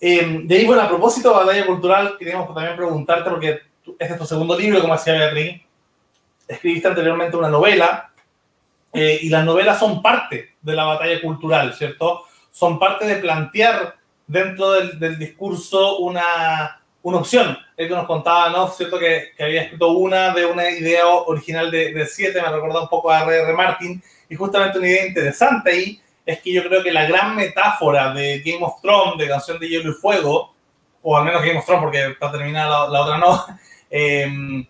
Eh, 0.00 0.40
de 0.44 0.56
ahí, 0.56 0.66
bueno, 0.66 0.82
a 0.82 0.88
propósito 0.88 1.30
de 1.30 1.44
batalla 1.44 1.66
cultural, 1.66 2.16
queríamos 2.18 2.52
también 2.52 2.76
preguntarte, 2.76 3.30
porque 3.30 3.60
este 3.98 4.14
es 4.14 4.18
tu 4.18 4.26
segundo 4.26 4.58
libro, 4.58 4.80
como 4.80 4.94
decía 4.94 5.12
Beatriz, 5.12 5.62
escribiste 6.48 6.88
anteriormente 6.88 7.36
una 7.36 7.50
novela, 7.50 8.10
eh, 8.92 9.20
y 9.22 9.28
las 9.28 9.44
novelas 9.44 9.78
son 9.78 10.02
parte 10.02 10.56
de 10.60 10.74
la 10.74 10.84
batalla 10.84 11.20
cultural, 11.20 11.74
¿cierto? 11.74 12.24
Son 12.50 12.78
parte 12.78 13.06
de 13.06 13.16
plantear 13.16 13.96
dentro 14.26 14.72
del, 14.72 14.98
del 14.98 15.18
discurso 15.18 15.98
una, 15.98 16.79
una 17.02 17.18
opción. 17.18 17.56
Él 17.76 17.88
que 17.88 17.94
nos 17.94 18.06
contaba, 18.06 18.50
¿no? 18.50 18.68
Cierto 18.68 18.98
que, 18.98 19.32
que, 19.36 19.44
había 19.44 19.62
escrito 19.62 19.88
una 19.88 20.34
de 20.34 20.44
una 20.44 20.70
idea 20.70 21.06
original 21.06 21.70
de, 21.70 21.92
de 21.92 22.06
siete, 22.06 22.42
me 22.42 22.48
recordado 22.48 22.82
un 22.82 22.88
poco 22.88 23.10
a 23.10 23.22
R.R. 23.22 23.52
Martin, 23.54 24.02
y 24.28 24.34
justamente 24.36 24.78
una 24.78 24.88
idea 24.88 25.06
interesante 25.06 25.70
ahí 25.70 26.00
es 26.24 26.40
que 26.40 26.52
yo 26.52 26.62
creo 26.62 26.82
que 26.82 26.92
la 26.92 27.06
gran 27.06 27.34
metáfora 27.34 28.12
de 28.12 28.40
Game 28.40 28.64
of 28.64 28.80
Thrones, 28.80 29.18
de 29.18 29.28
Canción 29.28 29.58
de 29.58 29.68
Hielo 29.68 29.90
y 29.90 29.94
Fuego, 29.94 30.54
o 31.02 31.16
al 31.16 31.24
menos 31.24 31.42
Game 31.42 31.58
of 31.58 31.64
Thrones, 31.64 31.82
porque 31.82 32.06
está 32.06 32.30
terminada 32.30 32.88
la, 32.88 33.00
otra 33.00 33.18
no, 33.18 33.44
eh, 33.90 34.66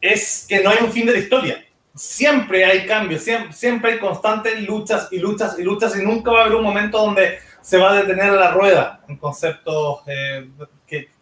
es 0.00 0.46
que 0.48 0.62
no 0.62 0.70
hay 0.70 0.78
un 0.82 0.92
fin 0.92 1.06
de 1.06 1.12
la 1.12 1.18
historia. 1.18 1.64
Siempre 1.94 2.64
hay 2.64 2.86
cambios, 2.86 3.22
siempre, 3.22 3.52
siempre 3.52 3.92
hay 3.92 3.98
constantes 3.98 4.60
luchas 4.62 5.08
y 5.10 5.18
luchas 5.18 5.58
y 5.58 5.62
luchas, 5.62 5.98
y 5.98 6.04
nunca 6.04 6.30
va 6.30 6.40
a 6.40 6.44
haber 6.44 6.54
un 6.54 6.62
momento 6.62 6.98
donde 6.98 7.38
se 7.60 7.76
va 7.76 7.90
a 7.90 7.94
detener 7.94 8.32
la 8.34 8.52
rueda 8.52 9.00
en 9.08 9.16
conceptos 9.16 10.02
eh, 10.06 10.48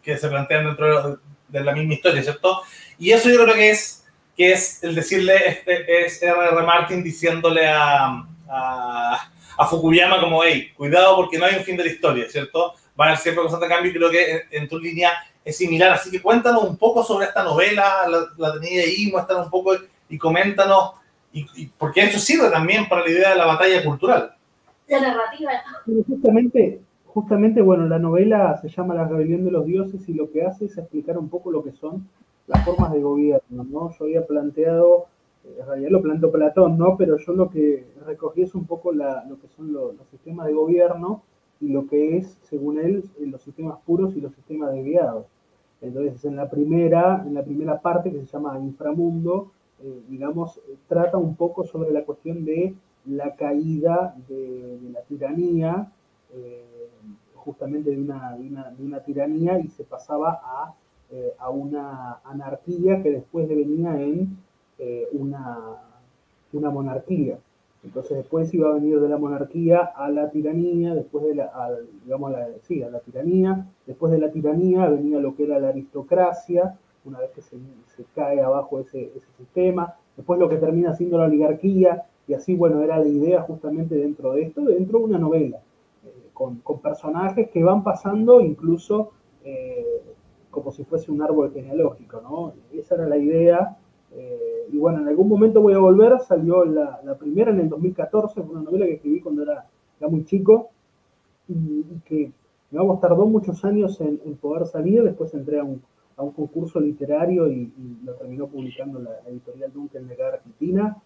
que, 0.07 0.17
se 0.17 0.29
plantean 0.29 0.65
dentro 0.65 1.19
de 1.49 1.59
la 1.61 1.73
misma 1.73 1.95
historia, 1.95 2.23
¿cierto? 2.23 2.61
Y 2.97 3.11
eso 3.11 3.29
yo 3.29 3.43
creo 3.43 3.53
que 3.55 3.69
es, 3.71 4.05
que 4.35 4.53
es 4.53 4.83
el 4.83 4.95
decirle, 4.95 5.35
este, 5.47 6.05
es 6.05 6.21
R.R. 6.21 6.63
Martin 6.63 7.03
diciéndole 7.03 7.67
a, 7.67 8.25
a, 8.49 9.31
a, 9.57 9.67
Fukuyama 9.67 10.21
como, 10.21 10.43
hey, 10.43 10.71
cuidado 10.75 11.15
porque 11.15 11.37
no 11.37 11.45
hay 11.45 11.55
un 11.55 11.63
fin 11.63 11.75
de 11.75 11.83
la 11.83 11.91
historia, 11.91 12.29
¿cierto? 12.29 12.73
Va 12.99 13.05
a 13.05 13.07
haber 13.09 13.19
siempre 13.19 13.41
constante 13.41 13.67
cambio 13.67 13.91
y 13.91 13.95
creo 13.95 14.09
que 14.09 14.31
en, 14.31 14.41
en, 14.51 14.67
tu 14.69 14.79
línea 14.79 15.11
es 15.43 15.57
similar. 15.57 15.91
Así 15.91 16.09
que 16.09 16.21
cuéntanos 16.21 16.63
un 16.63 16.77
poco 16.77 17.03
sobre 17.03 17.25
esta 17.25 17.43
novela, 17.43 18.07
la, 18.07 18.27
la 18.37 18.59
tenía 18.59 18.83
ahí, 18.83 19.11
muéstranos 19.11 19.45
un 19.45 19.51
poco 19.51 19.75
y 20.09 20.17
coméntanos, 20.17 20.91
y, 21.33 21.45
y, 21.55 21.67
porque 21.77 22.01
eso 22.01 22.17
sirve 22.17 22.49
también 22.49 22.87
para 22.87 23.03
la 23.03 23.09
idea 23.09 23.29
de 23.31 23.35
la 23.35 23.45
batalla 23.45 23.83
cultural 23.83 24.37
la 24.87 25.01
narrativa. 25.01 25.51
Justamente, 26.07 26.81
justamente, 27.17 27.63
bueno, 27.63 27.87
la 27.87 27.97
novela 27.97 28.55
se 28.57 28.69
llama 28.69 28.93
La 28.93 29.07
rebelión 29.07 29.43
de 29.43 29.49
los 29.49 29.65
dioses 29.65 30.07
y 30.07 30.13
lo 30.13 30.29
que 30.29 30.43
hace 30.43 30.65
es 30.65 30.77
explicar 30.77 31.17
un 31.17 31.29
poco 31.29 31.49
lo 31.49 31.63
que 31.63 31.71
son 31.71 32.07
las 32.45 32.63
formas 32.63 32.93
de 32.93 33.01
gobierno, 33.01 33.63
¿no? 33.63 33.89
Yo 33.89 34.05
había 34.05 34.27
planteado, 34.27 35.07
en 35.59 35.65
realidad 35.65 35.89
lo 35.89 36.03
planteó 36.03 36.31
Platón, 36.31 36.77
¿no? 36.77 36.95
Pero 36.95 37.17
yo 37.17 37.33
lo 37.33 37.49
que 37.49 37.87
recogí 38.05 38.43
es 38.43 38.53
un 38.53 38.67
poco 38.67 38.91
lo 38.91 39.39
que 39.41 39.47
son 39.47 39.73
los, 39.73 39.95
sistemas 40.11 40.45
de 40.45 40.53
gobierno 40.53 41.23
y 41.59 41.69
lo 41.69 41.87
que 41.87 42.17
es, 42.17 42.37
según 42.43 42.77
él, 42.77 43.03
los 43.19 43.41
sistemas 43.41 43.79
puros 43.83 44.15
y 44.15 44.21
los 44.21 44.35
sistemas 44.35 44.71
desviados. 44.71 45.25
Entonces, 45.81 46.23
en 46.23 46.35
la 46.35 46.47
primera, 46.51 47.23
en 47.25 47.33
la 47.33 47.43
primera 47.43 47.81
parte 47.81 48.11
que 48.11 48.19
se 48.19 48.27
llama 48.27 48.59
Inframundo, 48.59 49.49
eh, 49.81 50.01
digamos, 50.07 50.61
trata 50.87 51.17
un 51.17 51.35
poco 51.35 51.63
sobre 51.63 51.89
la 51.89 52.03
cuestión 52.03 52.45
de 52.45 52.75
la 53.07 53.35
caída 53.35 54.15
de, 54.29 54.77
la 54.93 55.01
tiranía, 55.01 55.91
eh, 56.35 56.76
justamente 57.47 57.91
de 57.91 58.01
una, 58.01 58.35
de, 58.35 58.45
una, 58.45 58.71
de 58.71 58.83
una, 58.83 58.99
tiranía, 58.99 59.57
y 59.57 59.69
se 59.69 59.85
pasaba 59.85 60.41
a, 60.43 60.73
eh, 61.09 61.33
a, 61.39 61.49
una 61.49 62.19
anarquía 62.25 63.01
que 63.01 63.09
después 63.09 63.47
devenía 63.47 64.01
en 64.01 64.37
eh, 64.79 65.07
una, 65.13 65.57
una, 66.51 66.69
monarquía. 66.69 67.39
Entonces 67.85 68.17
después 68.17 68.53
iba 68.53 68.69
a 68.69 68.73
venir 68.73 68.99
de 68.99 69.07
la 69.07 69.17
monarquía 69.17 69.79
a 69.95 70.09
la 70.09 70.29
tiranía, 70.29 70.93
después 70.93 71.23
de 71.23 71.35
la, 71.35 71.45
a, 71.45 71.71
digamos, 72.03 72.31
la, 72.33 72.49
sí, 72.63 72.83
a 72.83 72.89
la 72.89 72.99
tiranía, 72.99 73.65
después 73.85 74.11
de 74.11 74.19
la 74.19 74.29
tiranía 74.29 74.89
venía 74.89 75.19
lo 75.19 75.33
que 75.33 75.45
era 75.45 75.57
la 75.57 75.69
aristocracia, 75.69 76.77
una 77.05 77.19
vez 77.19 77.31
que 77.31 77.41
se, 77.41 77.55
se 77.95 78.03
cae 78.13 78.41
abajo 78.41 78.81
ese, 78.81 79.13
ese 79.15 79.27
sistema, 79.37 79.95
después 80.17 80.37
lo 80.37 80.49
que 80.49 80.57
termina 80.57 80.93
siendo 80.95 81.17
la 81.17 81.27
oligarquía, 81.27 82.03
y 82.27 82.33
así, 82.33 82.55
bueno, 82.55 82.81
era 82.83 82.99
la 82.99 83.07
idea 83.07 83.41
justamente 83.43 83.95
dentro 83.95 84.33
de 84.33 84.41
esto, 84.41 84.65
dentro 84.65 84.99
de 84.99 85.05
una 85.05 85.17
novela, 85.17 85.61
con, 86.37 86.57
con, 86.57 86.79
personajes 86.81 87.49
que 87.49 87.63
van 87.63 87.83
pasando 87.83 88.41
incluso 88.41 89.09
eh, 89.43 90.03
como 90.51 90.71
si 90.71 90.83
fuese 90.83 91.11
un 91.11 91.23
árbol 91.23 91.51
genealógico, 91.51 92.21
¿no? 92.21 92.53
Esa 92.71 92.93
era 92.93 93.07
la 93.07 93.17
idea. 93.17 93.75
Eh, 94.11 94.67
y 94.71 94.77
bueno, 94.77 94.99
en 94.99 95.07
algún 95.07 95.27
momento 95.27 95.63
voy 95.63 95.73
a 95.73 95.79
volver, 95.79 96.19
salió 96.19 96.63
la, 96.63 97.01
la, 97.03 97.15
primera 97.15 97.49
en 97.49 97.59
el 97.61 97.69
2014, 97.69 98.43
fue 98.43 98.55
una 98.55 98.61
novela 98.61 98.85
que 98.85 98.93
escribí 98.93 99.19
cuando 99.19 99.41
era, 99.41 99.65
era 99.99 100.09
muy 100.09 100.25
chico 100.25 100.69
y, 101.47 101.53
y 101.53 102.01
que, 102.05 102.31
digamos, 102.69 103.01
tardó 103.01 103.25
muchos 103.25 103.65
años 103.65 103.99
en, 103.99 104.21
en, 104.23 104.35
poder 104.35 104.67
salir, 104.67 105.03
después 105.03 105.33
entré 105.33 105.59
a 105.59 105.63
un, 105.63 105.81
a 106.17 106.21
un 106.21 106.33
concurso 106.33 106.79
literario 106.79 107.47
y, 107.47 107.73
y, 107.77 107.97
lo 108.05 108.13
terminó 108.13 108.45
publicando 108.45 108.99
la, 108.99 109.09
la 109.23 109.29
editorial 109.29 109.73
Duncan 109.73 110.07
de 110.07 110.23
Argentina 110.23 110.97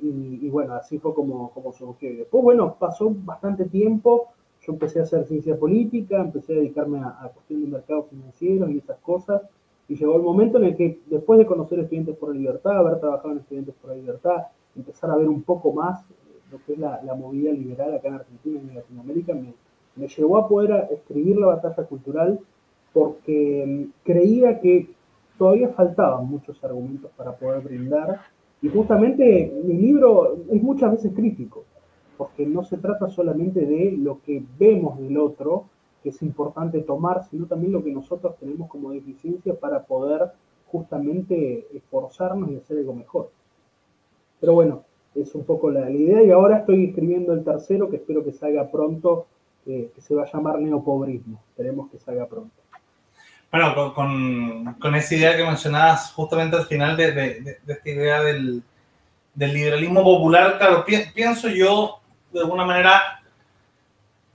y, 0.00 0.40
y, 0.42 0.50
bueno, 0.50 0.74
así 0.74 0.98
fue 0.98 1.14
como, 1.14 1.50
como 1.50 1.72
surgió. 1.72 2.10
Y 2.10 2.16
después, 2.16 2.42
bueno, 2.42 2.74
pasó 2.78 3.14
bastante 3.24 3.66
tiempo, 3.66 4.28
yo 4.62 4.72
empecé 4.72 5.00
a 5.00 5.02
hacer 5.04 5.26
ciencia 5.26 5.56
política, 5.56 6.20
empecé 6.20 6.52
a 6.52 6.56
dedicarme 6.56 6.98
a, 6.98 7.18
a 7.22 7.28
cuestiones 7.28 7.66
de 7.66 7.72
mercados 7.72 8.06
financieros 8.10 8.70
y 8.70 8.78
esas 8.78 8.98
cosas, 8.98 9.42
y 9.88 9.96
llegó 9.96 10.16
el 10.16 10.22
momento 10.22 10.58
en 10.58 10.64
el 10.64 10.76
que 10.76 11.00
después 11.06 11.38
de 11.38 11.46
conocer 11.46 11.80
Estudiantes 11.80 12.16
por 12.16 12.28
la 12.28 12.36
Libertad, 12.36 12.78
haber 12.78 13.00
trabajado 13.00 13.32
en 13.32 13.38
Estudiantes 13.38 13.74
por 13.80 13.90
la 13.90 13.96
Libertad, 13.96 14.46
empezar 14.76 15.10
a 15.10 15.16
ver 15.16 15.28
un 15.28 15.42
poco 15.42 15.72
más 15.72 16.04
lo 16.52 16.58
que 16.64 16.74
es 16.74 16.78
la, 16.78 17.02
la 17.02 17.14
movida 17.14 17.52
liberal 17.52 17.94
acá 17.94 18.08
en 18.08 18.14
Argentina 18.14 18.60
y 18.62 18.68
en 18.68 18.74
Latinoamérica, 18.76 19.34
me, 19.34 19.54
me 19.96 20.08
llevó 20.08 20.36
a 20.38 20.48
poder 20.48 20.88
escribir 20.92 21.36
la 21.38 21.46
batalla 21.46 21.84
cultural 21.84 22.38
porque 22.92 23.64
mm, 23.66 24.04
creía 24.04 24.60
que 24.60 24.88
todavía 25.38 25.68
faltaban 25.70 26.26
muchos 26.26 26.62
argumentos 26.62 27.10
para 27.16 27.32
poder 27.32 27.62
brindar 27.62 28.20
y 28.62 28.68
justamente 28.68 29.52
mi 29.64 29.74
libro 29.74 30.36
es 30.50 30.62
muchas 30.62 30.92
veces 30.92 31.12
crítico, 31.14 31.64
porque 32.20 32.44
no 32.44 32.62
se 32.64 32.76
trata 32.76 33.08
solamente 33.08 33.64
de 33.64 33.96
lo 33.96 34.20
que 34.20 34.42
vemos 34.58 35.00
del 35.00 35.16
otro, 35.16 35.64
que 36.02 36.10
es 36.10 36.20
importante 36.20 36.80
tomar, 36.80 37.24
sino 37.30 37.46
también 37.46 37.72
lo 37.72 37.82
que 37.82 37.90
nosotros 37.90 38.36
tenemos 38.38 38.68
como 38.68 38.90
deficiencia 38.90 39.58
para 39.58 39.84
poder 39.84 40.30
justamente 40.66 41.66
esforzarnos 41.74 42.50
y 42.50 42.56
hacer 42.56 42.76
algo 42.76 42.92
mejor. 42.92 43.30
Pero 44.38 44.52
bueno, 44.52 44.84
es 45.14 45.34
un 45.34 45.44
poco 45.44 45.70
la, 45.70 45.90
idea 45.90 46.22
y 46.22 46.30
ahora 46.30 46.58
estoy 46.58 46.88
escribiendo 46.88 47.32
el 47.32 47.42
tercero 47.42 47.88
que 47.88 47.96
espero 47.96 48.22
que 48.22 48.32
salga 48.32 48.70
pronto, 48.70 49.26
que 49.64 49.90
se 49.96 50.14
va 50.14 50.24
a 50.24 50.30
llamar 50.30 50.60
neopobrismo. 50.60 51.40
Esperemos 51.48 51.90
que 51.90 51.98
salga 52.00 52.26
pronto. 52.26 52.52
Bueno, 53.50 53.94
con, 53.94 54.74
con, 54.74 54.94
esa 54.94 55.14
idea 55.14 55.38
que 55.38 55.44
mencionabas 55.44 56.12
justamente 56.12 56.54
al 56.54 56.66
final 56.66 56.98
de, 56.98 57.12
de, 57.12 57.58
esta 57.66 57.88
idea 57.88 58.20
del, 58.20 58.62
del, 59.34 59.54
liberalismo 59.54 60.04
popular, 60.04 60.58
claro, 60.58 60.84
pienso 61.14 61.48
yo, 61.48 61.99
de 62.32 62.40
alguna 62.40 62.64
manera, 62.64 63.20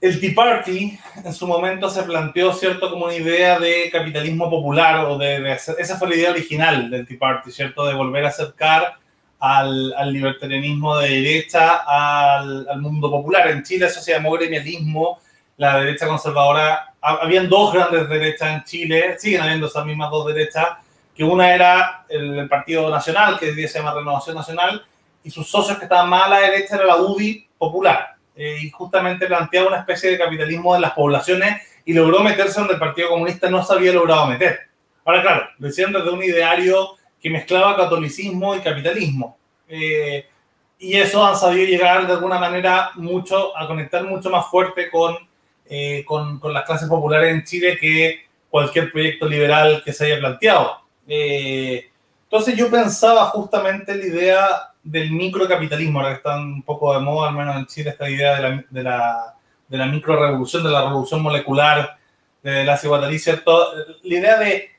el 0.00 0.20
Tea 0.20 0.32
Party 0.34 0.98
en 1.24 1.32
su 1.32 1.46
momento 1.46 1.88
se 1.88 2.02
planteó, 2.02 2.52
¿cierto?, 2.52 2.90
como 2.90 3.06
una 3.06 3.14
idea 3.14 3.58
de 3.58 3.90
capitalismo 3.90 4.50
popular, 4.50 5.04
o 5.06 5.18
de, 5.18 5.52
esa 5.52 5.96
fue 5.98 6.08
la 6.08 6.16
idea 6.16 6.30
original 6.30 6.90
del 6.90 7.06
Tea 7.06 7.18
Party, 7.18 7.50
¿cierto?, 7.50 7.86
de 7.86 7.94
volver 7.94 8.24
a 8.24 8.28
acercar 8.28 8.94
al, 9.38 9.94
al 9.94 10.12
libertarianismo 10.12 10.98
de 10.98 11.08
derecha 11.08 11.82
al, 11.86 12.68
al, 12.68 12.80
mundo 12.80 13.10
popular. 13.10 13.48
En 13.48 13.62
Chile 13.62 13.86
eso 13.86 14.00
se 14.00 14.12
llamó 14.12 14.32
gremialismo, 14.32 15.20
la 15.56 15.78
derecha 15.78 16.06
conservadora 16.06 16.94
habían 17.00 17.48
dos 17.48 17.72
grandes 17.72 18.08
derechas 18.08 18.52
en 18.52 18.64
Chile, 18.64 19.16
siguen 19.18 19.42
habiendo 19.42 19.66
esas 19.66 19.86
mismas 19.86 20.10
dos 20.10 20.26
derechas, 20.26 20.66
que 21.14 21.24
una 21.24 21.54
era 21.54 22.04
el, 22.08 22.48
Partido 22.48 22.90
Nacional, 22.90 23.38
que 23.38 23.46
hoy 23.46 23.54
día 23.54 23.68
se 23.68 23.78
llama 23.78 23.94
Renovación 23.94 24.36
Nacional, 24.36 24.84
y 25.22 25.30
sus 25.30 25.48
socios 25.48 25.78
que 25.78 25.84
estaban 25.84 26.10
más 26.10 26.26
a 26.26 26.30
la 26.30 26.40
derecha 26.40 26.76
era 26.76 26.84
la 26.84 26.96
UDI 26.96 27.45
Popular, 27.58 28.16
eh, 28.34 28.58
y 28.62 28.70
justamente 28.70 29.26
planteaba 29.26 29.68
una 29.68 29.78
especie 29.78 30.10
de 30.10 30.18
capitalismo 30.18 30.74
de 30.74 30.80
las 30.80 30.92
poblaciones 30.92 31.62
y 31.84 31.92
logró 31.92 32.20
meterse 32.20 32.58
donde 32.58 32.74
el 32.74 32.80
Partido 32.80 33.08
Comunista 33.10 33.48
no 33.48 33.64
se 33.64 33.72
había 33.72 33.92
logrado 33.92 34.26
meter. 34.26 34.60
Ahora, 35.04 35.22
claro, 35.22 35.48
lo 35.58 35.68
hicieron 35.68 35.92
desde 35.92 36.10
un 36.10 36.22
ideario 36.22 36.96
que 37.20 37.30
mezclaba 37.30 37.76
catolicismo 37.76 38.54
y 38.54 38.60
capitalismo. 38.60 39.38
Eh, 39.68 40.26
y 40.78 40.96
eso 40.96 41.24
han 41.24 41.36
sabido 41.36 41.66
llegar 41.66 42.06
de 42.06 42.12
alguna 42.12 42.38
manera 42.38 42.90
mucho, 42.96 43.56
a 43.56 43.66
conectar 43.66 44.04
mucho 44.04 44.30
más 44.30 44.46
fuerte 44.50 44.90
con 44.90 45.16
eh, 45.68 46.04
con, 46.06 46.38
con, 46.38 46.52
las 46.52 46.64
clases 46.64 46.88
populares 46.88 47.34
en 47.34 47.42
Chile 47.42 47.76
que 47.76 48.20
cualquier 48.48 48.92
proyecto 48.92 49.26
liberal 49.26 49.82
que 49.84 49.92
se 49.92 50.06
haya 50.06 50.20
planteado. 50.20 50.80
Eh, 51.08 51.90
entonces 52.22 52.56
yo 52.56 52.70
pensaba 52.70 53.26
justamente 53.26 53.96
la 53.96 54.06
idea 54.06 54.46
del 54.86 55.10
microcapitalismo, 55.10 55.98
ahora 55.98 56.12
que 56.12 56.16
está 56.18 56.36
un 56.36 56.62
poco 56.62 56.94
de 56.94 57.00
moda, 57.00 57.28
al 57.28 57.34
menos 57.34 57.56
en 57.56 57.66
Chile, 57.66 57.90
esta 57.90 58.08
idea 58.08 58.36
de 58.36 58.42
la, 58.42 58.64
de 58.70 58.82
la, 58.82 59.34
de 59.68 59.78
la 59.78 59.86
microrevolución, 59.86 60.62
de 60.62 60.70
la 60.70 60.84
revolución 60.84 61.22
molecular, 61.22 61.98
de 62.42 62.64
la 62.64 62.76
ciguatari, 62.76 63.18
¿cierto? 63.18 63.72
La 64.04 64.14
idea 64.14 64.38
de, 64.38 64.70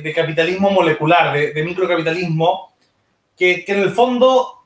de, 0.00 0.12
capitalismo 0.14 0.70
molecular, 0.70 1.32
de, 1.32 1.52
de 1.52 1.64
microcapitalismo, 1.64 2.72
que, 3.36 3.64
que 3.64 3.72
en 3.72 3.80
el 3.80 3.90
fondo 3.90 4.62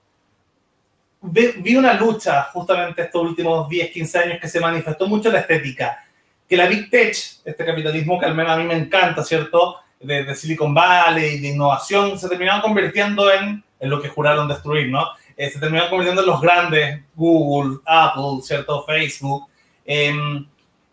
vi, 1.23 1.77
una 1.77 1.95
lucha 1.95 2.45
justamente 2.53 3.03
estos 3.03 3.23
últimos 3.23 3.69
10, 3.69 3.91
15 3.91 4.19
años 4.19 4.39
que 4.41 4.49
se 4.49 4.61
manifestó 4.61 5.07
mucho 5.07 5.29
en 5.29 5.35
la 5.35 5.41
estética. 5.41 6.05
Que 6.49 6.57
la 6.57 6.67
Big 6.67 6.91
Tech, 6.91 7.17
este 7.45 7.65
capitalismo 7.65 8.21
que 8.21 8.27
al 8.27 8.35
menos 8.35 8.53
a 8.53 8.57
mí 8.57 8.65
me 8.65 8.75
encanta, 8.75 9.25
¿cierto? 9.25 9.77
De, 9.99 10.35
Silicon 10.35 10.75
Valley, 10.75 11.41
de 11.41 11.49
innovación, 11.49 12.19
se 12.19 12.29
terminaron 12.29 12.61
convirtiendo 12.61 13.33
en, 13.33 13.65
en 13.79 13.91
lo 13.91 14.01
que 14.01 14.09
juraron 14.09 14.49
destruir, 14.49 14.91
¿no? 14.91 15.07
Eh, 15.37 15.51
se 15.51 15.59
terminaron 15.59 15.91
convirtiendo 15.91 16.23
en 16.23 16.29
los 16.29 16.41
grandes, 16.41 17.03
Google, 17.15 17.79
Apple, 17.85 18.43
¿cierto? 18.43 18.85
Facebook. 18.85 19.47
Em, 19.85 20.47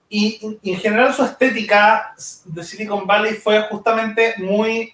y, 0.09 0.57
y, 0.61 0.73
en 0.73 0.79
general 0.79 1.13
su 1.13 1.23
estética 1.23 2.13
de 2.45 2.63
Silicon 2.63 3.07
Valley 3.07 3.33
fue 3.33 3.61
justamente 3.63 4.35
muy, 4.37 4.93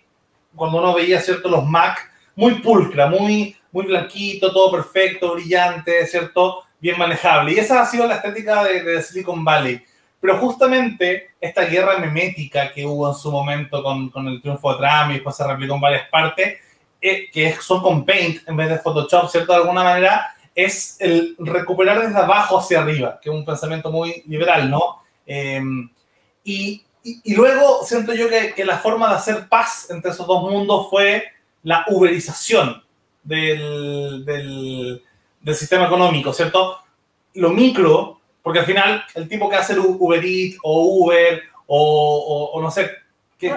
cuando 0.55 0.77
uno 0.77 0.93
veía, 0.93 1.19
¿cierto? 1.19 1.49
Los 1.49 1.65
Mac, 1.65 2.09
muy 2.35 2.55
pulcra, 2.61 3.07
muy 3.07 3.55
muy 3.71 3.85
blanquito, 3.85 4.51
todo 4.51 4.71
perfecto, 4.71 5.33
brillante, 5.33 6.05
¿cierto? 6.07 6.63
Bien 6.79 6.97
manejable. 6.97 7.53
Y 7.53 7.59
esa 7.59 7.81
ha 7.81 7.85
sido 7.85 8.07
la 8.07 8.15
estética 8.15 8.63
de, 8.63 9.01
Silicon 9.01 9.43
Valley. 9.43 9.83
Pero 10.19 10.37
justamente 10.37 11.29
esta 11.39 11.63
guerra 11.63 11.97
memética 11.97 12.73
que 12.73 12.85
hubo 12.85 13.07
en 13.09 13.15
su 13.15 13.31
momento 13.31 13.81
con, 13.81 14.09
con 14.09 14.27
el 14.27 14.41
triunfo 14.41 14.73
de 14.73 14.79
Trump 14.79 15.11
y 15.11 15.13
después 15.13 15.35
se 15.35 15.47
replicó 15.47 15.75
en 15.75 15.81
varias 15.81 16.09
partes, 16.09 16.59
eh, 17.01 17.29
que 17.31 17.53
son 17.61 17.81
con 17.81 18.05
Paint 18.05 18.47
en 18.47 18.57
vez 18.57 18.69
de 18.69 18.79
Photoshop, 18.79 19.29
¿cierto? 19.29 19.53
De 19.53 19.59
alguna 19.59 19.83
manera, 19.83 20.35
es 20.55 20.97
el 20.99 21.35
recuperar 21.39 22.01
desde 22.01 22.19
abajo 22.19 22.59
hacia 22.59 22.81
arriba, 22.81 23.19
que 23.21 23.29
es 23.29 23.35
un 23.35 23.45
pensamiento 23.45 23.91
muy 23.91 24.23
liberal, 24.27 24.69
¿no? 24.69 25.03
Em, 25.25 25.89
y, 26.43 26.83
y, 27.03 27.35
luego 27.35 27.83
siento 27.83 28.13
yo 28.13 28.27
que, 28.27 28.53
que, 28.53 28.65
la 28.65 28.79
forma 28.79 29.09
de 29.09 29.15
hacer 29.15 29.47
paz 29.47 29.87
entre 29.89 30.11
esos 30.11 30.25
dos 30.25 30.41
mundos 30.49 30.87
fue 30.89 31.23
la 31.63 31.85
uberización, 31.87 32.81
del, 33.23 34.25
del, 34.25 35.55
sistema 35.55 35.85
económico, 35.85 36.33
¿cierto? 36.33 36.79
Lo 37.35 37.49
micro, 37.49 38.19
porque 38.41 38.59
al 38.59 38.65
final 38.65 39.03
el 39.15 39.27
tipo 39.27 39.49
que 39.49 39.55
hace 39.55 39.77
Uber 39.77 40.23
Eats 40.23 40.57
o 40.63 41.05
Uber 41.05 41.41
o, 41.67 42.51
o, 42.53 42.61
no 42.61 42.71
sé, 42.71 42.91
qué, 43.37 43.53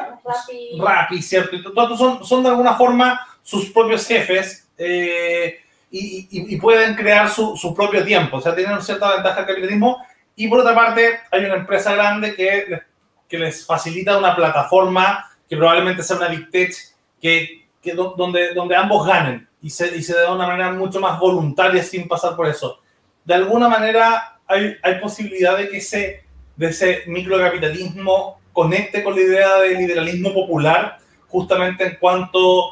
Rappi, 0.78 1.22
¿cierto? 1.22 1.72
Todos 1.72 1.98
son, 1.98 2.24
son 2.24 2.42
de 2.42 2.50
alguna 2.50 2.74
forma 2.74 3.20
sus 3.42 3.70
propios 3.70 4.07
jefes 4.07 4.68
eh, 4.78 5.59
y, 5.90 6.26
y, 6.31 6.57
pueden 6.59 6.94
crear 6.94 7.28
su, 7.28 7.55
su, 7.57 7.74
propio 7.74 8.02
tiempo, 8.02 8.38
o 8.38 8.40
sea, 8.40 8.55
tienen 8.55 8.81
cierta 8.81 9.14
ventaja 9.14 9.40
el 9.40 9.46
capitalismo. 9.46 10.02
Y 10.35 10.48
por 10.48 10.61
otra 10.61 10.74
parte, 10.74 11.20
hay 11.31 11.44
una 11.44 11.57
empresa 11.57 11.94
grande 11.94 12.35
que, 12.35 12.81
que 13.28 13.38
les 13.38 13.66
facilita 13.66 14.16
una 14.16 14.35
plataforma 14.35 15.31
que 15.48 15.57
probablemente 15.57 16.02
sea 16.02 16.16
una 16.16 16.28
Big 16.28 16.50
Tech 16.50 16.74
que, 17.20 17.66
que 17.83 17.92
donde, 17.92 18.55
donde 18.55 18.74
ambos 18.74 19.07
ganen 19.07 19.46
y 19.61 19.68
se, 19.68 19.94
y 19.94 20.02
se 20.02 20.18
de 20.18 20.26
una 20.26 20.46
manera 20.46 20.72
mucho 20.72 20.98
más 20.98 21.18
voluntaria 21.18 21.83
sin 21.83 22.09
pasar 22.09 22.35
por 22.35 22.48
eso. 22.48 22.81
De 23.24 23.35
alguna 23.35 23.68
manera 23.68 24.38
hay, 24.46 24.76
hay 24.83 24.98
posibilidad 24.98 25.57
de 25.59 25.68
que 25.68 25.76
ese, 25.76 26.24
de 26.57 26.66
ese 26.68 27.02
microcapitalismo 27.07 28.40
conecte 28.52 29.02
con 29.02 29.14
la 29.14 29.20
idea 29.20 29.57
del 29.59 29.78
liberalismo 29.78 30.33
popular, 30.33 30.98
justamente 31.28 31.85
en 31.85 31.96
cuanto 31.96 32.70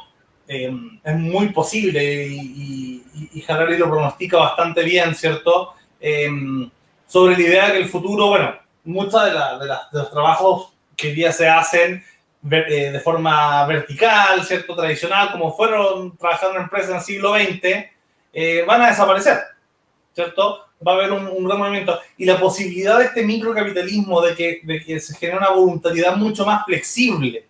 eh, 0.52 0.72
es 1.04 1.16
muy 1.16 1.50
posible 1.50 2.26
y, 2.26 3.04
y, 3.14 3.30
y, 3.34 3.44
Harari 3.46 3.78
lo 3.78 3.88
pronostica 3.88 4.36
bastante 4.36 4.82
bien, 4.82 5.14
¿cierto? 5.14 5.74
Eh, 6.00 6.28
sobre 7.06 7.34
la 7.34 7.40
idea 7.40 7.66
de 7.66 7.72
que 7.74 7.78
el 7.78 7.88
futuro, 7.88 8.26
bueno, 8.26 8.56
muchos 8.82 9.24
de, 9.24 9.32
la, 9.32 9.58
de, 9.58 9.66
de, 9.66 9.74
los 9.92 10.10
trabajos 10.10 10.72
que 10.96 11.06
hoy 11.06 11.14
día 11.14 11.30
se 11.30 11.48
hacen 11.48 12.02
eh, 12.50 12.90
de 12.90 12.98
forma 12.98 13.64
vertical, 13.66 14.44
¿cierto? 14.44 14.74
Tradicional, 14.74 15.30
como 15.30 15.54
fueron 15.54 16.16
trabajando 16.16 16.56
en 16.56 16.62
empresas 16.64 16.90
en 16.90 16.96
el 16.96 17.02
siglo 17.02 17.34
XX, 17.34 17.86
eh, 18.32 18.64
van 18.66 18.82
a 18.82 18.88
desaparecer, 18.88 19.38
¿cierto? 20.12 20.64
Va 20.84 20.92
a 20.92 20.94
haber 20.96 21.12
un, 21.12 21.28
un, 21.28 21.44
gran 21.44 21.58
movimiento. 21.58 22.00
Y 22.16 22.24
la 22.24 22.40
posibilidad 22.40 22.98
de 22.98 23.04
este 23.04 23.22
microcapitalismo, 23.22 24.20
de 24.20 24.34
que, 24.34 24.60
de 24.64 24.82
que 24.82 24.98
se 24.98 25.14
genere 25.16 25.38
una 25.38 25.50
voluntariedad 25.50 26.16
mucho 26.16 26.44
más 26.44 26.64
flexible, 26.64 27.46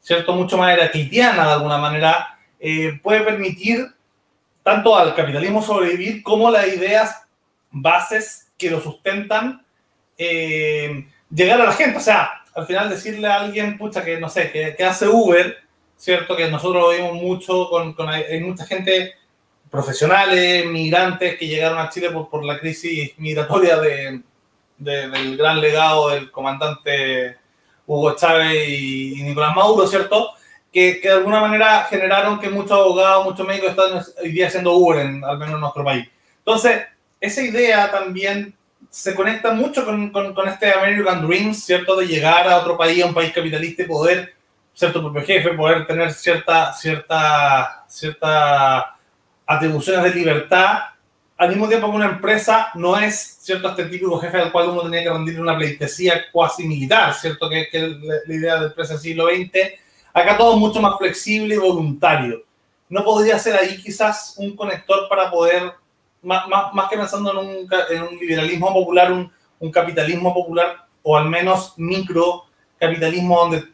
¿cierto? 0.00 0.32
Mucho 0.32 0.56
más 0.56 0.72
heraclitiana 0.72 1.46
de 1.46 1.52
alguna 1.52 1.76
manera, 1.76 2.37
eh, 2.60 2.98
puede 3.02 3.20
permitir 3.20 3.86
tanto 4.62 4.96
al 4.96 5.14
capitalismo 5.14 5.62
sobrevivir 5.62 6.22
como 6.22 6.50
las 6.50 6.66
ideas 6.68 7.22
bases 7.70 8.50
que 8.58 8.70
lo 8.70 8.80
sustentan 8.80 9.64
eh, 10.16 11.06
llegar 11.30 11.60
a 11.60 11.64
la 11.64 11.72
gente. 11.72 11.98
O 11.98 12.00
sea, 12.00 12.42
al 12.54 12.66
final 12.66 12.88
decirle 12.88 13.28
a 13.28 13.40
alguien, 13.40 13.78
pucha, 13.78 14.04
que 14.04 14.18
no 14.18 14.28
sé, 14.28 14.50
que, 14.50 14.74
que 14.76 14.84
hace 14.84 15.08
Uber, 15.08 15.56
¿cierto? 15.96 16.36
Que 16.36 16.50
nosotros 16.50 16.82
lo 16.82 16.90
vimos 16.90 17.14
mucho, 17.14 17.68
con, 17.70 17.94
con 17.94 18.08
hay, 18.08 18.40
mucha 18.40 18.66
gente, 18.66 19.14
profesionales, 19.70 20.66
migrantes 20.66 21.38
que 21.38 21.46
llegaron 21.46 21.78
a 21.78 21.88
Chile 21.88 22.10
por, 22.10 22.28
por 22.28 22.44
la 22.44 22.58
crisis 22.58 23.12
migratoria 23.18 23.78
de, 23.78 24.22
de, 24.76 25.08
del 25.08 25.36
gran 25.36 25.60
legado 25.60 26.10
del 26.10 26.30
comandante 26.30 27.36
Hugo 27.86 28.16
Chávez 28.16 28.68
y, 28.68 29.20
y 29.20 29.22
Nicolás 29.22 29.54
Maduro, 29.54 29.86
¿cierto? 29.86 30.32
Que, 30.72 31.00
que, 31.00 31.08
de 31.08 31.14
alguna 31.14 31.40
manera 31.40 31.86
generaron 31.88 32.38
que 32.38 32.50
muchos 32.50 32.72
abogados, 32.72 33.24
muchos 33.24 33.46
médicos 33.46 33.70
están 33.70 34.02
hoy 34.22 34.32
día 34.32 34.48
haciendo 34.48 34.74
Uber, 34.74 34.98
en, 34.98 35.24
al 35.24 35.38
menos 35.38 35.54
en 35.54 35.60
nuestro 35.60 35.84
país. 35.84 36.06
Entonces, 36.38 36.82
esa 37.20 37.42
idea 37.42 37.90
también 37.90 38.54
se 38.90 39.14
conecta 39.14 39.52
mucho 39.52 39.84
con, 39.84 40.10
con, 40.10 40.34
con, 40.34 40.48
este 40.48 40.72
American 40.72 41.26
Dream, 41.26 41.54
¿cierto? 41.54 41.96
De 41.96 42.06
llegar 42.06 42.48
a 42.48 42.58
otro 42.58 42.76
país, 42.76 43.02
a 43.02 43.06
un 43.06 43.14
país 43.14 43.32
capitalista 43.32 43.82
y 43.82 43.86
poder 43.86 44.34
ser 44.72 44.92
tu 44.92 45.00
propio 45.00 45.24
jefe, 45.24 45.50
poder 45.50 45.86
tener 45.86 46.12
cierta, 46.12 46.72
cierta, 46.72 47.84
cierta 47.88 48.96
atribuciones 49.46 50.04
de 50.04 50.18
libertad. 50.18 50.78
Al 51.36 51.50
mismo 51.50 51.68
tiempo 51.68 51.90
que 51.90 51.96
una 51.96 52.06
empresa 52.06 52.70
no 52.74 52.98
es, 52.98 53.38
¿cierto? 53.40 53.68
Este 53.68 53.86
típico 53.86 54.18
jefe 54.18 54.38
al 54.38 54.52
cual 54.52 54.70
uno 54.70 54.82
tenía 54.82 55.02
que 55.02 55.10
rendir 55.10 55.40
una 55.40 55.56
pleitesía 55.56 56.30
cuasi 56.32 56.66
militar, 56.66 57.14
¿cierto? 57.14 57.48
Que, 57.48 57.68
la, 57.72 58.14
la 58.26 58.34
idea 58.34 58.60
de 58.60 58.66
empresa 58.66 58.94
del 58.94 59.02
siglo 59.02 59.26
XX. 59.26 59.50
Acá 60.12 60.36
todo 60.36 60.54
es 60.54 60.58
mucho 60.58 60.80
más 60.80 60.96
flexible 60.98 61.54
y 61.54 61.58
voluntario. 61.58 62.42
No 62.88 63.04
podría 63.04 63.38
ser 63.38 63.56
ahí 63.56 63.76
quizás 63.76 64.34
un 64.38 64.56
conector 64.56 65.08
para 65.08 65.30
poder 65.30 65.74
más, 66.22 66.48
más, 66.48 66.72
más 66.74 66.88
que 66.88 66.96
pensando 66.96 67.30
en 67.32 67.36
un, 67.38 67.68
en 67.90 68.02
un 68.02 68.16
liberalismo 68.18 68.72
popular, 68.72 69.12
un, 69.12 69.30
un, 69.60 69.70
capitalismo 69.70 70.32
popular, 70.34 70.86
o 71.02 71.16
al 71.16 71.28
menos 71.28 71.74
microcapitalismo 71.76 73.40
donde, 73.40 73.64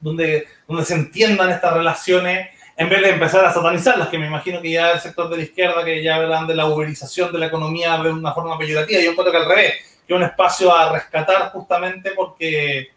donde, 0.00 0.46
donde 0.68 0.84
se 0.84 0.94
entiendan 0.94 1.50
estas 1.50 1.72
relaciones 1.72 2.48
en 2.76 2.88
vez 2.88 3.02
de 3.02 3.10
empezar 3.10 3.44
a 3.44 3.52
satanizarlas, 3.52 4.08
que 4.08 4.18
me 4.18 4.26
imagino 4.26 4.60
que 4.60 4.70
ya 4.72 4.92
el 4.92 5.00
sector 5.00 5.28
de 5.28 5.36
la 5.36 5.42
izquierda, 5.44 5.84
que 5.84 6.02
ya 6.02 6.16
hablan 6.16 6.46
de 6.46 6.56
la 6.56 6.66
uberización 6.66 7.32
de 7.32 7.38
la 7.38 7.46
economía 7.46 7.96
de 7.98 8.10
una 8.10 8.32
forma 8.32 8.58
peyorativa, 8.58 9.00
yo 9.00 9.12
encuentro 9.12 9.30
que 9.30 9.38
al 9.38 9.48
revés, 9.48 9.74
que 10.06 10.12
es 10.12 10.16
un 10.16 10.24
espacio 10.24 10.74
a 10.74 10.92
rescatar 10.92 11.52
justamente 11.52 12.10
porque, 12.16 12.88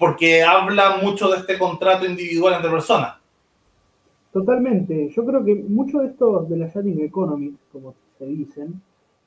porque 0.00 0.42
habla 0.42 0.96
mucho 1.02 1.28
de 1.28 1.36
este 1.36 1.58
contrato 1.58 2.06
individual 2.06 2.54
entre 2.54 2.70
personas. 2.70 3.18
Totalmente. 4.32 5.10
Yo 5.10 5.26
creo 5.26 5.44
que 5.44 5.54
muchos 5.54 6.00
de 6.00 6.08
estos 6.08 6.48
de 6.48 6.56
la 6.56 6.68
Sharing 6.68 7.00
Economy, 7.02 7.54
como 7.70 7.94
se 8.18 8.24
dicen, 8.24 8.80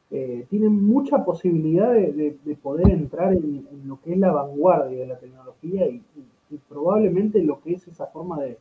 eh, 0.09 0.47
tienen 0.49 0.83
mucha 0.83 1.23
posibilidad 1.23 1.93
de, 1.93 2.57
poder 2.62 2.89
entrar 2.89 3.33
en, 3.33 3.67
lo 3.86 3.99
que 4.01 4.13
es 4.13 4.17
la 4.17 4.31
vanguardia 4.31 4.99
de 4.99 5.07
la 5.07 5.17
tecnología 5.17 5.88
y, 5.88 6.01
probablemente 6.69 7.41
lo 7.41 7.62
que 7.62 7.73
es 7.73 7.88
esa 7.88 8.07
forma 8.07 8.39
de, 8.41 8.57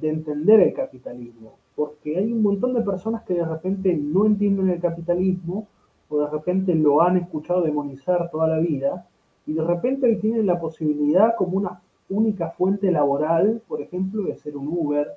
entender 0.00 0.60
el 0.60 0.72
capitalismo. 0.72 1.56
Porque 1.74 2.18
hay 2.18 2.32
un 2.32 2.42
montón 2.42 2.74
de 2.74 2.82
personas 2.82 3.24
que 3.24 3.34
de 3.34 3.44
repente 3.44 3.96
no 3.96 4.26
entienden 4.26 4.70
el 4.70 4.80
capitalismo 4.80 5.66
o 6.08 6.20
de 6.20 6.30
repente 6.30 6.74
lo 6.76 7.02
han 7.02 7.16
escuchado 7.16 7.62
demonizar 7.62 8.30
toda 8.30 8.46
la 8.46 8.58
vida 8.58 9.08
y 9.48 9.54
de 9.54 9.64
repente 9.64 10.14
tienen 10.16 10.46
la 10.46 10.60
posibilidad 10.60 11.34
como 11.34 11.56
una 11.56 11.80
única 12.10 12.50
fuente 12.50 12.90
laboral, 12.90 13.62
por 13.66 13.80
ejemplo, 13.80 14.24
de 14.24 14.36
ser 14.36 14.58
un 14.58 14.68
Uber, 14.68 15.08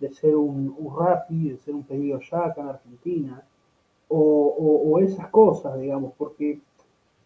de 0.00 0.10
ser 0.10 0.34
un, 0.34 0.74
un 0.76 0.98
Rappi, 0.98 1.50
de 1.50 1.56
ser 1.58 1.72
un 1.72 1.84
pedido 1.84 2.18
ya 2.18 2.46
acá 2.46 2.62
en 2.62 2.68
Argentina 2.68 3.42
o, 4.08 4.98
esas 5.00 5.28
cosas, 5.28 5.78
digamos, 5.78 6.12
porque 6.18 6.58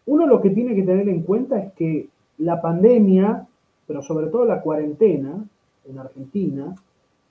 uno 0.07 0.27
lo 0.27 0.41
que 0.43 0.51
tiene 0.51 0.75
que 0.75 0.83
tener 0.83 1.09
en 1.09 1.23
cuenta 1.23 1.59
es 1.59 1.73
que 1.73 2.09
la 2.37 2.61
pandemia, 2.61 3.47
pero 3.87 4.03
sobre 4.03 4.27
todo 4.27 4.45
la 4.45 4.61
cuarentena 4.61 5.43
en 5.87 5.99
Argentina, 5.99 6.75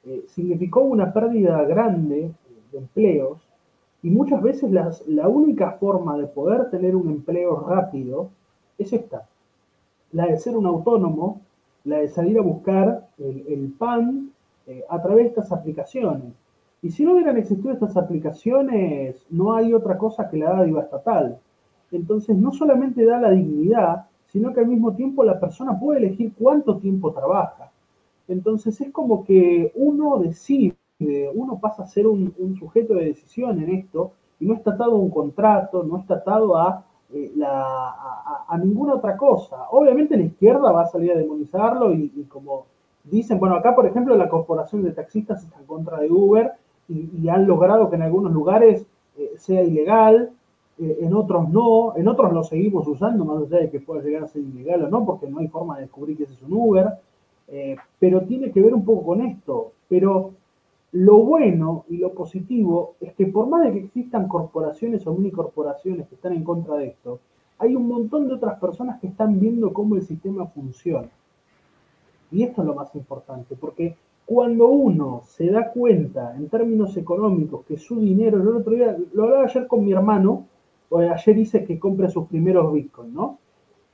eh, 0.06 0.24
significó 0.28 0.82
una 0.82 1.14
pérdida 1.14 1.64
grande 1.66 2.32
de 2.72 2.78
empleos 2.78 3.40
y 4.02 4.10
muchas 4.10 4.42
veces 4.42 4.72
la 4.72 5.28
única 5.28 5.74
forma 5.74 6.18
de 6.18 6.26
poder 6.26 6.72
tener 6.72 6.96
un 6.96 7.10
empleo 7.10 7.60
rápido 7.60 8.30
es 8.80 8.94
esta, 8.94 9.28
la 10.12 10.26
de 10.26 10.38
ser 10.38 10.58
un 10.58 10.66
autónomo, 10.66 11.42
la 11.84 11.98
de 11.98 12.08
salir 12.08 12.40
a 12.40 12.42
buscar 12.42 13.08
el, 13.18 13.74
pan 13.78 14.32
eh, 14.68 14.84
a 14.90 15.02
través 15.02 15.26
de 15.26 15.30
estas 15.30 15.52
aplicaciones. 15.52 16.34
Y 16.82 16.92
si 16.92 17.04
no 17.04 17.14
hubieran 17.14 17.38
existido 17.38 17.74
estas 17.74 17.98
aplicaciones, 17.98 19.26
no 19.30 19.54
hay 19.54 19.74
otra 19.74 19.98
cosa 19.98 20.30
que 20.30 20.38
la 20.38 20.52
dádiva 20.52 20.82
estatal. 20.82 21.38
Entonces, 21.92 22.38
no 22.38 22.52
solamente 22.52 23.06
da 23.06 23.20
la 23.20 23.32
dignidad, 23.32 24.06
sino 24.28 24.54
que 24.54 24.62
al 24.62 24.68
mismo 24.68 24.94
tiempo 24.94 25.24
la 25.24 25.40
persona 25.40 25.78
puede 25.78 26.00
elegir 26.00 26.34
cuánto 26.38 26.78
tiempo 26.78 27.12
trabaja. 27.12 27.72
Entonces, 28.28 28.80
es 28.80 28.92
como 28.92 29.26
que 29.26 29.72
uno 29.76 30.20
decide, 30.20 30.76
uno 31.34 31.60
pasa 31.60 31.84
a 31.84 31.88
ser 31.88 32.08
un, 32.08 32.34
sujeto 32.58 32.94
de 32.94 33.06
decisión 33.06 33.62
en 33.62 33.70
esto 33.72 34.12
y 34.40 34.46
no 34.46 34.54
está 34.54 34.72
atado 34.72 34.94
a 34.94 35.00
un 35.00 35.10
contrato, 35.10 35.84
no 35.84 35.98
está 35.98 36.16
atado 36.16 36.56
a, 36.56 36.86
eh, 37.12 37.34
a, 37.44 38.58
ninguna 38.64 38.96
otra 38.96 39.18
cosa. 39.18 39.68
Obviamente 39.72 40.16
la 40.16 40.24
izquierda 40.24 40.72
va 40.72 40.84
a 40.84 40.88
salir 40.88 41.12
a 41.12 41.18
demonizarlo 41.18 41.94
y, 41.94 42.10
como 42.30 42.66
dicen, 43.04 43.40
bueno, 43.40 43.56
acá 43.56 43.74
por 43.76 43.86
ejemplo 43.86 44.16
la 44.16 44.30
corporación 44.30 44.84
de 44.84 44.92
taxistas 44.92 45.44
está 45.44 45.60
en 45.60 45.66
contra 45.66 46.00
de 46.00 46.12
Uber 46.12 46.52
y, 46.88 47.28
han 47.30 47.48
logrado 47.48 47.90
que 47.90 47.96
en 47.96 48.04
algunos 48.04 48.32
lugares 48.32 48.86
eh, 49.18 49.32
sea 49.38 49.64
ilegal, 49.64 50.32
eh, 50.78 51.00
en 51.02 51.14
otros 51.14 51.50
no, 51.50 51.96
en 51.96 52.08
otros 52.08 52.32
lo 52.32 52.44
seguimos 52.44 52.88
usando, 52.88 53.26
más 53.26 53.44
allá 53.44 53.60
de 53.60 53.70
que 53.70 53.80
pueda 53.80 54.04
llegar 54.04 54.24
a 54.24 54.28
ser 54.28 54.42
ilegal 54.42 54.84
o 54.84 54.90
no, 54.90 55.06
porque 55.06 55.28
no 55.28 55.40
hay 55.40 55.48
forma 55.48 55.76
de 55.76 55.84
descubrir 55.84 56.18
que 56.18 56.24
ese 56.24 56.34
es 56.34 56.42
un 56.44 56.54
Uber, 56.54 56.94
pero 57.98 58.22
tiene 58.22 58.52
que 58.52 58.62
ver 58.62 58.76
un 58.76 58.86
poco 58.86 59.04
con 59.08 59.22
esto. 59.22 59.72
Pero 59.88 60.34
lo 60.92 61.18
bueno 61.18 61.86
y 61.90 61.98
lo 61.98 62.14
positivo 62.14 62.96
es 63.00 63.14
que 63.14 63.28
por 63.28 63.48
más 63.48 63.64
de 63.64 63.74
que 63.74 63.80
existan 63.80 64.28
corporaciones 64.28 65.06
o 65.06 65.14
mini 65.14 65.32
corporaciones 65.32 66.08
que 66.08 66.16
están 66.16 66.34
en 66.34 66.44
contra 66.44 66.76
de 66.76 66.88
esto, 66.88 67.20
hay 67.60 67.76
un 67.76 67.88
montón 67.88 68.28
de 68.28 68.36
otras 68.36 68.60
personas 68.60 69.00
que 69.00 69.08
están 69.08 69.40
viendo 69.40 69.74
cómo 69.74 69.96
el 69.96 70.02
sistema 70.02 70.48
funciona. 70.48 71.10
Y 72.32 72.44
esto 72.44 72.62
es 72.62 72.68
lo 72.68 72.76
más 72.76 72.94
importante, 72.96 73.56
porque 73.56 73.96
cuando 74.26 74.68
uno 74.68 75.22
se 75.26 75.50
da 75.50 75.72
cuenta 75.72 76.36
en 76.36 76.50
términos 76.50 76.96
económicos 76.98 77.66
que 77.66 77.78
su 77.78 78.00
dinero, 78.00 78.40
el 78.40 78.48
otro 78.48 78.74
día, 78.74 78.96
lo 79.14 79.24
hablaba 79.24 79.46
ayer 79.46 79.68
con 79.68 79.84
mi 79.84 79.92
hermano, 79.92 80.46
ayer 80.92 81.36
dice 81.36 81.64
que 81.66 81.80
compre 81.80 82.10
sus 82.10 82.28
primeros 82.28 82.72
bitcoins, 82.72 83.14
¿no? 83.14 83.40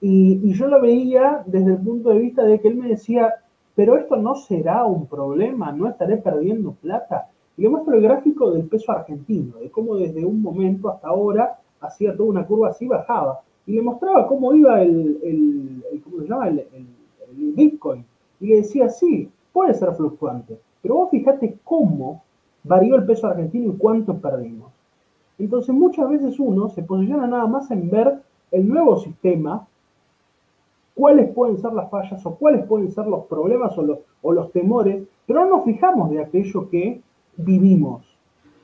Y, 0.01 0.53
yo 0.53 0.67
lo 0.67 0.81
veía 0.81 1.43
desde 1.45 1.71
el 1.71 1.77
punto 1.77 2.09
de 2.09 2.19
vista 2.19 2.43
de 2.43 2.59
que 2.59 2.67
él 2.67 2.75
me 2.75 2.89
decía, 2.89 3.33
pero 3.75 3.97
esto 3.97 4.15
no 4.15 4.35
será 4.35 4.85
un 4.85 5.05
problema, 5.07 5.71
no 5.71 5.87
estaré 5.87 6.17
perdiendo 6.17 6.71
plata. 6.71 7.29
Y 7.57 7.63
le 7.63 7.69
muestro 7.69 7.95
el 7.95 8.01
gráfico 8.01 8.51
del 8.51 8.65
peso 8.65 8.91
argentino, 8.91 9.57
de 9.57 9.69
cómo 9.69 9.95
desde 9.95 10.25
un 10.25 10.41
momento 10.41 10.89
hasta 10.89 11.07
ahora 11.07 11.59
hacía 11.81 12.15
toda 12.15 12.29
una 12.29 12.45
curva 12.45 12.69
así, 12.69 12.87
bajaba. 12.87 13.41
Y 13.65 13.73
le 13.73 13.81
mostraba 13.81 14.27
cómo 14.27 14.53
iba 14.53 14.81
el, 14.81 15.19
el, 15.23 16.01
¿cómo 16.03 16.21
se 16.21 16.27
llama? 16.27 16.47
el, 16.49 16.59
el 16.59 17.53
Bitcoin. 17.53 18.05
Y 18.39 18.47
le 18.47 18.55
decía, 18.57 18.89
sí, 18.89 19.29
puede 19.55 19.73
ser 19.73 19.93
fluctuante, 19.93 20.59
pero 20.81 20.95
vos 20.95 21.09
fíjate 21.09 21.57
cómo 21.63 22.21
varió 22.63 22.95
el 22.95 23.05
peso 23.05 23.27
argentino 23.27 23.71
y 23.71 23.77
cuánto 23.77 24.17
perdimos. 24.17 24.71
Entonces 25.39 25.73
muchas 25.73 26.09
veces 26.09 26.39
uno 26.39 26.69
se 26.69 26.83
posiciona 26.83 27.25
nada 27.25 27.47
más 27.47 27.71
en 27.71 27.89
ver 27.89 28.21
el 28.51 28.67
nuevo 28.67 28.97
sistema, 28.99 29.65
cuáles 30.95 31.29
pueden 31.33 31.57
ser 31.57 31.73
las 31.73 31.89
fallas 31.91 32.25
o 32.25 32.35
cuáles 32.35 32.65
pueden 32.65 32.89
ser 32.89 33.05
los 33.05 33.25
problemas 33.25 33.77
o 33.77 33.83
los, 33.83 33.99
o 34.21 34.33
los 34.33 34.51
temores, 34.51 35.03
pero 35.27 35.41
no 35.41 35.57
nos 35.57 35.65
fijamos 35.65 36.09
de 36.09 36.23
aquello 36.23 36.69
que 36.69 37.01
vivimos. 37.37 38.03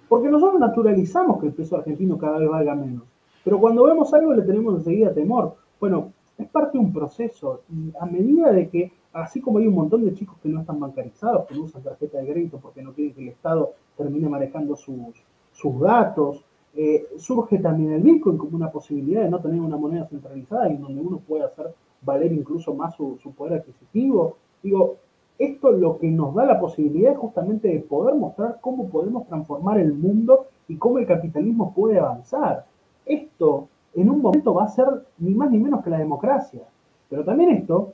Porque 0.09 0.29
nosotros 0.29 0.59
naturalizamos 0.59 1.39
que 1.39 1.47
el 1.47 1.53
peso 1.53 1.77
argentino 1.77 2.17
cada 2.17 2.39
vez 2.39 2.49
valga 2.49 2.73
menos. 2.73 3.03
Pero 3.43 3.59
cuando 3.59 3.83
vemos 3.83 4.13
algo 4.13 4.33
le 4.33 4.43
tenemos 4.43 4.75
enseguida 4.75 5.13
temor. 5.13 5.55
Bueno, 5.79 6.11
es 6.37 6.47
parte 6.49 6.77
de 6.77 6.83
un 6.83 6.93
proceso 6.93 7.61
y 7.69 7.91
a 7.99 8.05
medida 8.05 8.51
de 8.51 8.69
que 8.69 8.91
así 9.13 9.41
como 9.41 9.59
hay 9.59 9.67
un 9.67 9.75
montón 9.75 10.05
de 10.05 10.13
chicos 10.13 10.37
que 10.41 10.49
no 10.49 10.61
están 10.61 10.79
bancarizados, 10.79 11.47
que 11.47 11.55
no 11.55 11.63
usan 11.63 11.83
tarjeta 11.83 12.19
de 12.19 12.31
crédito 12.31 12.59
porque 12.61 12.81
no 12.81 12.93
quieren 12.93 13.13
que 13.13 13.21
el 13.21 13.29
Estado 13.29 13.73
termine 13.97 14.29
manejando 14.29 14.75
sus, 14.75 15.23
sus 15.51 15.79
datos, 15.79 16.43
eh, 16.73 17.07
surge 17.17 17.57
también 17.57 17.91
el 17.91 18.01
Bitcoin 18.01 18.37
como 18.37 18.55
una 18.55 18.71
posibilidad 18.71 19.23
de 19.23 19.29
no 19.29 19.41
tener 19.41 19.59
una 19.59 19.75
moneda 19.75 20.07
centralizada 20.07 20.71
y 20.71 20.77
donde 20.77 21.01
uno 21.01 21.17
puede 21.19 21.43
hacer 21.43 21.73
valer 22.01 22.31
incluso 22.31 22.73
más 22.73 22.95
su, 22.95 23.17
poder 23.37 23.59
adquisitivo. 23.59 24.37
Digo, 24.63 24.97
esto 25.37 25.71
lo 25.71 25.97
que 25.97 26.09
nos 26.09 26.35
da 26.35 26.45
la 26.45 26.59
posibilidad 26.59 27.15
justamente 27.15 27.67
de 27.67 27.79
poder 27.79 28.15
mostrar 28.15 28.59
cómo 28.61 28.89
podemos 28.89 29.27
transformar 29.27 29.79
el 29.79 29.93
mundo 29.93 30.47
y 30.67 30.77
cómo 30.77 30.99
el 30.99 31.07
capitalismo 31.07 31.73
puede 31.73 31.99
avanzar. 31.99 32.65
Esto 33.05 33.67
en 33.95 34.09
un 34.09 34.21
momento 34.21 34.53
va 34.53 34.65
a 34.65 34.69
ser 34.69 34.87
ni 35.17 35.33
más 35.33 35.51
ni 35.51 35.59
menos 35.59 35.83
que 35.83 35.89
la 35.89 35.97
democracia. 35.97 36.61
Pero 37.09 37.23
también 37.23 37.51
esto 37.51 37.93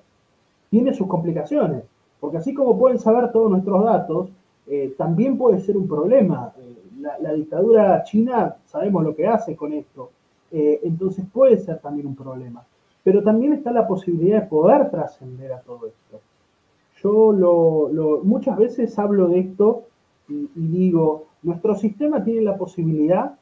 tiene 0.69 0.93
sus 0.93 1.07
complicaciones, 1.07 1.83
porque 2.19 2.37
así 2.37 2.53
como 2.53 2.77
pueden 2.77 2.99
saber 2.99 3.31
todos 3.31 3.49
nuestros 3.49 3.83
datos, 3.83 4.29
eh, 4.67 4.93
también 4.97 5.37
puede 5.37 5.59
ser 5.59 5.77
un 5.77 5.87
problema. 5.87 6.53
Eh, 6.57 6.77
la, 7.21 7.33
dictadura 7.33 8.03
china 8.03 8.55
sabemos 8.65 9.03
lo 9.03 9.15
que 9.15 9.27
hace 9.27 9.55
con 9.55 9.71
esto, 9.73 10.11
eh, 10.51 10.81
entonces 10.83 11.25
puede 11.31 11.57
ser 11.57 11.79
también 11.79 12.07
un 12.07 12.15
problema. 12.15 12.65
Pero 13.07 13.23
también 13.23 13.53
está 13.53 13.71
la 13.71 13.87
posibilidad 13.87 14.41
de 14.41 14.47
poder 14.47 14.91
trascender 14.91 15.53
a 15.53 15.61
todo 15.61 15.87
esto. 15.87 16.19
Yo 17.01 17.31
lo, 17.31 18.19
muchas 18.23 18.57
veces 18.57 18.99
hablo 18.99 19.29
de 19.29 19.39
esto 19.39 19.83
y, 20.27 20.49
digo, 20.53 21.27
nuestro 21.41 21.75
sistema 21.75 22.21
tiene 22.21 22.41
la 22.41 22.57
posibilidad 22.57 23.35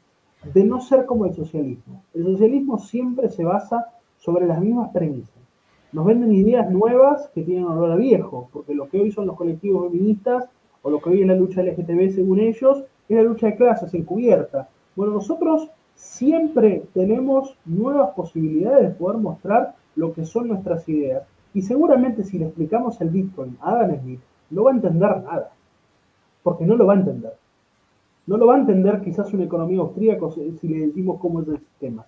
de 0.54 0.62
no 0.62 0.80
ser 0.80 1.04
como 1.04 1.26
el 1.26 1.34
socialismo. 1.34 2.04
El 2.14 2.22
socialismo 2.22 2.78
siempre 2.78 3.28
se 3.28 3.42
basa 3.42 3.86
sobre 4.18 4.46
las 4.46 4.60
mismas 4.60 4.90
premisas 4.92 5.34
nos 5.92 6.04
venden 6.04 6.32
ideas 6.32 6.70
nuevas 6.70 7.30
que 7.34 7.42
tienen 7.42 7.64
olor 7.64 7.90
a 7.90 7.96
viejo, 7.96 8.48
porque 8.52 8.74
lo 8.74 8.86
que 8.88 9.00
hoy 9.00 9.10
son 9.10 9.26
los 9.26 9.34
colectivos 9.34 9.90
feministas 9.90 10.44
o 10.82 10.90
lo 10.90 11.00
que 11.00 11.08
hoy 11.10 11.22
es 11.22 11.26
la 11.26 11.34
lucha 11.34 11.62
LGTB 11.62 12.14
según 12.14 12.38
ellos, 12.38 12.84
es 13.08 13.16
la 13.16 13.22
lucha 13.22 13.46
de 13.46 13.56
clases 13.56 13.94
encubierta. 13.94 14.68
Bueno, 14.94 15.14
nosotros 15.14 15.70
siempre 15.96 16.84
tenemos 16.92 17.56
nuevas 17.64 18.10
posibilidades 18.14 18.88
de 18.88 18.94
poder 18.94 19.18
mostrar 19.18 19.74
lo 19.96 20.12
que 20.12 20.24
son 20.24 20.48
nuestras 20.48 20.88
ideas. 20.88 21.24
Y 21.54 21.62
seguramente 21.62 22.22
si 22.22 22.38
le 22.38 22.46
explicamos 22.46 23.00
el 23.00 23.08
Bitcoin 23.08 23.56
a 23.60 23.72
Adam 23.72 23.98
Smith, 24.00 24.20
no 24.50 24.64
va 24.64 24.70
a 24.70 24.74
entender 24.74 25.22
nada, 25.22 25.50
porque 26.42 26.66
no 26.66 26.76
lo 26.76 26.86
va 26.86 26.92
a 26.92 26.98
entender. 26.98 27.32
No 28.26 28.36
lo 28.36 28.46
va 28.46 28.56
a 28.56 28.58
entender 28.58 29.00
quizás 29.00 29.32
una 29.32 29.44
economía 29.44 29.80
austríaca 29.80 30.26
si 30.30 30.68
le 30.68 30.86
decimos 30.86 31.18
cómo 31.18 31.40
es 31.40 31.48
el 31.48 31.58
sistema, 31.58 32.04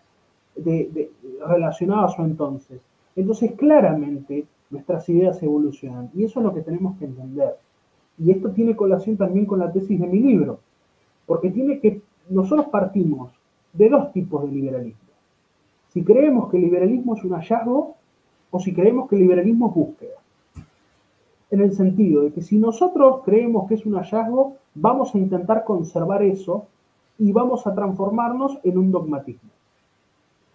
de, 0.55 1.11
relacionado 1.47 2.07
a 2.07 2.09
su 2.09 2.22
entonces. 2.22 2.80
Entonces, 3.16 3.53
claramente, 3.53 4.47
nuestras 4.70 5.09
ideas 5.09 5.43
evolucionan 5.43 6.11
y 6.14 6.24
eso 6.24 6.41
es 6.41 6.45
lo 6.45 6.55
que 6.55 6.61
tenemos 6.61 6.99
que 6.99 7.07
entender. 7.07 7.57
Y 8.18 8.32
esto 8.32 8.51
tiene 8.51 8.76
colación 8.76 9.16
también 9.16 9.47
con 9.47 9.61
la 9.61 9.72
tesis 9.72 9.99
de 9.99 10.07
mi 10.07 10.20
libro, 10.20 10.61
porque 11.26 11.51
tiene 11.51 11.80
que, 11.80 12.03
nosotros 12.28 12.66
partimos 12.66 13.38
de 13.78 13.88
dos 13.88 14.12
tipos 14.12 14.42
de 14.42 14.48
liberalismo. 14.48 15.08
Si 15.88 16.02
creemos 16.02 16.50
que 16.50 16.56
el 16.56 16.64
liberalismo 16.64 17.14
es 17.14 17.24
un 17.24 17.32
hallazgo 17.32 17.94
o 18.50 18.58
si 18.58 18.74
creemos 18.74 19.08
que 19.08 19.14
el 19.14 19.22
liberalismo 19.22 19.68
es 19.68 19.74
búsqueda. 19.74 20.18
en 21.50 21.62
el 21.62 21.72
sentido 21.72 22.24
de 22.24 22.32
que 22.32 22.42
si 22.42 22.58
nosotros 22.58 23.22
creemos 23.24 23.66
que 23.68 23.74
es 23.76 23.86
un 23.86 23.94
hallazgo, 23.94 24.56
vamos 24.74 25.14
a 25.14 25.18
intentar 25.18 25.64
conservar 25.64 26.22
eso 26.22 26.66
y 27.18 27.32
vamos 27.32 27.66
a 27.66 27.74
transformarnos 27.74 28.58
en 28.64 28.76
un 28.76 28.90
dogmatismo. 28.90 29.48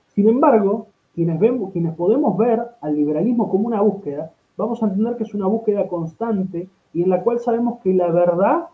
Sin 0.09 0.30
embargo, 0.30 0.86
quienes, 1.15 1.39
vemos, 1.39 1.71
quienes 1.71 1.95
podemos 1.95 2.38
ver 2.38 2.61
al 2.80 2.95
liberalismo 2.95 3.49
como 3.49 3.67
una 3.67 3.82
búsqueda, 3.82 4.32
vamos 4.55 4.84
a 4.84 4.86
entender 4.86 5.17
que 5.17 5.24
es 5.24 5.34
una 5.34 5.47
búsqueda 5.47 5.88
constante 5.88 6.67
y 6.93 7.01
en 7.01 7.09
la 7.09 7.24
cual 7.24 7.39
sabemos 7.39 7.80
que 7.82 7.91
la 7.95 8.11
verdad 8.11 8.65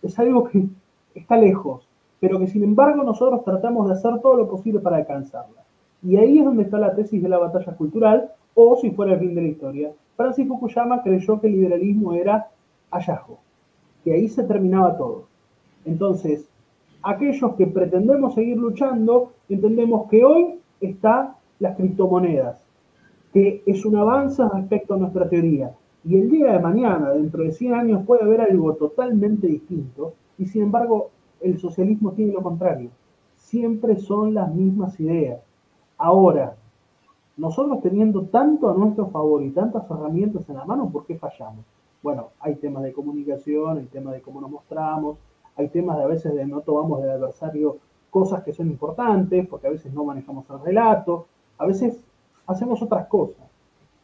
es 0.00 0.18
algo 0.18 0.44
que 0.44 0.66
está 1.14 1.36
lejos, 1.36 1.86
pero 2.20 2.38
que 2.38 2.46
sin 2.46 2.64
embargo 2.64 3.02
nosotros 3.02 3.44
tratamos 3.44 3.88
de 3.88 3.94
hacer 3.94 4.20
todo 4.20 4.36
lo 4.36 4.48
posible 4.48 4.80
para 4.80 4.96
alcanzarla. 4.96 5.62
Y 6.02 6.16
ahí 6.16 6.38
es 6.38 6.44
donde 6.44 6.64
está 6.64 6.78
la 6.78 6.94
tesis 6.94 7.22
de 7.22 7.28
la 7.28 7.38
batalla 7.38 7.72
cultural, 7.76 8.30
o 8.54 8.76
si 8.76 8.90
fuera 8.90 9.14
el 9.14 9.20
fin 9.20 9.34
de 9.34 9.42
la 9.42 9.48
historia. 9.48 9.92
Francis 10.16 10.48
Fukuyama 10.48 11.02
creyó 11.02 11.40
que 11.40 11.46
el 11.46 11.54
liberalismo 11.54 12.14
era 12.14 12.48
hallazgo, 12.90 13.38
que 14.02 14.12
ahí 14.12 14.28
se 14.28 14.44
terminaba 14.44 14.96
todo. 14.96 15.24
Entonces, 15.84 16.48
aquellos 17.02 17.54
que 17.54 17.66
pretendemos 17.66 18.34
seguir 18.34 18.56
luchando, 18.56 19.32
entendemos 19.48 20.08
que 20.08 20.24
hoy 20.24 20.58
está 20.80 21.36
las 21.58 21.76
criptomonedas, 21.76 22.64
que 23.32 23.62
es 23.66 23.84
un 23.84 23.96
avance 23.96 24.42
respecto 24.52 24.94
a 24.94 24.98
nuestra 24.98 25.28
teoría. 25.28 25.72
Y 26.04 26.16
el 26.16 26.30
día 26.30 26.52
de 26.52 26.60
mañana, 26.60 27.10
dentro 27.10 27.42
de 27.42 27.52
100 27.52 27.74
años, 27.74 28.06
puede 28.06 28.24
haber 28.24 28.40
algo 28.40 28.74
totalmente 28.74 29.46
distinto. 29.48 30.14
Y 30.38 30.46
sin 30.46 30.62
embargo, 30.62 31.10
el 31.40 31.58
socialismo 31.58 32.12
tiene 32.12 32.32
lo 32.32 32.42
contrario. 32.42 32.90
Siempre 33.36 33.96
son 33.96 34.34
las 34.34 34.52
mismas 34.54 34.98
ideas. 35.00 35.40
Ahora, 35.98 36.56
nosotros 37.36 37.80
teniendo 37.82 38.22
tanto 38.22 38.70
a 38.70 38.74
nuestro 38.74 39.08
favor 39.08 39.42
y 39.42 39.50
tantas 39.50 39.90
herramientas 39.90 40.48
en 40.48 40.56
la 40.56 40.64
mano, 40.64 40.88
¿por 40.90 41.04
qué 41.06 41.16
fallamos? 41.16 41.64
Bueno, 42.02 42.28
hay 42.40 42.56
temas 42.56 42.82
de 42.82 42.92
comunicación, 42.92 43.78
hay 43.78 43.86
temas 43.86 44.14
de 44.14 44.22
cómo 44.22 44.40
nos 44.40 44.50
mostramos, 44.50 45.18
hay 45.56 45.68
temas 45.68 45.98
de 45.98 46.04
a 46.04 46.06
veces 46.06 46.34
de 46.34 46.46
no 46.46 46.60
tomamos 46.60 47.02
del 47.02 47.10
adversario 47.10 47.78
cosas 48.10 48.42
que 48.42 48.52
son 48.52 48.68
importantes, 48.68 49.46
porque 49.46 49.66
a 49.66 49.70
veces 49.70 49.92
no 49.92 50.04
manejamos 50.04 50.48
el 50.50 50.60
relato, 50.60 51.26
a 51.58 51.66
veces 51.66 52.00
hacemos 52.46 52.80
otras 52.82 53.06
cosas. 53.08 53.44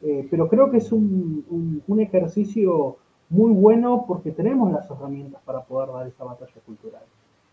Eh, 0.02 0.26
pero 0.30 0.48
creo 0.48 0.70
que 0.70 0.78
es 0.78 0.90
un, 0.92 1.82
un, 1.86 2.00
ejercicio 2.00 2.96
muy 3.30 3.52
bueno 3.52 4.04
porque 4.06 4.32
tenemos 4.32 4.72
las 4.72 4.90
herramientas 4.90 5.40
para 5.44 5.62
poder 5.62 5.90
dar 5.92 6.06
esa 6.08 6.24
batalla 6.24 6.60
cultural. 6.66 7.02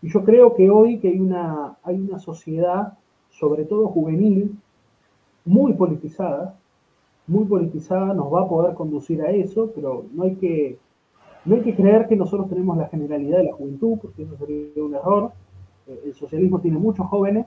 Y 0.02 0.08
yo 0.08 0.24
creo 0.24 0.54
que 0.54 0.70
hoy 0.70 0.98
que 0.98 1.08
hay 1.08 1.20
una, 1.20 1.76
hay 1.82 1.96
una 1.96 2.18
sociedad, 2.18 2.94
sobre 3.30 3.64
todo 3.64 3.88
juvenil, 3.88 4.58
muy 5.44 5.74
politizada, 5.74 6.56
muy 7.26 7.44
politizada, 7.44 8.14
nos 8.14 8.32
va 8.32 8.42
a 8.42 8.48
poder 8.48 8.74
conducir 8.74 9.22
a 9.22 9.30
eso, 9.30 9.70
pero 9.74 10.04
no 10.12 10.24
hay 10.24 10.34
que, 10.36 10.78
no 11.44 11.54
hay 11.54 11.62
que 11.62 11.74
creer 11.74 12.08
que 12.08 12.16
nosotros 12.16 12.48
tenemos 12.48 12.76
la 12.76 12.88
generalidad 12.88 13.38
de 13.38 13.44
la 13.44 13.52
juventud, 13.52 13.98
porque 14.00 14.22
eso 14.22 14.36
sería 14.36 14.82
un 14.82 14.94
error. 14.94 15.32
Eh, 15.86 16.00
el 16.06 16.14
socialismo 16.14 16.60
tiene 16.60 16.78
muchos 16.78 17.06
jóvenes, 17.06 17.46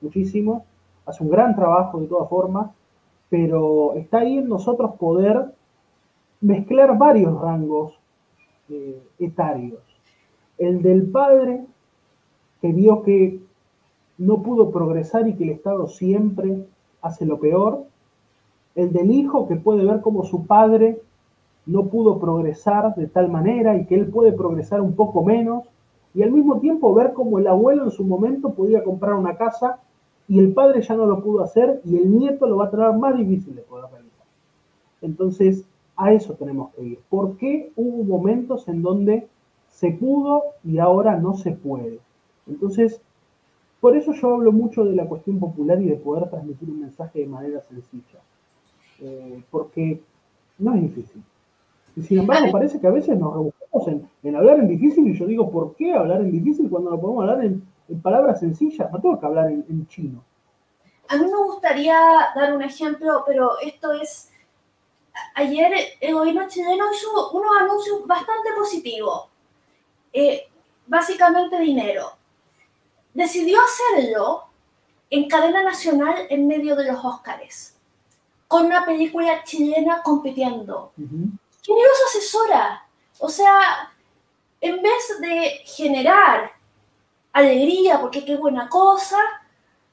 muchísimos, 0.00 0.62
hace 1.06 1.22
un 1.24 1.30
gran 1.30 1.54
trabajo 1.54 2.00
de 2.00 2.06
todas 2.08 2.28
formas, 2.28 2.70
pero 3.28 3.94
está 3.94 4.18
ahí 4.18 4.38
en 4.38 4.48
nosotros 4.48 4.96
poder 4.98 5.52
mezclar 6.40 6.98
varios 6.98 7.40
rangos 7.40 7.98
eh, 8.68 9.02
etarios. 9.18 9.80
El 10.58 10.82
del 10.82 11.10
padre, 11.10 11.64
que 12.62 12.72
vio 12.72 13.02
que 13.02 13.40
no 14.18 14.42
pudo 14.42 14.70
progresar 14.70 15.26
y 15.26 15.34
que 15.34 15.44
el 15.44 15.50
Estado 15.50 15.88
siempre 15.88 16.64
hace 17.02 17.26
lo 17.26 17.40
peor. 17.40 17.84
El 18.76 18.92
del 18.92 19.10
hijo, 19.10 19.48
que 19.48 19.56
puede 19.56 19.84
ver 19.84 20.00
cómo 20.00 20.24
su 20.24 20.46
padre 20.46 21.02
no 21.66 21.86
pudo 21.86 22.20
progresar 22.20 22.94
de 22.94 23.08
tal 23.08 23.28
manera 23.28 23.76
y 23.76 23.84
que 23.86 23.96
él 23.96 24.06
puede 24.06 24.32
progresar 24.32 24.80
un 24.80 24.94
poco 24.94 25.24
menos. 25.24 25.64
Y 26.14 26.22
al 26.22 26.30
mismo 26.30 26.60
tiempo 26.60 26.94
ver 26.94 27.12
cómo 27.14 27.38
el 27.38 27.48
abuelo 27.48 27.84
en 27.84 27.90
su 27.90 28.04
momento 28.04 28.50
podía 28.54 28.84
comprar 28.84 29.14
una 29.14 29.36
casa 29.36 29.80
y 30.28 30.38
el 30.38 30.52
padre 30.52 30.82
ya 30.82 30.94
no 30.94 31.06
lo 31.06 31.22
pudo 31.22 31.42
hacer 31.42 31.80
y 31.84 31.96
el 31.96 32.16
nieto 32.16 32.46
lo 32.46 32.58
va 32.58 32.66
a 32.66 32.70
tener 32.70 32.92
más 32.92 33.16
difícil 33.16 33.56
de 33.56 33.62
poder 33.62 33.86
realizar. 33.90 34.26
Entonces, 35.00 35.64
a 35.96 36.12
eso 36.12 36.34
tenemos 36.34 36.72
que 36.74 36.82
ir. 36.82 36.98
¿Por 37.10 37.36
qué 37.38 37.72
hubo 37.74 38.04
momentos 38.04 38.68
en 38.68 38.82
donde 38.82 39.26
se 39.68 39.90
pudo 39.90 40.42
y 40.62 40.78
ahora 40.78 41.18
no 41.18 41.34
se 41.34 41.52
puede? 41.52 41.98
Entonces, 42.52 43.00
por 43.80 43.96
eso 43.96 44.12
yo 44.12 44.34
hablo 44.34 44.52
mucho 44.52 44.84
de 44.84 44.94
la 44.94 45.06
cuestión 45.06 45.38
popular 45.38 45.80
y 45.82 45.88
de 45.88 45.96
poder 45.96 46.30
transmitir 46.30 46.70
un 46.70 46.80
mensaje 46.80 47.20
de 47.20 47.26
manera 47.26 47.60
sencilla. 47.62 48.20
Eh, 49.00 49.42
porque 49.50 50.00
no 50.58 50.74
es 50.74 50.82
difícil. 50.82 51.22
Y 51.96 52.02
sin 52.02 52.20
embargo, 52.20 52.50
parece 52.52 52.80
que 52.80 52.86
a 52.86 52.90
veces 52.90 53.18
nos 53.18 53.34
rebuscamos 53.34 53.88
en, 54.22 54.36
hablar 54.36 54.60
en 54.60 54.68
difícil 54.68 55.06
y 55.08 55.18
yo 55.18 55.26
digo, 55.26 55.50
¿por 55.50 55.74
qué 55.74 55.92
hablar 55.92 56.20
en 56.20 56.30
difícil 56.30 56.70
cuando 56.70 56.90
no 56.90 57.00
podemos 57.00 57.22
hablar 57.22 57.44
en, 57.44 57.62
en 57.88 58.00
palabras 58.00 58.40
sencillas, 58.40 58.90
no 58.90 59.00
tengo 59.00 59.20
que 59.20 59.26
hablar 59.26 59.50
en, 59.50 59.86
chino. 59.88 60.24
A 61.08 61.16
mí 61.16 61.24
me 61.24 61.36
gustaría 61.44 61.98
dar 62.34 62.54
un 62.54 62.62
ejemplo, 62.62 63.22
pero 63.26 63.58
esto 63.60 63.92
es, 63.92 64.30
ayer 65.34 65.72
el 66.00 66.14
gobierno 66.14 66.48
chileno 66.48 66.84
hizo 66.92 67.30
unos 67.32 67.50
anuncios 67.60 68.06
bastante 68.06 68.50
positivos, 68.56 69.28
eh, 70.12 70.48
básicamente 70.86 71.58
dinero. 71.60 72.12
Decidió 73.14 73.58
hacerlo 73.60 74.44
en 75.10 75.28
cadena 75.28 75.62
nacional 75.62 76.26
en 76.30 76.46
medio 76.46 76.74
de 76.74 76.90
los 76.90 77.04
Óscares, 77.04 77.76
con 78.48 78.66
una 78.66 78.86
película 78.86 79.44
chilena 79.44 80.02
compitiendo. 80.02 80.92
¿Quién 80.96 81.78
era 81.78 81.88
su 81.94 82.18
asesora? 82.18 82.86
O 83.18 83.28
sea, 83.28 83.92
en 84.60 84.80
vez 84.80 85.20
de 85.20 85.60
generar 85.66 86.52
alegría, 87.32 88.00
porque 88.00 88.24
qué 88.24 88.36
buena 88.36 88.68
cosa. 88.68 89.18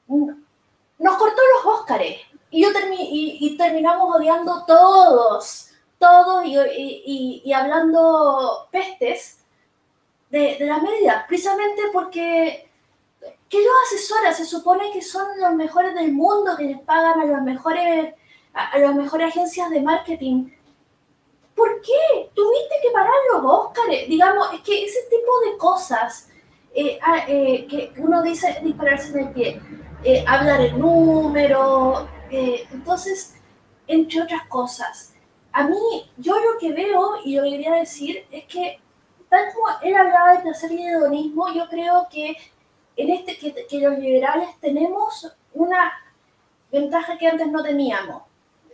Nos 0.06 1.16
cortó 1.16 1.42
los 1.54 1.80
Óscares 1.80 2.20
y, 2.50 2.62
yo 2.62 2.70
y, 2.90 3.56
terminamos 3.56 4.16
odiando 4.16 4.64
todos, 4.66 5.70
todos 5.98 6.44
y, 6.46 7.42
y 7.44 7.52
hablando 7.52 8.68
pestes 8.70 9.44
de, 10.30 10.56
de, 10.58 10.66
la 10.66 10.78
media, 10.78 11.24
precisamente 11.28 11.82
porque 11.92 12.69
que 13.48 13.58
los 13.58 13.72
asesoras 13.86 14.36
se 14.36 14.44
supone 14.44 14.92
que 14.92 15.02
son 15.02 15.26
los 15.38 15.52
mejores 15.54 15.94
del 15.94 16.12
mundo, 16.12 16.56
que 16.56 16.64
les 16.64 16.80
pagan 16.80 17.20
a 17.20 17.24
los 17.24 17.42
mejores 17.42 18.14
a, 18.54 18.78
las 18.78 18.94
mejores 18.94 19.28
agencias 19.28 19.70
de 19.70 19.80
marketing. 19.80 20.50
¿Por 21.54 21.80
qué? 21.82 22.30
Tuviste 22.34 22.74
que 22.82 22.90
parar 22.90 23.12
los 23.32 23.44
Óscares. 23.44 24.08
Digamos, 24.08 24.52
es 24.54 24.60
que 24.60 24.84
ese 24.84 25.00
tipo 25.10 25.50
de 25.50 25.58
cosas 25.58 26.28
eh, 26.74 26.98
ah, 27.02 27.24
eh, 27.26 27.66
que 27.68 27.92
uno 27.98 28.22
dice 28.22 28.60
dispararse 28.62 29.10
en 29.10 29.26
el 29.26 29.32
pie, 29.34 29.60
eh, 30.04 30.24
hablar 30.26 30.60
en 30.60 30.78
número, 30.78 32.08
entonces, 32.30 33.34
entre 33.88 34.22
otras 34.22 34.46
cosas. 34.46 35.14
A 35.52 35.64
mí, 35.64 36.10
yo 36.16 36.36
lo 36.38 36.58
que 36.60 36.72
veo 36.72 37.16
y 37.24 37.34
lo 37.34 37.42
que 37.42 37.50
quería 37.50 37.74
decir 37.74 38.24
es 38.30 38.44
que, 38.44 38.80
tal 39.28 39.52
como 39.52 39.66
él 39.82 39.96
hablaba 39.96 40.34
de 40.34 40.42
placer 40.42 40.70
y 40.70 40.86
hedonismo, 40.86 41.52
yo 41.52 41.68
creo 41.68 42.06
que 42.08 42.36
en 43.02 43.10
este 43.10 43.36
que, 43.38 43.66
que 43.66 43.80
los 43.80 43.98
liberales 43.98 44.48
tenemos 44.60 45.30
una 45.54 45.92
ventaja 46.70 47.18
que 47.18 47.28
antes 47.28 47.48
no 47.48 47.62
teníamos. 47.62 48.22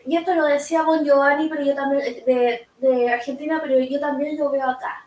Y 0.07 0.17
esto 0.17 0.35
lo 0.35 0.45
decía 0.45 0.83
Bon 0.83 1.05
Giovanni 1.05 1.49
pero 1.49 1.63
yo 1.63 1.75
también, 1.75 2.25
de, 2.25 2.69
de 2.79 3.09
Argentina, 3.11 3.59
pero 3.63 3.79
yo 3.79 3.99
también 3.99 4.37
lo 4.37 4.51
veo 4.51 4.69
acá 4.69 5.07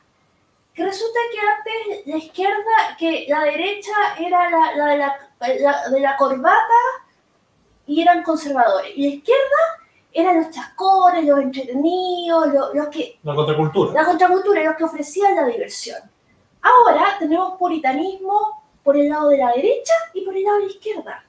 resulta 0.83 1.19
que 1.31 1.39
antes 1.39 2.07
la 2.07 2.17
izquierda, 2.17 2.95
que 2.97 3.25
la 3.27 3.41
derecha 3.41 3.91
era 4.17 4.49
la, 4.49 5.17
de, 5.47 5.59
la, 5.59 5.89
de 5.89 5.99
la 5.99 6.17
corbata 6.17 6.81
y 7.85 8.01
eran 8.01 8.23
conservadores. 8.23 8.91
Y 8.95 9.09
la 9.09 9.15
izquierda 9.15 9.57
eran 10.11 10.37
los 10.37 10.51
chascones, 10.51 11.25
los 11.25 11.39
entretenidos, 11.39 12.47
los, 12.73 12.87
que... 12.89 13.19
La 13.23 13.35
contracultura. 13.35 13.93
La 13.93 14.05
contracultura, 14.05 14.63
los 14.63 14.75
que 14.75 14.83
ofrecían 14.83 15.35
la 15.35 15.45
diversión. 15.45 15.99
Ahora 16.61 17.15
tenemos 17.19 17.57
puritanismo 17.57 18.63
por 18.83 18.97
el 18.97 19.09
lado 19.09 19.29
de 19.29 19.37
la 19.37 19.51
derecha 19.51 19.93
y 20.13 20.21
por 20.21 20.35
el 20.35 20.43
lado 20.43 20.57
de 20.57 20.65
la 20.65 20.71
izquierda. 20.71 21.25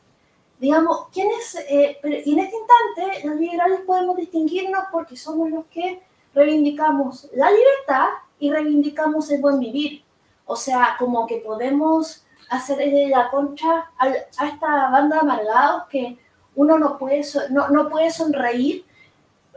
Digamos, 0.59 1.09
¿quiénes? 1.13 1.57
Eh, 1.69 1.99
y 2.25 2.33
en 2.33 2.39
este 2.39 2.57
instante 2.57 3.27
los 3.27 3.37
liberales 3.37 3.81
podemos 3.87 4.17
distinguirnos 4.17 4.85
porque 4.93 5.17
somos 5.17 5.51
los 5.51 5.65
que 5.67 6.03
reivindicamos 6.35 7.29
la 7.35 7.51
libertad 7.51 8.09
y 8.39 8.51
reivindicamos 8.51 9.31
el 9.31 9.41
buen 9.41 9.59
vivir. 9.59 10.03
O 10.45 10.57
sea, 10.57 10.97
como 10.99 11.27
que 11.27 11.37
podemos 11.37 12.25
hacer 12.51 12.79
la 13.09 13.31
concha 13.31 13.91
a, 13.99 14.09
esta 14.09 14.91
banda 14.91 15.17
de 15.17 15.21
amargados 15.21 15.85
que 15.89 16.19
uno 16.57 16.79
no 16.79 16.99
puede, 16.99 17.23
no, 17.51 17.69
no 17.69 17.89
puede 17.89 18.11
sonreír 18.11 18.85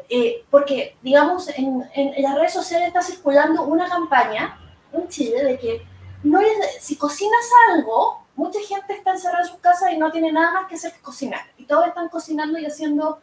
eh, 0.10 0.46
porque, 0.50 0.96
digamos, 1.02 1.50
en, 1.50 1.84
en, 1.96 2.22
las 2.22 2.36
redes 2.36 2.54
sociales 2.54 2.88
está 2.88 3.02
circulando 3.02 3.64
una 3.64 3.88
campaña 3.88 4.60
en 4.92 5.08
Chile 5.08 5.44
de 5.44 5.58
que 5.58 5.82
no 6.24 6.40
es, 6.40 6.48
si 6.80 6.96
cocinas 6.96 7.50
algo, 7.70 8.24
mucha 8.36 8.60
gente 8.62 8.94
está 8.94 9.12
encerrada 9.12 9.44
en 9.44 9.50
su 9.50 9.60
casa 9.60 9.92
y 9.92 9.98
no 9.98 10.12
tiene 10.12 10.32
nada 10.32 10.54
más 10.54 10.68
que 10.68 10.76
hacer 10.76 10.94
que 10.94 11.02
cocinar. 11.02 11.42
Y 11.58 11.66
todos 11.66 11.88
están 11.88 12.10
cocinando 12.10 12.58
y 12.58 12.66
haciendo 12.66 13.20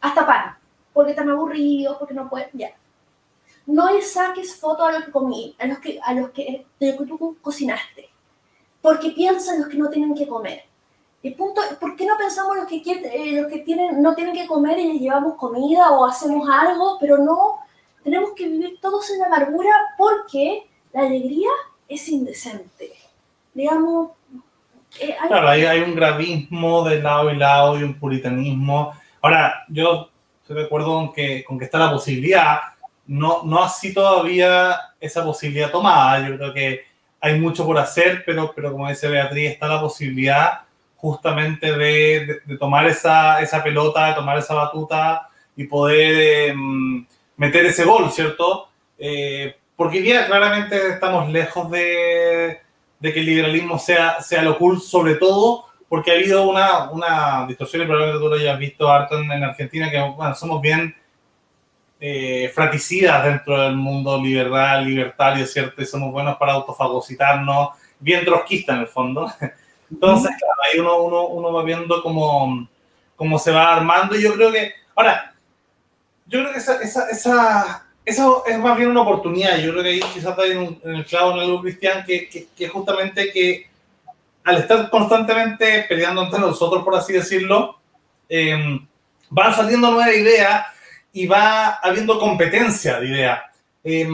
hasta 0.00 0.26
pan, 0.26 0.56
porque 0.92 1.12
están 1.12 1.30
aburridos, 1.30 1.96
porque 1.98 2.14
no 2.14 2.28
pueden, 2.28 2.50
ya. 2.52 2.70
no 3.66 3.90
le 3.90 4.02
saques 4.02 4.56
fotos 4.56 4.88
a 4.88 4.92
los 4.92 5.04
que 5.04 5.12
comí, 5.12 5.56
a 5.58 5.66
los 5.66 5.78
que, 5.78 5.98
a 6.02 6.12
los 6.12 6.30
que, 6.30 6.66
tú 6.78 7.36
cocinaste, 7.40 8.10
porque 8.82 9.10
piensan 9.10 9.60
los 9.60 9.68
que 9.68 9.78
no 9.78 9.88
tienen 9.88 10.14
que 10.14 10.28
comer. 10.28 10.64
Y 11.22 11.30
punto, 11.30 11.62
¿por 11.80 11.96
qué 11.96 12.04
no 12.04 12.18
pensamos 12.18 12.54
los 12.54 12.66
que, 12.66 12.82
eh, 12.84 13.40
los 13.40 13.50
que 13.50 13.60
tienen, 13.60 14.02
no 14.02 14.14
tienen 14.14 14.34
que 14.34 14.46
comer 14.46 14.78
y 14.78 14.92
les 14.92 15.00
llevamos 15.00 15.36
comida 15.36 15.90
o 15.92 16.04
hacemos 16.04 16.46
algo, 16.50 16.98
pero 17.00 17.16
no 17.16 17.60
tenemos 18.02 18.32
que 18.32 18.46
vivir 18.46 18.78
todos 18.82 19.08
en 19.10 19.20
la 19.20 19.26
amargura 19.26 19.72
porque 19.96 20.68
la 20.92 21.00
alegría 21.00 21.48
es 21.88 22.08
indecente? 22.08 22.92
Digamos, 23.52 24.10
eh, 25.00 25.16
Claro, 25.26 25.48
hay, 25.48 25.64
hay, 25.64 25.80
un 25.80 25.94
gravismo 25.94 26.88
de 26.88 27.02
lado 27.02 27.30
y 27.30 27.36
lado 27.36 27.78
y 27.78 27.82
un 27.82 27.98
puritanismo. 27.98 28.92
Ahora, 29.20 29.64
yo 29.68 30.10
estoy 30.40 30.56
de 30.56 30.64
acuerdo 30.64 30.94
con 30.94 31.12
que, 31.12 31.44
con 31.44 31.58
que 31.58 31.64
está 31.64 31.78
la 31.78 31.90
posibilidad, 31.90 32.58
no, 33.06 33.42
no 33.44 33.62
así 33.62 33.92
todavía 33.92 34.78
esa 35.00 35.24
posibilidad 35.24 35.70
tomada. 35.70 36.28
Yo 36.28 36.36
creo 36.36 36.54
que 36.54 36.84
hay 37.20 37.40
mucho 37.40 37.64
por 37.64 37.78
hacer, 37.78 38.22
pero, 38.24 38.52
pero 38.54 38.72
como 38.72 38.88
dice 38.88 39.08
Beatriz, 39.08 39.52
está 39.52 39.66
la 39.66 39.80
posibilidad 39.80 40.60
justamente 40.96 41.76
de, 41.76 42.40
de, 42.44 42.58
tomar 42.58 42.86
esa, 42.86 43.40
esa, 43.40 43.62
pelota, 43.62 44.08
de 44.08 44.14
tomar 44.14 44.38
esa 44.38 44.54
batuta 44.54 45.28
y 45.56 45.64
poder 45.64 46.50
em, 46.50 47.06
meter 47.36 47.66
ese 47.66 47.84
gol, 47.84 48.10
¿cierto? 48.10 48.68
Eh, 48.98 49.56
porque 49.76 50.02
ya 50.02 50.26
claramente 50.26 50.88
estamos 50.88 51.30
lejos 51.30 51.70
de, 51.70 52.60
de 53.00 53.12
que 53.12 53.20
el 53.20 53.26
liberalismo 53.26 53.78
sea, 53.78 54.20
sea 54.20 54.42
lo 54.42 54.58
cool, 54.58 54.80
sobre 54.80 55.14
todo 55.16 55.66
porque 55.88 56.10
ha 56.10 56.14
habido 56.14 56.48
una, 56.48 56.90
una 56.90 57.46
distorsión, 57.46 57.82
y 57.82 57.86
probablemente 57.86 58.24
tú 58.24 58.28
lo 58.28 58.36
hayas 58.36 58.58
visto 58.58 58.90
harto 58.90 59.18
en, 59.18 59.30
en 59.30 59.44
Argentina, 59.44 59.90
que 59.90 60.00
bueno, 60.00 60.34
somos 60.34 60.60
bien 60.60 60.94
eh, 62.00 62.50
fraticidas 62.54 63.24
dentro 63.24 63.60
del 63.60 63.76
mundo 63.76 64.20
liberal, 64.20 64.84
libertario, 64.84 65.46
¿cierto? 65.46 65.80
Y 65.80 65.86
somos 65.86 66.12
buenos 66.12 66.36
para 66.36 66.52
autofagocitarnos, 66.54 67.70
bien 67.98 68.24
trotskista 68.24 68.74
en 68.74 68.80
el 68.80 68.86
fondo. 68.88 69.32
Entonces, 69.90 70.32
claro, 70.38 70.60
ahí 70.64 70.80
uno, 70.80 71.02
uno, 71.02 71.26
uno 71.28 71.52
va 71.52 71.62
viendo 71.62 72.02
cómo, 72.02 72.68
cómo 73.14 73.38
se 73.38 73.52
va 73.52 73.76
armando 73.76 74.16
y 74.16 74.22
yo 74.22 74.34
creo 74.34 74.50
que, 74.50 74.72
ahora, 74.96 75.34
yo 76.26 76.40
creo 76.40 76.52
que 76.52 76.58
esa, 76.58 76.82
esa, 76.82 77.08
esa, 77.08 77.83
eso 78.04 78.44
es 78.46 78.58
más 78.58 78.76
bien 78.76 78.90
una 78.90 79.02
oportunidad. 79.02 79.58
Yo 79.58 79.72
creo 79.72 79.82
que 79.82 79.88
ahí 79.90 80.00
quizás 80.12 80.30
está 80.30 80.44
en, 80.46 80.78
en 80.84 80.94
el 80.94 81.04
clavo 81.06 81.32
en 81.32 81.40
algo 81.40 81.62
cristiano 81.62 82.04
que, 82.06 82.28
que, 82.28 82.48
que, 82.56 82.68
justamente 82.68 83.30
que 83.32 83.66
al 84.44 84.58
estar 84.58 84.90
constantemente 84.90 85.86
peleando 85.88 86.22
entre 86.22 86.40
nosotros, 86.40 86.84
por 86.84 86.94
así 86.94 87.14
decirlo, 87.14 87.78
eh, 88.28 88.78
van 89.30 89.54
saliendo 89.54 89.90
nuevas 89.90 90.14
ideas 90.14 90.66
y 91.12 91.26
va 91.26 91.76
habiendo 91.76 92.18
competencia 92.18 93.00
de 93.00 93.08
ideas. 93.08 93.40
Eh, 93.82 94.08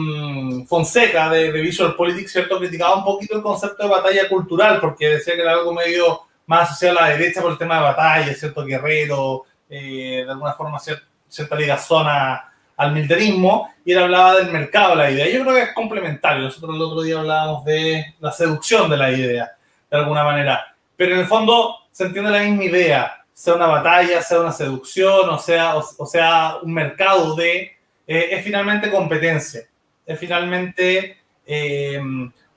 Fonseca 0.67 1.29
de, 1.29 1.51
de, 1.51 1.61
Visual 1.61 1.95
Politics, 1.95 2.31
¿cierto? 2.31 2.59
Criticaba 2.59 2.97
un 2.97 3.03
poquito 3.03 3.35
el 3.35 3.41
concepto 3.41 3.83
de 3.83 3.89
batalla 3.89 4.29
cultural 4.29 4.79
porque 4.79 5.07
decía 5.09 5.35
que 5.35 5.41
era 5.41 5.53
algo 5.53 5.73
medio 5.73 6.21
más 6.45 6.69
asociado 6.69 6.99
a 6.99 7.03
la 7.03 7.17
derecha 7.17 7.41
por 7.41 7.51
el 7.51 7.57
tema 7.57 7.75
de 7.75 7.83
batalla, 7.83 8.33
¿cierto? 8.33 8.65
Guerrero, 8.65 9.45
eh, 9.69 10.23
de 10.25 10.31
alguna 10.31 10.53
forma 10.53 10.79
cierta, 10.79 11.05
cierta 11.27 11.55
ligazón 11.55 12.05
a, 12.07 12.50
al 12.81 12.93
militarismo, 12.93 13.71
y 13.85 13.91
él 13.91 13.99
hablaba 13.99 14.37
del 14.37 14.51
mercado 14.51 14.91
de 14.91 14.95
la 14.95 15.11
idea. 15.11 15.29
Yo 15.29 15.43
creo 15.43 15.53
que 15.53 15.61
es 15.61 15.73
complementario. 15.73 16.45
Nosotros 16.45 16.75
el 16.75 16.81
otro 16.81 17.03
día 17.03 17.19
hablábamos 17.19 17.63
de 17.63 18.15
la 18.19 18.31
seducción 18.31 18.89
de 18.89 18.97
la 18.97 19.11
idea, 19.11 19.51
de 19.89 19.97
alguna 19.97 20.23
manera. 20.23 20.75
Pero 20.97 21.13
en 21.13 21.19
el 21.19 21.27
fondo 21.27 21.75
se 21.91 22.05
entiende 22.05 22.31
la 22.31 22.39
misma 22.41 22.63
idea, 22.63 23.23
sea 23.31 23.53
una 23.53 23.67
batalla, 23.67 24.19
sea 24.23 24.39
una 24.39 24.51
seducción, 24.51 25.29
o 25.29 25.37
sea, 25.37 25.75
o, 25.75 26.05
sea 26.07 26.57
un 26.63 26.73
mercado 26.73 27.35
de... 27.35 27.77
Eh, 28.07 28.29
es 28.31 28.43
finalmente 28.43 28.89
competencia. 28.89 29.61
Es 30.03 30.17
finalmente 30.19 31.17
eh, 31.45 32.01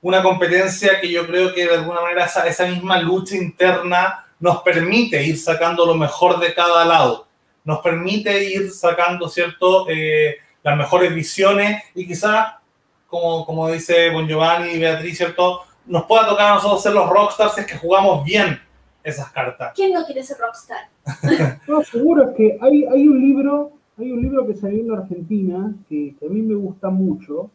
una 0.01 0.23
competencia 0.23 0.99
que 0.99 1.11
yo 1.11 1.27
creo 1.27 1.53
que 1.53 1.67
de 1.67 1.75
alguna 1.75 2.01
manera 2.01 2.25
esa 2.25 2.65
misma 2.65 2.99
lucha 2.99 3.35
interna 3.35 4.25
nos 4.39 4.63
permite 4.63 5.23
ir 5.23 5.37
sacando 5.37 5.85
lo 5.85 5.93
mejor 5.93 6.39
de 6.39 6.51
cada 6.51 6.83
lado 6.83 7.27
nos 7.65 7.79
permite 7.79 8.49
ir 8.49 8.71
sacando, 8.71 9.27
¿cierto?, 9.27 9.87
eh, 9.89 10.37
las 10.63 10.77
mejores 10.77 11.13
visiones 11.13 11.83
y 11.93 12.07
quizá, 12.07 12.61
como, 13.07 13.45
como 13.45 13.69
dice 13.69 14.09
Bon 14.11 14.27
Giovanni 14.27 14.71
y 14.71 14.79
Beatriz, 14.79 15.17
¿cierto?, 15.17 15.61
nos 15.85 16.05
pueda 16.05 16.27
tocar 16.27 16.51
a 16.51 16.55
nosotros 16.55 16.81
ser 16.81 16.93
los 16.93 17.09
rockstars 17.09 17.57
es 17.57 17.65
que 17.65 17.77
jugamos 17.77 18.23
bien 18.23 18.59
esas 19.03 19.29
cartas. 19.31 19.73
¿Quién 19.75 19.93
no 19.93 20.03
quiere 20.05 20.23
ser 20.23 20.37
rockstar? 20.37 20.87
no, 21.67 21.83
seguro 21.83 22.29
es 22.29 22.35
que 22.35 22.57
hay, 22.59 22.85
hay 22.85 23.07
un 23.07 23.21
libro, 23.21 23.73
hay 23.97 24.11
un 24.11 24.21
libro 24.21 24.47
que 24.47 24.55
salió 24.55 24.81
en 24.81 24.99
Argentina 24.99 25.73
que, 25.87 26.15
que 26.19 26.25
a 26.25 26.29
mí 26.29 26.41
me 26.41 26.55
gusta 26.55 26.89
mucho, 26.89 27.51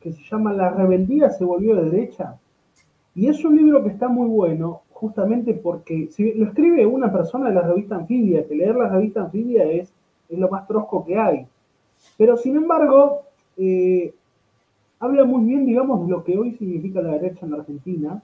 que 0.00 0.12
se 0.12 0.22
llama 0.22 0.52
La 0.52 0.70
rebeldía 0.70 1.30
se 1.30 1.44
volvió 1.44 1.74
de 1.74 1.90
derecha. 1.90 2.36
Y 3.14 3.28
es 3.28 3.44
un 3.44 3.56
libro 3.56 3.82
que 3.82 3.90
está 3.90 4.08
muy 4.08 4.28
bueno, 4.28 4.82
justamente 4.96 5.52
porque 5.54 6.08
si 6.10 6.32
lo 6.32 6.46
escribe 6.46 6.86
una 6.86 7.12
persona 7.12 7.48
de 7.48 7.54
la 7.54 7.62
revista 7.62 7.96
Anfibia, 7.96 8.46
que 8.46 8.54
leer 8.54 8.76
la 8.76 8.88
revista 8.88 9.22
Anfibia 9.22 9.64
es, 9.64 9.92
es 10.28 10.38
lo 10.38 10.48
más 10.48 10.66
trosco 10.66 11.04
que 11.04 11.18
hay. 11.18 11.46
Pero 12.16 12.36
sin 12.36 12.56
embargo, 12.56 13.22
eh, 13.58 14.14
habla 14.98 15.24
muy 15.24 15.44
bien, 15.44 15.66
digamos, 15.66 16.06
de 16.06 16.10
lo 16.10 16.24
que 16.24 16.38
hoy 16.38 16.52
significa 16.52 17.02
la 17.02 17.12
derecha 17.12 17.44
en 17.44 17.52
la 17.52 17.58
Argentina. 17.58 18.22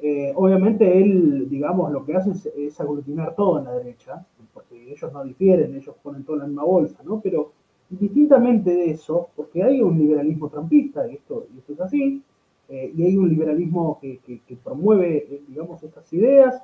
Eh, 0.00 0.32
obviamente 0.36 0.96
él, 0.96 1.48
digamos, 1.48 1.90
lo 1.90 2.04
que 2.04 2.14
hace 2.14 2.32
es, 2.56 2.80
aglutinar 2.80 3.34
todo 3.34 3.58
en 3.58 3.64
la 3.64 3.72
derecha, 3.72 4.24
porque 4.54 4.92
ellos 4.92 5.12
no 5.12 5.24
difieren, 5.24 5.74
ellos 5.74 5.96
ponen 6.02 6.22
todo 6.22 6.36
en 6.36 6.42
la 6.42 6.46
misma 6.46 6.64
bolsa, 6.64 6.98
¿no? 7.04 7.20
Pero 7.20 7.52
distintamente 7.90 8.70
de 8.70 8.90
eso, 8.90 9.28
porque 9.34 9.62
hay 9.62 9.82
un 9.82 9.98
liberalismo 9.98 10.48
trampista, 10.48 11.08
y 11.08 11.14
esto, 11.14 11.46
y 11.52 11.58
esto 11.58 11.72
es 11.72 11.80
así, 11.80 12.22
eh, 12.68 12.92
y 12.96 13.04
hay 13.04 13.16
un 13.16 13.28
liberalismo 13.28 13.98
que, 14.00 14.40
promueve, 14.62 15.16
eh, 15.18 15.42
digamos, 15.48 15.82
estas 15.82 16.12
ideas. 16.12 16.62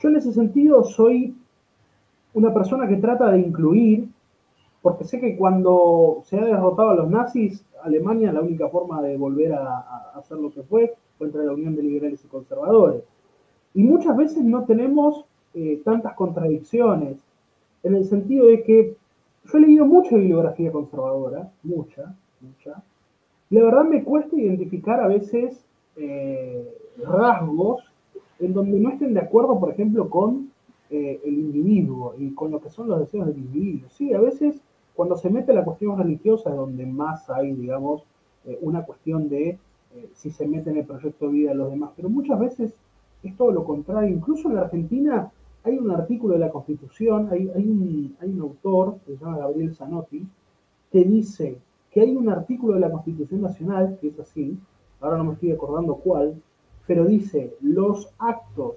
Yo 0.00 0.08
en 0.08 0.16
ese 0.16 0.32
sentido 0.32 0.84
soy 0.84 1.36
una 2.34 2.52
persona 2.52 2.88
que 2.88 2.96
trata 2.96 3.30
de 3.30 3.40
incluir, 3.40 4.08
porque 4.80 5.04
sé 5.04 5.20
que 5.20 5.36
cuando 5.36 6.22
se 6.24 6.38
ha 6.38 6.44
derrotado 6.44 6.90
a 6.90 6.94
los 6.94 7.10
nazis, 7.10 7.64
Alemania 7.82 8.32
la 8.32 8.40
única 8.40 8.68
forma 8.68 9.02
de 9.02 9.16
volver 9.16 9.52
a, 9.52 9.78
a 9.78 10.12
hacer 10.16 10.38
lo 10.38 10.52
que 10.52 10.62
fue 10.62 10.94
fue 11.18 11.26
entre 11.26 11.44
la 11.44 11.52
unión 11.52 11.76
de 11.76 11.82
liberales 11.82 12.24
y 12.24 12.28
conservadores. 12.28 13.04
Y 13.74 13.82
muchas 13.84 14.16
veces 14.16 14.44
no 14.44 14.64
tenemos 14.64 15.24
eh, 15.54 15.82
tantas 15.84 16.14
contradicciones, 16.14 17.18
en 17.82 17.94
el 17.94 18.06
sentido 18.06 18.46
de 18.46 18.62
que 18.62 18.96
yo 19.44 19.58
he 19.58 19.60
leído 19.60 19.84
mucha 19.84 20.16
bibliografía 20.16 20.72
conservadora, 20.72 21.50
mucha, 21.62 22.14
mucha, 22.40 22.82
la 23.52 23.62
verdad 23.64 23.84
me 23.84 24.02
cuesta 24.02 24.34
identificar 24.34 24.98
a 25.00 25.08
veces 25.08 25.62
eh, 25.96 26.66
rasgos 26.96 27.84
en 28.38 28.54
donde 28.54 28.80
no 28.80 28.88
estén 28.88 29.12
de 29.12 29.20
acuerdo, 29.20 29.60
por 29.60 29.70
ejemplo, 29.70 30.08
con 30.08 30.50
eh, 30.88 31.20
el 31.22 31.34
individuo 31.34 32.14
y 32.18 32.30
con 32.32 32.50
lo 32.50 32.62
que 32.62 32.70
son 32.70 32.88
los 32.88 33.00
deseos 33.00 33.26
del 33.26 33.36
individuo. 33.36 33.90
Sí, 33.90 34.14
a 34.14 34.20
veces 34.20 34.58
cuando 34.94 35.18
se 35.18 35.28
mete 35.28 35.52
la 35.52 35.64
cuestión 35.64 35.98
religiosa 35.98 36.48
es 36.48 36.56
donde 36.56 36.86
más 36.86 37.28
hay, 37.28 37.52
digamos, 37.52 38.04
eh, 38.46 38.58
una 38.62 38.84
cuestión 38.84 39.28
de 39.28 39.58
si 40.14 40.30
se 40.30 40.48
mete 40.48 40.70
en 40.70 40.78
el 40.78 40.86
proyecto 40.86 41.26
de 41.26 41.32
vida 41.32 41.50
de 41.50 41.56
los 41.56 41.70
demás, 41.70 41.90
pero 41.94 42.08
muchas 42.08 42.40
veces 42.40 42.74
es 43.22 43.36
todo 43.36 43.52
lo 43.52 43.64
contrario. 43.64 44.08
Incluso 44.08 44.48
en 44.48 44.54
la 44.54 44.62
Argentina 44.62 45.30
hay 45.62 45.76
un 45.76 45.90
artículo 45.90 46.32
de 46.32 46.40
la 46.40 46.48
Constitución, 46.50 47.28
hay, 47.30 47.50
hay, 47.54 47.68
un, 47.68 48.16
hay 48.18 48.30
un 48.30 48.40
autor, 48.40 48.96
que 49.04 49.14
se 49.14 49.22
llama 49.22 49.36
Gabriel 49.36 49.74
Zanotti, 49.74 50.26
que 50.90 51.04
dice 51.04 51.58
que 51.92 52.00
hay 52.00 52.16
un 52.16 52.28
artículo 52.28 52.74
de 52.74 52.80
la 52.80 52.90
Constitución 52.90 53.42
Nacional, 53.42 53.98
que 54.00 54.08
es 54.08 54.18
así, 54.18 54.58
ahora 55.00 55.18
no 55.18 55.24
me 55.24 55.32
estoy 55.34 55.52
acordando 55.52 55.96
cuál, 55.96 56.40
pero 56.86 57.04
dice, 57.04 57.54
los 57.60 58.08
actos 58.18 58.76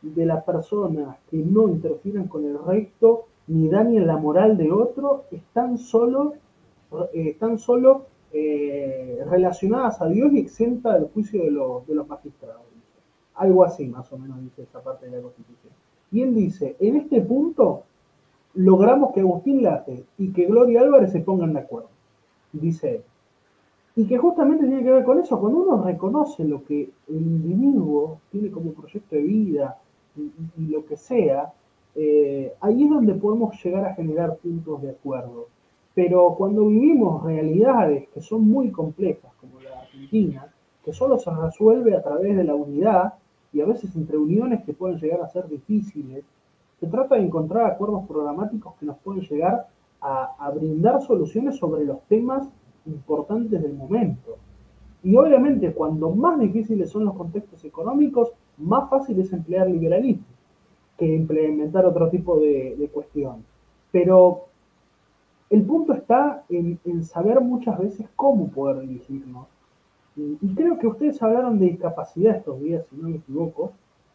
de 0.00 0.24
la 0.26 0.44
persona 0.44 1.18
que 1.30 1.36
no 1.36 1.68
interfieran 1.68 2.26
con 2.26 2.44
el 2.44 2.58
recto 2.58 3.26
ni 3.46 3.68
dañen 3.68 4.06
la 4.06 4.16
moral 4.16 4.56
de 4.56 4.72
otro 4.72 5.24
están 5.30 5.76
solo, 5.76 6.34
eh, 7.12 7.30
están 7.30 7.58
solo 7.58 8.06
eh, 8.32 9.22
relacionadas 9.28 10.00
a 10.00 10.06
Dios 10.08 10.32
y 10.32 10.38
exenta 10.38 10.94
del 10.94 11.08
juicio 11.08 11.44
de 11.44 11.50
los, 11.50 11.86
de 11.86 11.94
los 11.94 12.08
magistrados. 12.08 12.62
Algo 13.34 13.64
así, 13.64 13.86
más 13.88 14.10
o 14.12 14.18
menos, 14.18 14.40
dice 14.40 14.62
esta 14.62 14.80
parte 14.80 15.06
de 15.06 15.16
la 15.16 15.22
Constitución. 15.22 15.72
Y 16.10 16.22
él 16.22 16.34
dice, 16.34 16.76
en 16.78 16.96
este 16.96 17.20
punto 17.20 17.82
logramos 18.54 19.12
que 19.12 19.20
Agustín 19.20 19.62
Late 19.62 20.04
y 20.16 20.32
que 20.32 20.46
Gloria 20.46 20.80
Álvarez 20.80 21.12
se 21.12 21.20
pongan 21.20 21.52
de 21.52 21.60
acuerdo 21.60 21.93
dice 22.58 23.02
Y 23.96 24.06
que 24.06 24.18
justamente 24.18 24.66
tiene 24.66 24.82
que 24.82 24.90
ver 24.90 25.04
con 25.04 25.18
eso, 25.18 25.38
cuando 25.38 25.60
uno 25.60 25.84
reconoce 25.84 26.44
lo 26.44 26.64
que 26.64 26.90
el 27.08 27.16
individuo 27.16 28.20
tiene 28.30 28.50
como 28.50 28.72
proyecto 28.72 29.14
de 29.16 29.22
vida 29.22 29.78
y, 30.16 30.66
lo 30.66 30.84
que 30.84 30.96
sea, 30.96 31.52
eh, 31.94 32.54
ahí 32.60 32.84
es 32.84 32.90
donde 32.90 33.14
podemos 33.14 33.62
llegar 33.62 33.84
a 33.84 33.94
generar 33.94 34.36
puntos 34.36 34.82
de 34.82 34.90
acuerdo. 34.90 35.48
Pero 35.94 36.34
cuando 36.36 36.66
vivimos 36.66 37.22
realidades 37.22 38.08
que 38.08 38.20
son 38.20 38.48
muy 38.48 38.70
complejas, 38.70 39.32
como 39.40 39.60
la 39.60 39.80
Argentina, 39.80 40.52
que 40.84 40.92
solo 40.92 41.18
se 41.18 41.30
resuelve 41.30 41.96
a 41.96 42.02
través 42.02 42.36
de 42.36 42.44
la 42.44 42.54
unidad 42.54 43.14
y 43.52 43.60
a 43.60 43.66
veces 43.66 43.94
entre 43.94 44.16
uniones 44.18 44.64
que 44.64 44.74
pueden 44.74 44.98
llegar 44.98 45.20
a 45.20 45.28
ser 45.28 45.48
difíciles, 45.48 46.24
se 46.80 46.86
trata 46.88 47.14
de 47.14 47.22
encontrar 47.22 47.66
acuerdos 47.66 48.06
programáticos 48.06 48.74
que 48.74 48.86
nos 48.86 48.98
pueden 48.98 49.22
llegar 49.22 49.68
a, 50.04 50.50
brindar 50.50 51.00
soluciones 51.00 51.56
sobre 51.56 51.84
los 51.84 52.02
temas 52.08 52.46
importantes 52.84 53.62
del 53.62 53.72
momento. 53.72 54.36
Y 55.02 55.16
obviamente 55.16 55.72
cuando 55.72 56.10
más 56.10 56.38
difíciles 56.38 56.90
son 56.90 57.06
los 57.06 57.14
contextos 57.14 57.64
económicos, 57.64 58.32
más 58.58 58.88
fácil 58.90 59.18
es 59.18 59.32
emplear 59.32 59.68
liberalismo 59.68 60.24
que 60.98 61.06
implementar 61.06 61.86
otro 61.86 62.08
tipo 62.10 62.38
de, 62.38 62.88
cuestión. 62.92 63.44
Pero 63.90 64.44
el 65.50 65.62
punto 65.62 65.94
está 65.94 66.44
en, 66.48 66.78
saber 67.02 67.40
muchas 67.40 67.78
veces 67.78 68.06
cómo 68.14 68.48
poder 68.50 68.86
dirigirnos. 68.86 69.48
Y, 70.16 70.54
creo 70.54 70.78
que 70.78 70.86
ustedes 70.86 71.20
hablaron 71.22 71.58
de 71.58 71.66
discapacidad 71.66 72.36
estos 72.36 72.60
días, 72.60 72.86
si 72.88 72.96
no 72.96 73.08
me 73.08 73.16
equivoco, 73.16 73.72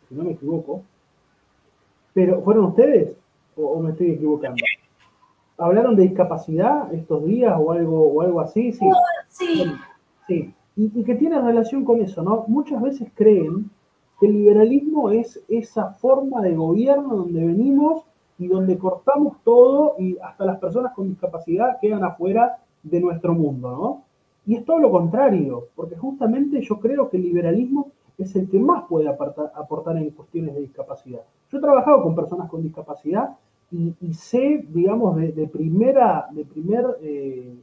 si 0.07 0.15
no 0.15 0.23
me 0.23 0.31
equivoco. 0.31 0.83
Pero, 2.13 2.41
¿fueron 2.41 2.65
ustedes? 2.65 3.17
¿O, 3.57 3.79
me 3.81 3.91
estoy 3.91 4.11
equivocando? 4.11 4.63
¿Hablaron 5.59 5.95
de 5.95 6.03
discapacidad 6.03 6.93
estos 6.93 7.25
días 7.25 7.55
o 7.59 7.71
algo, 7.71 8.07
o 8.07 8.21
algo 8.21 8.39
así? 8.41 8.71
Sí. 8.71 8.89
Sí. 9.27 9.65
sí. 10.27 10.53
Y, 10.75 10.99
y 10.99 11.03
que 11.03 11.15
tiene 11.15 11.41
relación 11.41 11.83
con 11.83 12.01
eso, 12.01 12.23
¿no? 12.23 12.45
Muchas 12.47 12.81
veces 12.81 13.11
creen 13.13 13.69
que 14.19 14.27
el 14.27 14.33
liberalismo 14.33 15.11
es 15.11 15.43
esa 15.47 15.91
forma 15.93 16.41
de 16.41 16.55
gobierno 16.55 17.15
donde 17.15 17.45
venimos 17.45 18.03
y 18.37 18.47
donde 18.47 18.77
cortamos 18.77 19.37
todo 19.43 19.95
y 19.99 20.17
hasta 20.19 20.45
las 20.45 20.59
personas 20.59 20.93
con 20.93 21.09
discapacidad 21.09 21.77
quedan 21.79 22.03
afuera 22.03 22.57
de 22.83 23.01
nuestro 23.01 23.33
mundo, 23.33 23.69
¿no? 23.71 24.03
Y 24.45 24.55
es 24.55 24.65
todo 24.65 24.79
lo 24.79 24.89
contrario, 24.89 25.67
porque 25.75 25.95
justamente 25.95 26.61
yo 26.61 26.79
creo 26.79 27.09
que 27.09 27.17
el 27.17 27.23
liberalismo 27.23 27.91
es 28.17 28.35
el 28.35 28.49
que 28.49 28.59
más 28.59 28.85
puede 28.87 29.07
aportar, 29.07 29.97
en 29.97 30.09
cuestiones 30.11 30.55
de 30.55 30.61
discapacidad. 30.61 31.21
Yo 31.51 31.57
he 31.57 31.61
trabajado 31.61 32.01
con 32.01 32.15
personas 32.15 32.49
con 32.49 32.63
discapacidad 32.63 33.37
y, 33.71 34.13
sé, 34.13 34.65
digamos, 34.69 35.15
de, 35.15 35.47
primera, 35.47 36.27
de, 36.31 36.43
primer, 36.43 36.85
eh, 37.01 37.53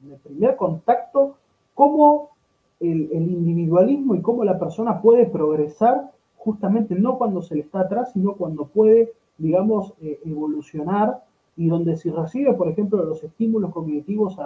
de 0.00 0.16
primer 0.16 0.56
contacto 0.56 1.36
cómo 1.74 2.30
el, 2.80 3.10
individualismo 3.12 4.14
y 4.14 4.20
cómo 4.20 4.44
la 4.44 4.58
persona 4.58 5.00
puede 5.00 5.26
progresar 5.26 6.12
justamente 6.36 6.94
no 6.94 7.18
cuando 7.18 7.42
se 7.42 7.54
le 7.54 7.62
está 7.62 7.80
atrás, 7.80 8.12
sino 8.12 8.34
cuando 8.34 8.66
puede, 8.66 9.12
digamos, 9.38 9.94
eh, 10.02 10.20
evolucionar 10.24 11.24
y 11.56 11.68
donde 11.68 11.96
si 11.96 12.10
recibe, 12.10 12.52
por 12.54 12.68
ejemplo, 12.68 13.02
los 13.04 13.24
estímulos 13.24 13.72
cognitivos 13.72 14.36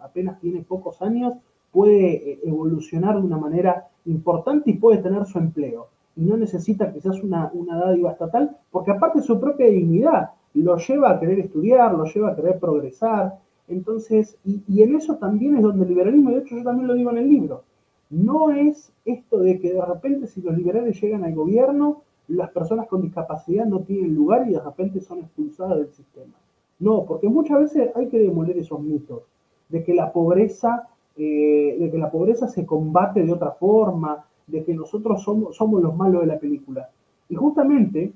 apenas 0.00 0.40
tiene 0.40 0.62
pocos 0.62 1.00
años, 1.02 1.34
puede 1.72 2.32
eh, 2.32 2.40
evolucionar 2.44 3.16
de 3.16 3.26
una 3.26 3.38
manera 3.38 3.88
importante 4.04 4.70
y 4.70 4.74
puede 4.74 4.98
tener 4.98 5.24
su 5.24 5.38
empleo. 5.38 5.88
Y 6.16 6.22
no 6.22 6.36
necesita 6.36 6.92
quizás 6.92 7.22
una, 7.22 7.50
una 7.54 7.76
dádiva 7.78 8.12
estatal, 8.12 8.56
porque 8.70 8.90
aparte 8.90 9.22
su 9.22 9.40
propia 9.40 9.66
dignidad 9.66 10.30
lo 10.54 10.76
lleva 10.76 11.10
a 11.10 11.20
querer 11.20 11.38
estudiar, 11.40 11.94
lo 11.94 12.04
lleva 12.04 12.30
a 12.30 12.36
querer 12.36 12.58
progresar. 12.58 13.38
Entonces, 13.68 14.36
y, 14.44 14.82
en 14.82 14.96
eso 14.96 15.16
también 15.16 15.56
es 15.56 15.62
donde 15.62 15.84
el 15.84 15.90
liberalismo, 15.90 16.30
de 16.30 16.38
hecho 16.38 16.56
yo 16.56 16.64
también 16.64 16.88
lo 16.88 16.94
digo 16.94 17.10
en 17.10 17.18
el 17.18 17.28
libro, 17.28 17.62
no 18.10 18.50
es 18.50 18.92
esto 19.04 19.38
de 19.38 19.60
que 19.60 19.72
de 19.72 19.84
repente 19.84 20.26
si 20.26 20.42
los 20.42 20.56
liberales 20.56 21.00
llegan 21.00 21.24
al 21.24 21.34
gobierno, 21.34 22.02
las 22.26 22.50
personas 22.50 22.88
con 22.88 23.02
discapacidad 23.02 23.66
no 23.66 23.80
tienen 23.80 24.14
lugar 24.14 24.48
y 24.48 24.52
de 24.52 24.60
repente 24.60 25.00
son 25.00 25.20
expulsadas 25.20 25.78
del 25.78 25.92
sistema. 25.92 26.34
No, 26.80 27.04
porque 27.04 27.28
muchas 27.28 27.60
veces 27.60 27.90
hay 27.94 28.08
que 28.08 28.18
demoler 28.18 28.58
esos 28.58 28.80
mitos 28.80 29.22
de 29.68 29.84
que 29.84 29.94
la 29.94 30.12
pobreza, 30.12 30.88
eh, 31.16 31.76
de 31.78 31.90
que 31.90 31.98
la 31.98 32.10
pobreza 32.10 32.48
se 32.48 32.66
combate 32.66 33.24
de 33.24 33.32
otra 33.32 33.52
forma, 33.52 34.24
de 34.46 34.64
que 34.64 34.74
nosotros 34.74 35.22
somos, 35.22 35.56
somos 35.56 35.80
los 35.82 35.94
malos 35.94 36.22
de 36.22 36.26
la 36.26 36.38
película. 36.38 36.90
Y 37.28 37.36
justamente, 37.36 38.12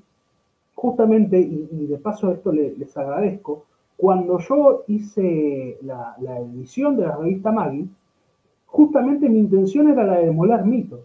justamente, 0.85 1.41
y, 1.41 1.87
de 1.87 1.97
paso 1.97 2.31
esto 2.31 2.53
les, 2.53 2.95
agradezco, 2.95 3.65
cuando 3.97 4.39
yo 4.39 4.85
hice 4.87 5.79
la, 5.81 6.15
la 6.21 6.41
edición 6.41 6.99
de 6.99 7.05
la 7.07 7.17
revista 7.17 7.51
Maggie, 7.51 7.89
justamente 8.67 9.31
mi 9.31 9.39
intención 9.39 9.89
era 9.89 10.05
la 10.05 10.19
de 10.19 10.27
demoler 10.27 10.63
mitos. 10.67 11.01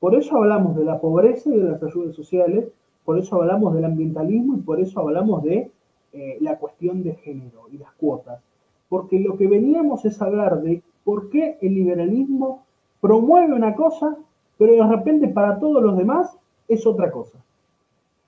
Por 0.00 0.14
eso 0.14 0.38
hablamos 0.38 0.74
de 0.76 0.86
la 0.86 0.98
pobreza 1.02 1.50
y 1.50 1.58
de 1.58 1.68
las 1.72 1.82
ayudas 1.82 2.16
sociales, 2.16 2.72
por 3.04 3.18
eso 3.18 3.36
hablamos 3.36 3.74
del 3.74 3.84
ambientalismo 3.84 4.56
y 4.56 4.60
por 4.60 4.80
eso 4.80 5.00
hablamos 5.00 5.42
de 5.42 5.70
eh, 6.14 6.38
la 6.40 6.56
cuestión 6.56 7.02
de 7.02 7.12
género 7.16 7.68
y 7.70 7.76
las 7.76 7.92
cuotas. 7.96 8.40
Porque 8.88 9.20
lo 9.20 9.36
que 9.36 9.48
veníamos 9.48 10.06
es 10.06 10.22
hablar 10.22 10.62
de 10.62 10.82
por 11.04 11.28
qué 11.28 11.58
el 11.60 11.74
liberalismo 11.74 12.64
promueve 13.02 13.52
una 13.52 13.74
cosa, 13.74 14.16
pero 14.56 14.72
de 14.72 14.96
repente 14.96 15.28
para 15.28 15.58
todos 15.58 15.82
los 15.82 15.94
demás 15.94 16.38
es 16.68 16.86
otra 16.86 17.10
cosa. 17.10 17.43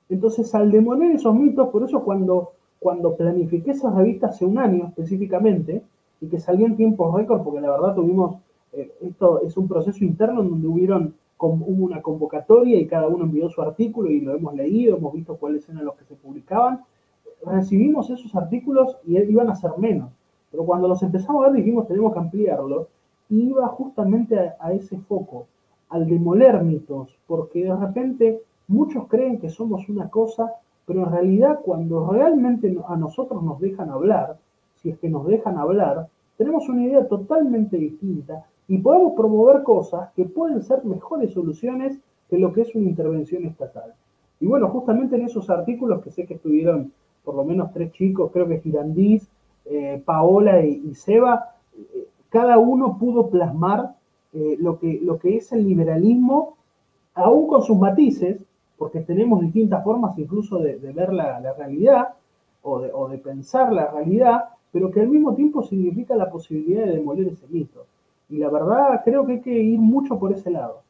Entonces, 0.09 0.55
al 0.55 0.71
demoler 0.71 1.13
esos 1.13 1.35
mitos, 1.35 1.69
por 1.69 1.83
eso 1.83 2.05
cuando, 2.05 2.53
cuando 2.79 3.17
planifiqué 3.17 3.73
esa 3.73 3.91
revista 3.91 4.29
hace 4.29 4.45
un 4.45 4.59
año 4.59 4.87
específicamente, 4.89 5.83
y 6.21 6.29
que 6.29 6.41
salía 6.41 6.67
en 6.67 6.77
tiempos 6.77 7.15
récord, 7.15 7.43
porque 7.43 7.61
la 7.61 7.71
verdad 7.71 7.95
tuvimos 7.95 8.37
eh, 8.73 8.93
esto 9.01 9.41
es 9.43 9.57
un 9.57 9.69
proceso 9.69 10.05
interno 10.05 10.43
en 10.43 10.51
donde 10.51 10.69
hubieron, 10.69 11.15
hubo 11.39 11.85
una 11.85 12.03
convocatoria 12.03 12.79
y 12.79 12.87
cada 12.87 13.09
uno 13.09 13.25
envió 13.25 13.49
su 13.49 13.63
artículo 13.63 14.11
y 14.11 14.21
lo 14.21 14.35
hemos 14.35 14.55
leído, 14.55 14.97
hemos 14.97 15.15
visto 15.15 15.37
cuáles 15.37 15.67
eran 15.69 15.85
los 15.85 15.95
que 15.97 16.05
se 16.05 16.15
publicaban. 16.15 16.83
Recibimos 17.45 18.11
esos 18.11 18.35
artículos 18.35 18.99
y 19.07 19.19
iban 19.19 19.49
a 19.49 19.57
ser 19.57 19.73
menos, 19.79 20.11
pero 20.51 20.65
cuando 20.65 20.89
los 20.89 21.03
empezamos 21.03 21.45
a 21.45 21.49
ver 21.49 21.57
dijimos 21.57 21.87
tenemos 21.87 22.13
que 22.13 22.19
ampliarlo 22.19 22.89
y 23.31 23.49
iba 23.49 23.67
justamente 23.69 24.39
a, 24.59 24.73
ese 24.73 24.99
foco, 24.99 25.47
al 25.89 26.07
demoler 26.07 26.63
mitos, 26.63 27.17
porque 27.27 27.65
de 27.65 27.77
repente 27.77 28.43
muchos 28.69 29.07
creen 29.09 29.39
que 29.39 29.51
somos 29.51 29.89
una 29.89 30.09
cosa, 30.11 30.53
pero 30.87 31.05
en 31.05 31.13
realidad 31.13 31.61
cuando 31.65 32.11
realmente 32.11 32.77
a 32.89 32.97
nosotros 32.97 33.43
nos 33.43 33.61
dejan 33.61 33.91
hablar, 33.91 34.39
si 34.77 34.91
es 34.91 34.99
que 34.99 35.09
nos 35.09 35.27
dejan 35.27 35.59
hablar, 35.59 36.09
tenemos 36.37 36.69
una 36.69 36.85
idea 36.85 37.07
totalmente 37.09 37.77
distinta 37.77 38.45
y 38.69 38.79
podemos 38.79 39.15
promover 39.15 39.63
cosas 39.63 40.11
que 40.15 40.25
pueden 40.25 40.63
ser 40.63 40.85
mejores 40.85 41.33
soluciones 41.33 41.99
que 42.29 42.39
lo 42.39 42.53
que 42.53 42.63
es 42.63 42.75
una 42.75 42.89
intervención 42.89 43.45
estatal. 43.45 43.95
Y 44.41 44.47
bueno, 44.47 44.69
justamente 44.69 45.17
en 45.17 45.23
esos 45.23 45.49
artículos 45.49 46.03
que 46.03 46.11
sé 46.11 46.27
que 46.27 46.35
estuvieron 46.35 46.93
por 47.25 47.35
lo 47.35 47.45
menos 47.45 47.73
tres 47.73 47.93
chicos, 47.93 48.31
creo 48.33 48.47
que 48.47 48.61
Girandís, 48.61 49.29
eh, 49.65 50.01
Paola 50.05 50.65
y, 50.65 50.95
Seba, 50.95 51.57
eh, 51.77 52.07
cada 52.29 52.59
uno 52.59 52.99
pudo 52.99 53.31
plasmar 53.31 53.97
eh, 54.33 54.57
lo, 54.61 54.79
que, 54.79 55.01
lo 55.03 55.19
que 55.19 55.37
es 55.37 55.51
el 55.53 55.67
liberalismo, 55.67 56.57
aún 57.15 57.49
con 57.49 57.63
sus 57.63 57.77
matices, 57.77 58.39
porque 58.79 59.01
tenemos 59.01 59.41
distintas 59.41 59.83
formas 59.83 60.19
incluso 60.19 60.59
de, 60.59 60.77
ver 60.77 61.13
la, 61.13 61.41
realidad 61.57 62.15
o 62.63 63.09
de, 63.09 63.19
pensar 63.19 63.73
la 63.73 63.91
realidad, 63.91 64.45
pero 64.73 64.91
que 64.91 65.01
al 65.01 65.09
mismo 65.09 65.35
tiempo 65.35 65.63
significa 65.63 66.15
la 66.17 66.31
posibilidad 66.31 66.85
de 66.85 66.97
demoler 66.97 67.29
ese 67.29 67.47
mito. 67.49 67.87
Y 68.29 68.39
la 68.39 68.51
verdad 68.51 69.03
creo 69.05 69.25
que 69.25 69.35
hay 69.35 69.41
que 69.41 69.59
ir 69.59 69.79
mucho 69.79 70.19
por 70.19 70.33
ese 70.33 70.51
lado. 70.51 70.83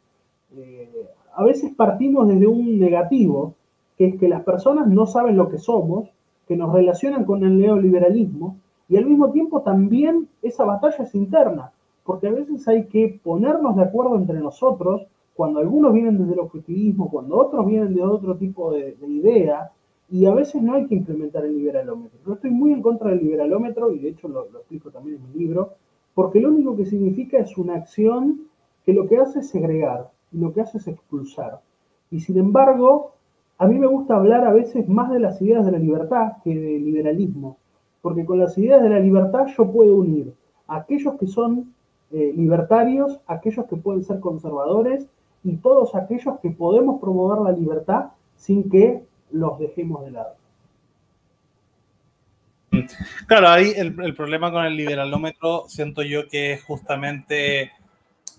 Eh, 0.57 1.07
a 1.35 1.45
veces 1.45 1.75
partimos 1.75 2.27
desde 2.29 2.47
un 2.47 2.79
negativo, 2.79 3.55
que 3.99 4.09
es 4.09 4.17
que 4.19 4.29
las 4.29 4.43
personas 4.43 4.87
no 4.89 5.07
saben 5.07 5.37
lo 5.37 5.49
que 5.49 5.59
somos, 5.59 6.09
que 6.49 6.57
nos 6.57 6.73
relacionan 6.73 7.25
con 7.25 7.45
el 7.45 7.59
neoliberalismo, 7.59 8.57
y 8.89 8.97
al 8.97 9.07
mismo 9.07 9.31
tiempo 9.33 9.63
también 9.63 10.29
esa 10.43 10.65
batalla 10.65 11.05
es 11.05 11.15
interna, 11.15 11.73
porque 12.05 12.29
a 12.29 12.33
veces 12.33 12.67
hay 12.69 12.87
que 12.87 13.21
ponernos 13.23 13.77
de 13.77 13.83
acuerdo 13.83 14.17
entre 14.17 14.39
nosotros, 14.39 15.07
cuando 15.37 15.61
algunos 15.61 15.93
vienen 15.93 16.19
desde 16.19 16.33
el 16.33 16.41
objetivismo, 16.41 17.11
cuando 17.11 17.37
otros 17.37 17.67
vienen 17.67 17.95
de 17.95 18.03
otro 18.03 18.37
tipo 18.37 18.73
de, 18.73 18.97
idea, 19.07 19.71
y 20.09 20.25
a 20.25 20.35
veces 20.35 20.63
no 20.63 20.75
hay 20.75 20.87
que 20.87 20.95
implementar 20.95 21.45
el 21.45 21.57
liberalómetro. 21.57 22.19
Yo 22.27 22.35
estoy 22.35 22.51
muy 22.51 22.73
en 22.73 22.81
contra 22.81 23.11
del 23.11 23.19
liberalómetro, 23.19 23.93
y 23.93 23.99
de 23.99 24.09
hecho 24.09 24.29
lo 24.29 24.45
explico 24.45 24.91
también 24.91 25.17
en 25.17 25.33
mi 25.33 25.39
libro, 25.39 25.75
porque 26.15 26.41
lo 26.41 26.49
único 26.49 26.75
que 26.75 26.87
significa 26.87 27.39
es 27.39 27.59
una 27.59 27.75
acción 27.75 28.49
que 28.87 28.95
lo 28.95 29.07
que 29.07 29.19
hace 29.19 29.41
es 29.41 29.51
segregar 29.51 30.11
y 30.33 30.39
lo 30.39 30.55
que 30.55 30.63
hace 30.63 30.79
es 30.79 30.89
expulsar. 30.89 31.61
Y 32.11 32.21
sin 32.21 32.39
embargo, 32.39 33.13
a 33.59 33.67
mí 33.67 33.79
me 33.79 33.87
gusta 33.87 34.17
hablar 34.17 34.47
a 34.47 34.53
veces 34.53 34.89
más 34.89 35.11
de 35.11 35.21
las 35.21 35.43
ideas 35.43 35.67
de 35.67 35.73
la 35.73 35.79
libertad 35.79 36.39
que 36.43 36.55
del 36.55 36.85
liberalismo, 36.85 37.59
porque 38.01 38.25
con 38.25 38.39
las 38.39 38.57
ideas 38.57 38.83
de 38.83 38.89
la 38.89 39.01
libertad 39.01 39.47
yo 39.57 39.71
puedo 39.71 39.97
unir 39.97 40.33
a 40.69 40.77
aquellos 40.77 41.17
que 41.17 41.27
son 41.27 41.75
eh, 42.13 42.33
libertarios, 42.35 43.21
aquellos 43.27 43.67
que 43.67 43.77
pueden 43.77 44.05
ser 44.05 44.21
conservadores 44.21 45.07
y 45.47 45.57
todos 45.59 45.95
aquellos 45.95 46.41
que 46.41 46.51
podemos 46.51 47.01
promover 47.01 47.41
la 47.41 47.57
libertad 47.57 48.07
sin 48.35 48.69
que 48.69 49.05
los 49.31 49.59
dejemos 49.61 50.05
de 50.05 50.11
lado. 50.11 50.35
Claro, 53.29 53.49
ahí 53.49 53.73
el, 53.77 54.15
problema 54.15 54.51
con 54.51 54.65
el 54.65 54.77
liberalómetro 54.77 55.65
siento 55.69 56.03
yo 56.03 56.27
que 56.29 56.55
es 56.55 56.65
justamente 56.65 57.71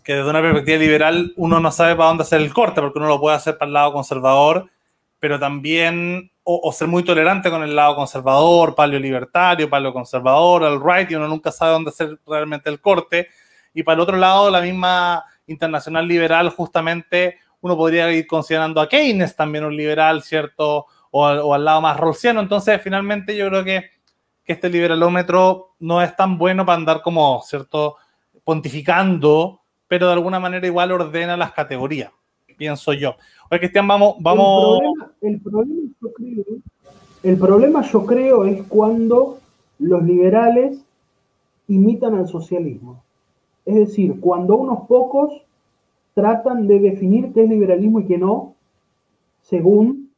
que 0.04 0.16
desde 0.16 0.30
una 0.30 0.42
perspectiva 0.42 0.78
liberal 0.80 1.34
uno 1.38 1.62
no 1.62 1.72
sabe 1.72 1.96
para 1.96 2.10
dónde 2.10 2.24
hacer 2.24 2.42
el 2.42 2.54
corte, 2.54 2.82
porque 2.82 3.00
uno 3.00 3.08
lo 3.08 3.22
puede 3.22 3.38
hacer 3.38 3.58
para 3.58 3.68
el 3.68 3.74
lado 3.74 3.94
conservador, 3.94 4.70
pero 5.18 5.40
también, 5.40 6.30
o, 6.44 6.72
ser 6.74 6.90
muy 6.90 7.04
tolerante 7.04 7.50
con 7.50 7.64
el 7.64 7.74
lado 7.74 7.96
conservador, 7.96 8.76
paleo 8.76 9.00
libertario, 9.00 9.70
paleo 9.70 9.94
conservador, 9.94 10.64
el 10.64 10.82
right, 10.82 11.10
y 11.10 11.16
uno 11.16 11.30
nunca 11.30 11.54
sabe 11.54 11.72
dónde 11.72 11.90
hacer 11.90 12.20
realmente 12.28 12.70
el 12.70 12.82
corte. 12.82 13.30
Y 13.74 13.84
para 13.84 13.96
el 13.96 14.02
otro 14.02 14.18
lado, 14.18 14.50
la 14.50 14.62
misma 14.62 15.24
internacional 15.48 16.08
liberal, 16.08 16.50
justamente, 16.50 17.38
uno 17.62 17.76
podría 17.76 18.12
ir 18.12 18.28
considerando 18.28 18.80
a 18.80 18.88
Keynes 18.88 19.36
también 19.36 19.66
un 19.66 19.76
liberal, 19.76 20.22
¿cierto? 20.22 20.86
O, 21.12 21.26
o 21.26 21.54
al 21.54 21.66
lado 21.66 21.82
más 21.82 21.98
rolsiano. 21.98 22.40
Entonces, 22.40 22.82
finalmente, 22.82 23.36
yo 23.36 23.48
creo 23.48 23.64
que 23.64 23.98
que 24.48 24.54
este 24.54 24.70
liberalómetro 24.70 25.74
no 25.80 26.02
es 26.02 26.16
tan 26.16 26.38
bueno 26.38 26.66
para 26.66 26.78
andar 26.78 27.02
como, 27.02 27.42
¿cierto?, 27.44 27.98
pontificando, 28.46 29.60
pero 29.90 30.08
de 30.08 30.14
alguna 30.14 30.40
manera 30.40 30.66
igual 30.66 30.94
ordena 30.94 31.36
las 31.36 31.52
categorías, 31.52 32.12
pienso 32.58 32.94
yo. 32.94 33.18
Oye, 33.52 33.60
Cristian, 33.60 33.86
vamos... 33.86 34.16
vamos... 34.22 34.80
El, 35.22 35.42
problema, 35.42 35.92
yo 36.02 36.14
creo, 36.14 36.46
el 37.24 37.38
problema 37.38 37.82
yo 37.82 38.06
creo 38.06 38.46
es 38.46 38.64
cuando 38.70 39.40
los 39.80 40.02
liberales 40.04 40.80
imitan 41.68 42.16
al 42.16 42.30
socialismo. 42.30 43.04
Es 43.68 43.76
decir, 43.76 44.22
cuando 44.22 44.56
unos 44.56 44.88
pocos 44.88 45.46
tratan 46.14 46.68
de 46.68 46.80
definir 46.80 47.34
qué 47.34 47.44
es 47.44 47.50
liberalismo 47.50 48.00
y 48.00 48.06
qué 48.06 48.18
no, 48.18 48.56
según 49.42 50.10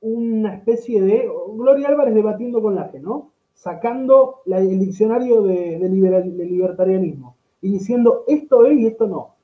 una 0.00 0.54
especie 0.54 1.02
de 1.02 1.28
Gloria 1.56 1.88
Álvarez 1.88 2.14
debatiendo 2.14 2.62
con 2.62 2.76
la 2.76 2.88
que, 2.88 3.00
¿no? 3.00 3.32
Sacando 3.52 4.42
el 4.46 4.78
diccionario 4.78 5.42
de, 5.42 5.88
libertarianismo 5.88 7.34
y 7.60 7.72
diciendo 7.72 8.22
esto 8.28 8.64
es 8.64 8.78
y 8.78 8.86
esto 8.86 9.08
no. 9.08 9.34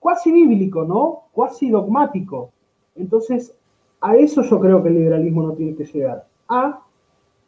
Cuasi 0.00 0.32
bíblico, 0.32 0.82
¿no? 0.82 1.26
Cuasi 1.30 1.70
dogmático. 1.70 2.50
Entonces, 2.96 3.56
a 4.00 4.16
eso 4.16 4.42
yo 4.42 4.58
creo 4.58 4.82
que 4.82 4.88
el 4.88 4.96
liberalismo 4.96 5.44
no 5.44 5.52
tiene 5.52 5.76
que 5.76 5.84
llegar. 5.84 6.26
A 6.48 6.82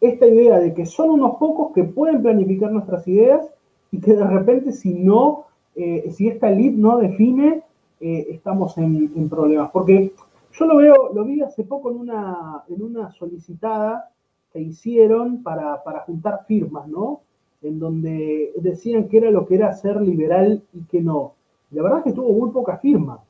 esta 0.00 0.28
idea 0.28 0.60
de 0.60 0.72
que 0.72 0.86
son 0.86 1.10
unos 1.10 1.38
pocos 1.38 1.72
que 1.72 1.82
pueden 1.82 2.22
planificar 2.22 2.70
nuestras 2.70 3.08
ideas 3.08 3.50
y 3.94 4.00
que 4.00 4.14
de 4.14 4.26
repente 4.26 4.72
si 4.72 4.92
no, 4.92 5.44
eh, 5.76 6.10
si 6.10 6.26
esta 6.26 6.50
elite 6.50 6.76
no 6.76 6.98
define, 6.98 7.62
eh, 8.00 8.26
estamos 8.30 8.76
en, 8.76 9.28
problemas. 9.28 9.70
Porque 9.70 10.12
yo 10.52 10.64
lo 10.66 10.76
veo, 10.76 11.12
lo 11.14 11.24
vi 11.24 11.42
hace 11.42 11.62
poco 11.62 11.92
en 11.92 11.98
una, 11.98 12.64
en 12.68 12.82
una 12.82 13.12
solicitada 13.12 14.10
que 14.52 14.60
hicieron 14.60 15.44
para, 15.44 15.78
juntar 16.06 16.44
firmas, 16.46 16.88
¿no? 16.88 17.20
En 17.62 17.78
donde 17.78 18.52
decían 18.56 19.08
que 19.08 19.18
era 19.18 19.30
lo 19.30 19.46
que 19.46 19.54
era 19.54 19.72
ser 19.72 20.00
liberal 20.00 20.60
y 20.72 20.82
que 20.84 21.00
no. 21.00 21.34
la 21.70 21.82
verdad 21.82 21.98
es 22.00 22.04
que 22.06 22.12
tuvo 22.12 22.32
muy 22.32 22.50
pocas 22.50 22.80
firmas. 22.80 23.20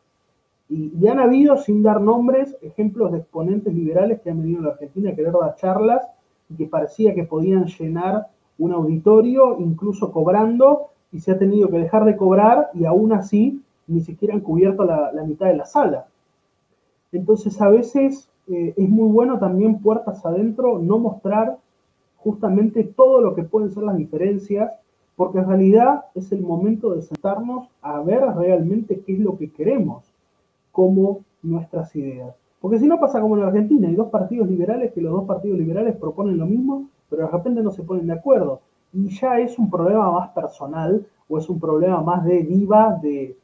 Y, 0.71 0.93
y, 0.99 1.09
han 1.09 1.21
habido, 1.21 1.59
sin 1.59 1.83
dar 1.83 2.01
nombres, 2.01 2.57
ejemplos 2.62 3.12
de 3.12 3.19
exponentes 3.19 3.75
liberales 3.75 4.23
que 4.23 4.31
han 4.31 4.41
venido 4.41 4.61
a 4.61 4.65
la 4.65 4.71
Argentina 4.71 5.11
a 5.11 5.15
querer 5.15 5.33
dar 5.33 5.57
charlas 5.57 6.07
y 6.49 6.55
que 6.55 6.67
parecía 6.67 7.15
que 7.15 7.25
podían 7.25 7.67
llenar 7.67 8.29
un 8.59 8.73
auditorio, 8.73 9.59
incluso 9.59 10.13
cobrando, 10.13 10.91
y 11.13 11.21
se 11.21 11.31
ha 11.31 11.39
tenido 11.39 11.69
que 11.69 11.79
dejar 11.79 12.05
de 12.05 12.17
cobrar 12.17 12.71
y 12.75 12.85
aún 12.85 13.13
así 13.13 13.63
ni 13.87 14.01
siquiera 14.01 14.35
han 14.35 14.41
cubierto 14.41 14.85
la, 14.85 15.13
mitad 15.27 15.47
de 15.47 15.57
la 15.57 15.65
sala. 15.65 16.07
Entonces 17.13 17.61
a 17.61 17.69
veces 17.69 18.29
eh, 18.49 18.75
es 18.77 18.89
muy 18.89 19.09
bueno 19.09 19.39
también 19.39 19.81
puertas 19.81 20.27
adentro 20.27 20.79
no 20.81 20.99
mostrar 20.99 21.59
justamente 22.17 22.83
todo 22.83 23.21
lo 23.21 23.35
que 23.35 23.45
pueden 23.45 23.71
ser 23.71 23.85
las 23.85 23.97
diferencias, 23.97 24.73
porque 25.15 25.39
en 25.39 25.47
realidad 25.47 26.07
es 26.15 26.33
el 26.33 26.43
momento 26.43 26.95
de 26.95 27.03
sentarnos 27.03 27.69
a 27.81 28.01
ver 28.01 28.25
realmente 28.37 29.01
qué 29.01 29.13
es 29.13 29.21
lo 29.21 29.37
que 29.37 29.53
queremos 29.53 30.05
como 30.73 31.21
nuestras 31.43 31.95
ideas. 31.95 32.35
Porque 32.61 32.81
si 32.81 32.87
no 32.89 32.99
pasa 32.99 33.21
como 33.21 33.37
en 33.37 33.45
Argentina, 33.45 33.87
hay 33.87 33.95
dos 33.95 34.09
partidos 34.09 34.49
liberales 34.49 34.93
que 34.93 35.01
los 35.01 35.13
dos 35.13 35.27
partidos 35.27 35.59
liberales 35.59 35.95
proponen 35.97 36.39
lo 36.39 36.47
mismo 36.47 36.89
pero 37.15 37.27
de 37.27 37.33
repente 37.33 37.62
no 37.62 37.71
se 37.71 37.83
ponen 37.83 38.07
de 38.07 38.15
acuerdo. 38.15 38.61
Y 38.93 39.09
ya 39.09 39.39
es 39.39 39.59
un 39.59 39.71
problema 39.71 40.11
más 40.11 40.31
personal 40.31 41.07
o 41.29 41.39
es 41.39 41.49
un 41.49 41.61
problema 41.61 42.03
más 42.03 42.25
de 42.25 42.43
diva, 42.43 42.99
de, 43.01 43.37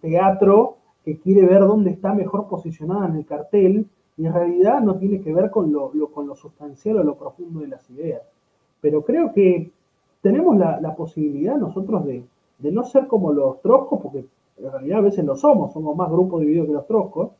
teatro, 0.00 0.76
que 1.04 1.18
quiere 1.18 1.46
ver 1.46 1.60
dónde 1.60 1.90
está 1.90 2.14
mejor 2.14 2.48
posicionada 2.48 3.06
en 3.08 3.16
el 3.16 3.26
cartel 3.26 3.86
y 4.16 4.26
en 4.26 4.32
realidad 4.32 4.80
no 4.80 4.96
tiene 4.96 5.20
que 5.20 5.32
ver 5.32 5.50
con 5.50 5.72
lo, 5.72 5.92
con 6.12 6.26
lo 6.26 6.34
sustancial 6.34 6.98
o 6.98 7.04
lo 7.04 7.16
profundo 7.16 7.60
de 7.60 7.68
las 7.68 7.88
ideas. 7.90 8.22
Pero 8.80 9.02
creo 9.04 9.32
que 9.32 9.70
tenemos 10.22 10.56
la, 10.56 10.94
posibilidad 10.96 11.56
nosotros 11.56 12.04
de, 12.04 12.24
de, 12.58 12.72
no 12.72 12.84
ser 12.84 13.06
como 13.06 13.32
los 13.32 13.60
troscos, 13.60 14.00
porque 14.00 14.26
en 14.58 14.72
realidad 14.72 14.98
a 14.98 15.02
veces 15.02 15.24
lo 15.24 15.36
somos, 15.36 15.72
somos 15.72 15.96
más 15.96 16.10
grupos 16.10 16.40
divididos 16.40 16.66
que 16.66 16.72
los 16.72 16.86
troscos, 16.86 17.30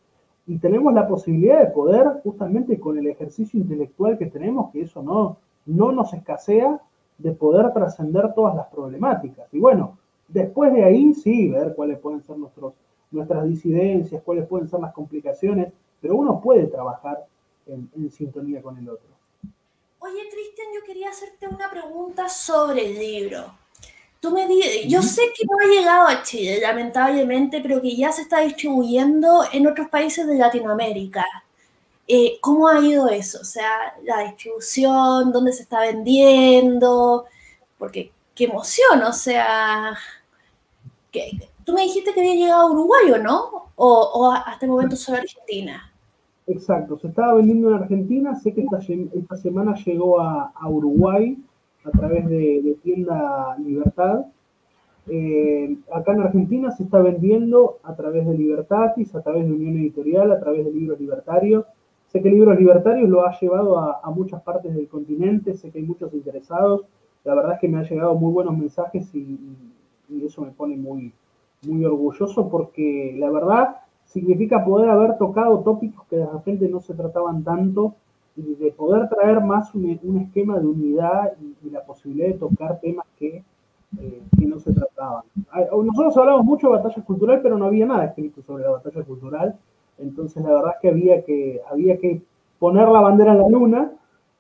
y 0.47 0.59
tenemos 0.59 0.93
la 0.95 1.09
posibilidad 1.09 1.61
de 1.61 1.73
poder, 1.73 2.21
justamente 2.23 2.79
con 2.79 2.99
el 2.99 3.07
ejercicio 3.09 3.59
intelectual 3.59 4.17
que 4.19 4.27
tenemos, 4.27 4.71
que 4.71 4.83
eso 4.83 5.03
no, 5.03 5.39
no 5.67 5.93
nos 5.93 6.13
escasea 6.15 6.81
de 7.19 7.33
poder 7.33 7.73
trascender 7.73 8.33
todas 8.35 8.55
las 8.55 8.67
problemáticas. 8.69 9.47
Y 9.53 9.59
bueno, 9.59 9.99
después 10.29 10.73
de 10.73 10.85
ahí 10.85 11.15
sí, 11.15 11.49
ver 11.49 11.75
cuáles 11.75 11.99
pueden 11.99 12.23
ser 12.23 12.39
nuestros, 12.39 12.75
nuestras 13.11 13.49
disidencias, 13.49 14.23
cuáles 14.23 14.47
pueden 14.47 14.69
ser 14.69 14.81
las 14.81 14.93
complicaciones, 14.93 15.73
pero 16.01 16.17
uno 16.17 16.41
puede 16.41 16.67
trabajar 16.67 17.27
en, 17.67 18.11
sintonía 18.11 18.63
con 18.63 18.79
el 18.79 18.89
otro. 18.89 19.09
Oye, 19.99 20.21
Cristian, 20.31 20.69
yo 20.75 20.85
quería 20.87 21.11
hacerte 21.11 21.49
una 21.49 21.71
pregunta 21.71 22.29
sobre 22.29 22.87
el 22.87 22.99
libro. 22.99 23.45
Tú 24.21 24.31
me 24.31 24.47
yo 24.89 25.03
sé 25.03 25.23
que 25.37 25.45
no 25.45 25.57
ha 25.59 25.69
llegado 25.69 26.09
a 26.09 26.23
Chile, 26.23 26.61
lamentablemente, 26.61 27.61
pero 27.61 27.81
que 27.81 27.97
ya 27.97 28.13
se 28.13 28.23
está 28.23 28.41
distribuyendo 28.41 29.43
en 29.53 29.67
otros 29.67 29.89
países 29.89 30.27
de 30.27 30.37
Latinoamérica. 30.37 31.25
Eh, 32.09 32.39
¿Cómo 32.41 32.69
ha 32.69 32.81
ido 32.81 33.09
eso? 33.09 33.41
O 33.41 33.45
sea, 33.45 33.69
la 34.05 34.21
distribución, 34.21 35.33
dónde 35.33 35.53
se 35.53 35.63
está 35.63 35.81
vendiendo, 35.81 37.25
porque 37.79 38.13
qué 38.35 38.45
emoción, 38.45 39.03
o 39.03 39.13
sea, 39.13 39.97
que, 41.11 41.31
tú 41.65 41.73
me 41.73 41.83
dijiste 41.83 42.13
que 42.13 42.21
había 42.21 42.35
llegado 42.35 42.69
a 42.69 42.71
Uruguay, 42.71 43.11
¿o 43.13 43.19
no? 43.19 43.71
O, 43.75 44.33
hasta 44.33 44.67
el 44.67 44.71
momento 44.71 44.95
solo 44.95 45.19
Argentina. 45.19 45.93
Exacto, 46.47 46.97
se 46.97 47.09
estaba 47.09 47.35
vendiendo 47.35 47.69
en 47.69 47.83
Argentina, 47.83 48.37
sé 48.37 48.55
que 48.55 48.61
esta, 48.61 48.79
esta 48.79 49.37
semana 49.37 49.75
llegó 49.85 50.21
a, 50.21 50.53
Uruguay 50.69 51.37
a 51.85 51.91
través 51.91 52.29
de, 52.29 52.77
tienda 52.85 53.57
Libertad. 53.59 54.27
Eh, 55.09 55.77
acá 55.93 56.13
en 56.13 56.21
Argentina 56.21 56.71
se 56.71 56.85
está 56.85 57.01
vendiendo 57.01 57.79
a 57.83 57.97
través 57.97 58.27
de 58.27 58.39
Libertatis, 58.39 59.13
a 59.15 59.23
través 59.23 59.45
de 59.45 59.53
Unión 59.53 59.77
Editorial, 59.77 60.31
a 60.31 60.39
través 60.39 60.65
de 60.65 60.73
Libros 60.73 61.01
Libertarios 61.01 61.65
Sé 62.17 62.23
que 62.23 62.31
Libros 62.31 62.59
Libertarios 62.59 63.11
lo 63.11 63.27
ha 63.27 63.39
llevado 63.39 63.79
a, 63.79 64.11
muchas 64.11 64.41
partes 64.41 64.75
del 64.75 64.89
continente, 64.89 65.53
sé 65.53 65.71
que 65.71 65.81
hay 65.81 65.85
muchos 65.85 66.15
interesados. 66.15 66.87
La 67.25 67.35
verdad 67.35 67.53
es 67.53 67.61
que 67.61 67.69
me 67.69 67.77
han 67.77 67.85
llegado 67.85 68.15
muy 68.15 68.33
buenos 68.33 68.57
mensajes 68.57 69.15
y, 69.15 69.39
eso 70.25 70.41
me 70.41 70.51
pone 70.51 70.79
muy, 70.79 71.13
muy 71.67 71.85
orgulloso 71.85 72.49
porque 72.49 73.15
la 73.19 73.29
verdad 73.29 73.77
significa 74.07 74.65
poder 74.65 74.89
haber 74.89 75.19
tocado 75.19 75.59
tópicos 75.61 76.07
que 76.09 76.17
de 76.17 76.25
repente 76.25 76.71
no 76.71 76.81
se 76.81 76.95
trataban 76.95 77.45
tanto 77.45 77.95
y 78.35 78.55
de 78.55 78.73
poder 78.73 79.11
traer 79.11 79.43
más 79.43 79.75
un, 79.75 79.91
esquema 80.19 80.59
de 80.59 80.67
unidad 80.67 81.35
y, 81.63 81.69
la 81.69 81.85
posibilidad 81.85 82.29
de 82.29 82.39
tocar 82.39 82.81
temas 82.81 83.05
que, 83.19 83.45
eh, 84.01 84.23
que, 84.39 84.47
no 84.47 84.59
se 84.59 84.73
trataban. 84.73 85.25
Nosotros 85.71 86.17
hablamos 86.17 86.47
mucho 86.47 86.69
de 86.69 86.79
batalla 86.79 87.05
cultural, 87.05 87.41
pero 87.43 87.59
no 87.59 87.67
había 87.67 87.85
nada 87.85 88.07
escrito 88.07 88.41
sobre 88.41 88.65
la 88.65 88.71
batalla 88.71 89.03
cultural 89.03 89.55
entonces 89.99 90.43
la 90.43 90.55
verdad 90.55 90.73
es 90.75 90.81
que 90.81 90.89
había 90.89 91.25
que, 91.25 91.61
había 91.71 91.99
que 91.99 92.23
poner 92.59 92.89
la 92.89 93.01
bandera 93.01 93.33
en 93.33 93.39
la 93.39 93.49
luna 93.49 93.93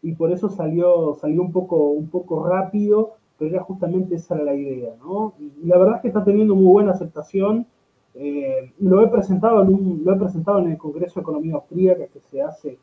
y 0.03 0.13
por 0.13 0.33
eso 0.33 0.49
salió, 0.49 1.15
salió 1.21 1.43
un, 1.43 1.53
poco, 1.53 1.91
un 1.91 2.09
poco 2.09 2.47
rápido, 2.47 3.15
pero 3.39 3.51
ya 3.51 3.61
justamente 3.61 4.15
esa 4.15 4.37
era 4.37 4.45
la 4.45 4.55
idea, 4.55 4.95
¿no? 5.01 5.35
Y 5.39 5.67
la 5.67 5.79
verdad 5.79 5.97
es 5.97 6.03
que 6.03 6.09
está 6.09 6.25
teniendo 6.25 6.55
muy 6.55 6.73
buena 6.73 6.93
aceptación. 6.93 7.67
Eh, 8.15 8.73
lo, 8.79 9.05
he 9.05 9.09
presentado 9.09 9.63
en 9.63 10.05
lo 10.05 10.15
he 10.15 10.17
presentado 10.17 10.61
en 10.61 10.71
el 10.71 10.79
Congreso 10.79 11.17
de 11.17 11.23
Economía 11.23 11.55
Austríaca 11.57 12.07
que 12.07 12.21
se 12.21 12.41
hace 12.41 12.79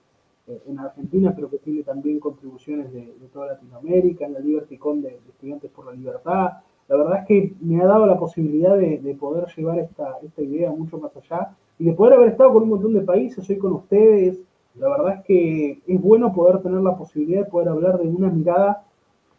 eh, 0.45 0.61
en 0.67 0.77
Argentina, 0.77 1.33
pero 1.33 1.49
que 1.49 1.57
tiene 1.57 1.83
también 1.83 2.19
contribuciones 2.19 2.91
de, 2.91 3.13
toda 3.31 3.47
Latinoamérica, 3.47 4.25
en 4.25 4.33
la 4.33 4.39
LibertyCon 4.39 5.01
de, 5.01 5.19
Estudiantes 5.29 5.71
por 5.71 5.85
la 5.85 5.93
Libertad. 5.93 6.51
La 6.93 6.99
verdad 6.99 7.19
es 7.21 7.25
que 7.25 7.53
me 7.59 7.81
ha 7.81 7.87
dado 7.87 8.05
la 8.05 8.19
posibilidad 8.19 8.77
de, 8.77 8.99
de 8.99 9.15
poder 9.15 9.47
llevar 9.57 9.79
esta, 9.79 10.19
esta 10.21 10.43
idea 10.43 10.69
mucho 10.69 10.99
más 10.99 11.11
allá 11.17 11.49
y 11.79 11.85
de 11.85 11.93
poder 11.93 12.13
haber 12.13 12.29
estado 12.29 12.53
con 12.53 12.61
un 12.61 12.69
montón 12.69 12.93
de 12.93 13.01
países 13.01 13.49
hoy 13.49 13.57
con 13.57 13.73
ustedes. 13.73 14.39
La 14.75 14.89
verdad 14.89 15.15
es 15.15 15.25
que 15.25 15.81
es 15.87 15.99
bueno 15.99 16.31
poder 16.31 16.61
tener 16.61 16.81
la 16.81 16.95
posibilidad 16.95 17.45
de 17.45 17.49
poder 17.49 17.69
hablar 17.69 17.97
de 17.97 18.07
una 18.07 18.29
mirada 18.29 18.83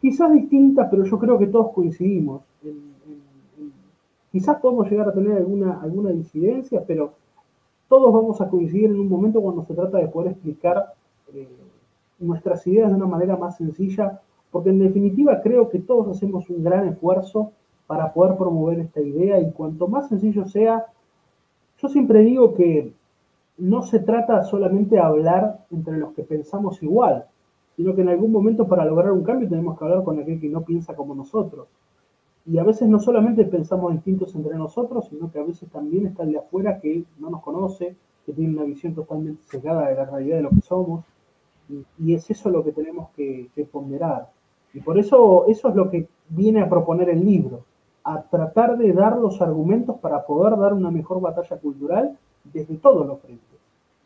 quizás 0.01 0.33
distinta, 0.33 0.89
pero 0.89 1.05
yo 1.05 1.17
creo 1.17 1.39
que 1.39 1.47
todos 1.47 1.71
coincidimos. 1.71 2.41
quizás 4.33 4.59
podemos 4.59 4.91
llegar 4.91 5.07
a 5.07 5.13
tener 5.13 5.37
alguna, 5.37 5.79
alguna 5.81 6.09
disidencia, 6.09 6.83
pero 6.85 7.13
todos 7.87 8.13
vamos 8.13 8.41
a 8.41 8.49
coincidir 8.49 8.89
en 8.89 8.99
un 8.99 9.07
momento 9.07 9.39
cuando 9.41 9.63
se 9.63 9.73
trata 9.73 9.99
de 9.99 10.09
poder 10.09 10.33
explicar 10.33 10.93
eh, 11.33 11.47
nuestras 12.19 12.67
ideas 12.67 12.89
de 12.89 12.95
una 12.95 13.05
manera 13.05 13.37
más 13.37 13.55
sencilla, 13.55 14.19
porque 14.55 14.69
en 14.69 14.79
definitiva 14.79 15.41
creo 15.41 15.67
que 15.67 15.79
todos 15.79 16.15
hacemos 16.15 16.49
un 16.49 16.63
gran 16.63 16.87
esfuerzo 16.87 17.51
para 17.87 18.13
poder 18.13 18.37
promover 18.37 18.79
esta 18.79 19.01
idea 19.01 19.37
y 19.41 19.51
cuanto 19.51 19.89
más 19.89 20.07
sencillo 20.07 20.45
sea, 20.45 20.85
yo 21.77 21.89
siempre 21.89 22.21
digo 22.21 22.53
que 22.53 22.93
no 23.57 23.81
se 23.81 23.99
trata 23.99 24.43
solamente 24.43 24.95
de 24.95 25.01
hablar 25.01 25.65
entre 25.71 25.97
los 25.97 26.13
que 26.13 26.23
pensamos 26.23 26.81
igual, 26.81 27.25
sino 27.75 27.93
que 27.95 28.03
en 28.03 28.07
algún 28.07 28.31
momento 28.31 28.65
para 28.65 28.85
lograr 28.85 29.11
un 29.11 29.23
cambio 29.23 29.49
tenemos 29.49 29.77
que 29.77 29.83
hablar 29.83 30.05
con 30.05 30.21
aquel 30.21 30.39
que 30.39 30.47
no 30.47 30.61
piensa 30.61 30.95
como 30.95 31.13
nosotros. 31.13 31.67
Y 32.45 32.57
a 32.57 32.63
veces 32.63 32.87
no 32.87 33.01
solamente 33.01 33.43
pensamos 33.43 33.91
distintos 33.91 34.33
entre 34.35 34.55
nosotros, 34.55 35.09
sino 35.09 35.29
que 35.29 35.39
a 35.39 35.43
veces 35.43 35.69
también 35.69 36.05
está 36.05 36.23
el 36.23 36.31
de 36.31 36.37
afuera 36.37 36.79
que 36.79 37.03
no 37.19 37.29
nos 37.29 37.43
conoce, 37.43 37.93
que 38.25 38.31
tiene 38.31 38.53
una 38.53 38.63
visión 38.63 38.95
totalmente 38.95 39.43
cegada 39.47 39.89
de 39.89 39.95
la 39.95 40.05
realidad 40.05 40.37
de 40.37 40.43
lo 40.43 40.51
que 40.51 40.61
somos. 40.61 41.03
Y, 41.97 42.13
es 42.13 42.29
eso 42.29 42.49
lo 42.49 42.63
que 42.63 42.71
tenemos 42.71 43.09
que, 43.15 43.49
ponderar. 43.71 44.29
Y 44.75 44.81
por 44.81 44.99
eso 44.99 45.45
eso 45.47 45.69
es 45.69 45.75
lo 45.75 45.89
que 45.89 46.07
viene 46.27 46.61
a 46.61 46.69
proponer 46.69 47.09
el 47.09 47.23
libro, 47.23 47.61
a 48.03 48.21
tratar 48.23 48.77
de 48.77 48.91
dar 48.91 49.17
los 49.17 49.41
argumentos 49.41 49.95
para 49.99 50.25
poder 50.25 50.57
dar 50.57 50.73
una 50.73 50.91
mejor 50.91 51.21
batalla 51.21 51.57
cultural 51.57 52.17
desde 52.43 52.75
todos 52.75 53.07
los 53.07 53.19
frentes. 53.21 53.57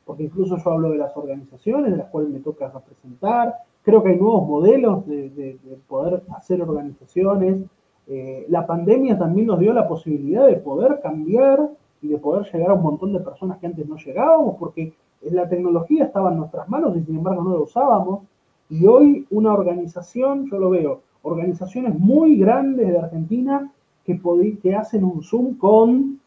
Porque 0.06 0.24
incluso 0.24 0.58
yo 0.58 0.72
hablo 0.72 0.92
de 0.92 1.00
las 1.00 1.18
organizaciones, 1.18 1.92
de 1.92 1.98
las 1.98 2.08
cuales 2.10 2.30
me 2.30 2.40
toca 2.40 2.70
representar, 2.70 3.56
creo 3.82 4.04
que 4.04 4.10
hay 4.10 4.20
nuevos 4.20 4.48
modelos 4.48 5.08
de, 5.08 5.58
poder 5.88 6.22
hacer 6.38 6.62
organizaciones. 6.62 7.64
Eh, 8.08 8.46
la 8.50 8.68
pandemia 8.68 9.18
también 9.18 9.48
nos 9.48 9.60
dio 9.60 9.74
la 9.74 9.88
posibilidad 9.88 10.46
de 10.46 10.58
poder 10.58 11.00
cambiar 11.02 11.68
y 12.02 12.10
de 12.10 12.18
poder 12.20 12.46
llegar 12.52 12.70
a 12.70 12.76
un 12.76 12.84
montón 12.84 13.12
de 13.14 13.20
personas 13.22 13.58
que 13.58 13.66
antes 13.66 13.88
no 13.88 13.98
llegábamos, 13.98 14.56
porque 14.60 14.94
la 15.22 15.50
tecnología 15.50 16.06
estaba 16.06 16.32
en 16.32 16.38
nuestras 16.38 16.70
manos 16.70 16.96
y 16.96 17.04
sin 17.04 17.18
embargo 17.18 17.44
no 17.44 17.54
la 17.54 17.62
usábamos. 17.62 18.22
Y 18.70 18.86
hoy 18.86 19.26
una 19.32 19.54
organización, 19.54 20.50
yo 20.50 20.60
lo 20.60 20.70
veo, 20.70 21.02
organizaciones 21.24 21.98
muy 21.98 22.38
grandes 22.38 22.88
de 22.88 23.00
Argentina 23.00 23.72
que, 24.06 24.20
que 24.62 24.76
hacen 24.76 25.04
un 25.04 25.24
Zoom 25.24 25.56
con, 25.58 26.20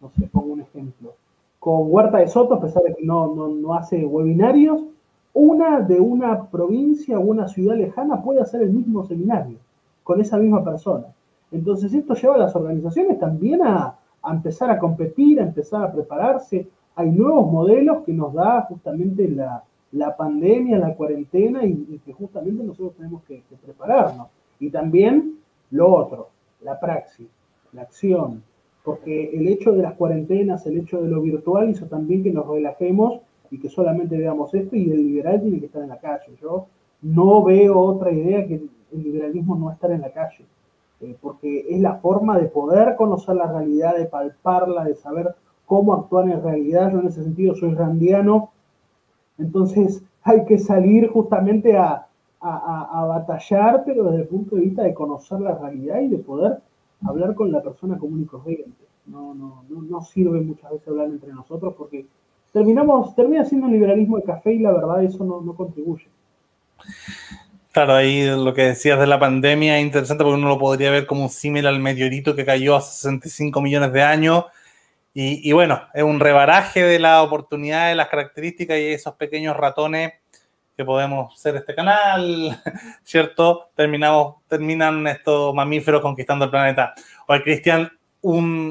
no 0.00 0.10
sé, 0.10 0.28
pongo 0.30 0.52
un 0.52 0.60
ejemplo, 0.60 1.14
con 1.58 1.92
Huerta 1.92 2.18
de 2.18 2.28
Soto, 2.28 2.54
a 2.54 2.60
pesar 2.60 2.82
de 2.82 2.94
que 2.94 3.04
no, 3.04 3.34
no, 3.34 3.48
no 3.48 3.74
hace 3.74 4.04
webinarios, 4.04 4.84
una 5.34 5.80
de 5.80 5.98
una 6.00 6.46
provincia 6.46 7.18
o 7.18 7.22
una 7.22 7.48
ciudad 7.48 7.76
lejana 7.76 8.22
puede 8.22 8.40
hacer 8.40 8.62
el 8.62 8.70
mismo 8.70 9.04
seminario 9.04 9.56
con 10.02 10.20
esa 10.20 10.36
misma 10.36 10.62
persona. 10.62 11.06
Entonces 11.50 11.92
esto 11.94 12.14
lleva 12.14 12.34
a 12.34 12.38
las 12.38 12.56
organizaciones 12.56 13.18
también 13.18 13.62
a, 13.62 13.98
empezar 14.30 14.70
a 14.70 14.78
competir, 14.78 15.40
a 15.40 15.44
empezar 15.44 15.82
a 15.82 15.92
prepararse. 15.92 16.68
Hay 16.94 17.10
nuevos 17.10 17.50
modelos 17.50 18.04
que 18.04 18.12
nos 18.12 18.32
da 18.34 18.62
justamente 18.62 19.28
la, 19.28 19.62
pandemia, 20.16 20.78
la 20.78 20.94
cuarentena 20.94 21.64
y, 21.64 22.00
que 22.04 22.12
justamente 22.12 22.64
nosotros 22.64 22.94
tenemos 22.96 23.22
que, 23.24 23.42
que, 23.48 23.56
prepararnos. 23.56 24.28
Y 24.58 24.70
también 24.70 25.38
lo 25.70 25.94
otro, 25.94 26.28
la 26.62 26.78
praxis, 26.78 27.28
la 27.72 27.82
acción, 27.82 28.42
porque 28.84 29.30
el 29.34 29.48
hecho 29.48 29.72
de 29.72 29.82
las 29.82 29.94
cuarentenas, 29.94 30.66
el 30.66 30.78
hecho 30.78 31.00
de 31.00 31.08
lo 31.08 31.20
virtual 31.20 31.70
hizo 31.70 31.86
también 31.86 32.22
que 32.22 32.32
nos 32.32 32.48
relajemos 32.48 33.20
y 33.50 33.58
que 33.58 33.68
solamente 33.68 34.16
veamos 34.16 34.52
esto 34.54 34.76
y 34.76 34.90
el 34.90 35.06
liberal 35.06 35.40
tiene 35.40 35.60
que 35.60 35.66
estar 35.66 35.82
en 35.82 35.90
la 35.90 35.98
calle. 35.98 36.32
Yo 36.40 36.66
no 37.02 37.42
veo 37.42 37.78
otra 37.78 38.10
idea 38.10 38.46
que 38.46 38.54
el 38.54 39.02
liberalismo 39.02 39.56
no 39.56 39.70
estar 39.70 39.90
en 39.90 40.00
la 40.00 40.10
calle, 40.10 40.44
eh, 41.00 41.16
porque 41.20 41.66
es 41.68 41.80
la 41.80 41.96
forma 41.96 42.38
de 42.38 42.46
poder 42.46 42.96
conocer 42.96 43.36
la 43.36 43.50
realidad, 43.50 43.96
de 43.96 44.06
palparla, 44.06 44.84
de 44.84 44.94
saber 44.94 45.34
cómo 45.66 45.94
actuar 45.94 46.28
en 46.28 46.42
realidad. 46.42 46.92
Yo 46.92 47.00
en 47.00 47.08
ese 47.08 47.22
sentido 47.24 47.54
soy 47.54 47.74
randiano, 47.74 48.50
entonces 49.38 50.02
hay 50.22 50.44
que 50.44 50.58
salir 50.58 51.08
justamente 51.08 51.76
a, 51.76 52.06
a, 52.40 53.04
batallar, 53.06 53.84
pero 53.84 54.04
desde 54.04 54.22
el 54.22 54.28
punto 54.28 54.56
de 54.56 54.62
vista 54.62 54.82
de 54.82 54.94
conocer 54.94 55.40
la 55.40 55.56
realidad 55.56 56.00
y 56.00 56.08
de 56.08 56.18
poder 56.18 56.58
hablar 57.04 57.34
con 57.34 57.52
la 57.52 57.62
persona 57.62 57.98
común 57.98 58.22
y 58.22 58.26
corriente. 58.26 58.84
No, 59.06 59.34
no, 59.34 59.64
no, 59.68 59.82
no 59.82 60.00
sirve 60.02 60.40
muchas 60.40 60.70
veces 60.70 60.88
hablar 60.88 61.08
entre 61.08 61.32
nosotros 61.32 61.74
porque 61.76 62.06
terminamos, 62.52 63.14
termina 63.14 63.44
siendo 63.44 63.66
un 63.66 63.72
liberalismo 63.72 64.16
de 64.16 64.24
café 64.24 64.52
y 64.52 64.58
la 64.58 64.72
verdad 64.72 65.02
eso 65.02 65.24
no, 65.24 65.40
no 65.40 65.54
contribuye. 65.54 66.06
Claro, 67.72 67.94
ahí 67.94 68.26
lo 68.26 68.52
que 68.52 68.62
decías 68.62 69.00
de 69.00 69.06
la 69.06 69.18
pandemia 69.18 69.78
es 69.78 69.84
interesante 69.84 70.24
porque 70.24 70.38
uno 70.38 70.48
lo 70.48 70.58
podría 70.58 70.90
ver 70.90 71.06
como 71.06 71.22
un 71.22 71.30
símil 71.30 71.66
al 71.66 71.80
meteorito 71.80 72.36
que 72.36 72.44
cayó 72.44 72.76
hace 72.76 72.92
65 72.92 73.62
millones 73.62 73.92
de 73.92 74.02
años. 74.02 74.44
Y, 75.14 75.52
bueno, 75.52 75.82
es 75.92 76.02
un 76.02 76.20
rebaraje 76.20 76.82
de 76.82 76.98
las 76.98 77.22
oportunidades, 77.22 77.94
las 77.96 78.08
características 78.08 78.78
y 78.78 78.92
esos 78.92 79.14
pequeños 79.14 79.54
ratones 79.56 80.14
que 80.74 80.86
podemos 80.86 81.38
ser 81.38 81.56
este 81.56 81.74
canal, 81.74 82.58
¿cierto? 83.04 83.70
Terminamos, 83.74 84.36
terminan 84.48 85.06
estos 85.06 85.54
mamíferos 85.54 86.00
conquistando 86.00 86.46
el 86.46 86.50
planeta. 86.50 86.94
Oye, 87.28 87.42
Cristian, 87.42 87.92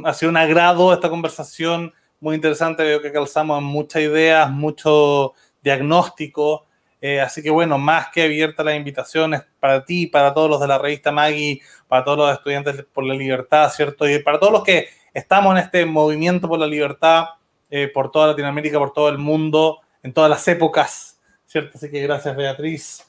ha 0.06 0.14
sido 0.14 0.30
un 0.30 0.38
agrado 0.38 0.94
esta 0.94 1.10
conversación 1.10 1.94
muy 2.20 2.36
interesante. 2.36 2.84
Veo 2.84 3.04
que 3.04 3.12
calzamos 3.12 3.62
muchas 3.62 4.02
ideas, 4.02 4.50
mucho 4.50 5.34
diagnóstico. 5.62 6.66
Eh, 7.02 7.20
así 7.20 7.42
que 7.42 7.50
bueno, 7.50 7.80
más 7.80 8.10
que 8.10 8.22
abierta 8.22 8.64
las 8.64 8.76
invitaciones 8.76 9.42
para 9.60 9.84
ti, 9.84 10.06
para 10.06 10.34
todos 10.36 10.50
los 10.50 10.62
de 10.62 10.68
la 10.68 10.78
revista 10.78 11.12
Maggie, 11.12 11.60
para 11.88 12.04
todos 12.04 12.18
los 12.20 12.34
estudiantes 12.34 12.86
por 12.94 13.04
la 13.04 13.16
libertad, 13.16 13.70
¿cierto? 13.72 14.08
Y 14.08 14.20
para 14.20 14.40
todos 14.40 14.54
los 14.54 14.64
que 14.64 14.88
estamos 15.12 15.54
en 15.54 15.64
este 15.64 15.86
movimiento 15.86 16.48
por 16.48 16.60
la 16.60 16.68
libertad, 16.68 17.26
eh, 17.72 17.90
por 17.92 18.12
toda 18.12 18.28
Latinoamérica, 18.28 18.78
por 18.78 18.94
todo 18.94 19.10
el 19.10 19.18
mundo, 19.18 19.80
en 20.04 20.14
todas 20.14 20.30
las 20.30 20.48
épocas, 20.48 21.20
¿cierto? 21.48 21.72
Así 21.76 21.90
que 21.90 22.02
gracias 22.02 22.36
Beatriz, 22.36 23.08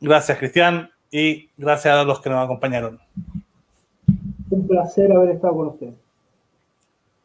gracias 0.00 0.38
Cristian 0.38 0.90
y 1.10 1.50
gracias 1.56 1.94
a 1.94 2.04
los 2.04 2.20
que 2.20 2.30
nos 2.30 2.44
acompañaron. 2.44 3.00
Un 4.50 4.66
placer 4.68 5.10
haber 5.10 5.30
estado 5.30 5.56
con 5.56 5.66
ustedes. 5.68 6.07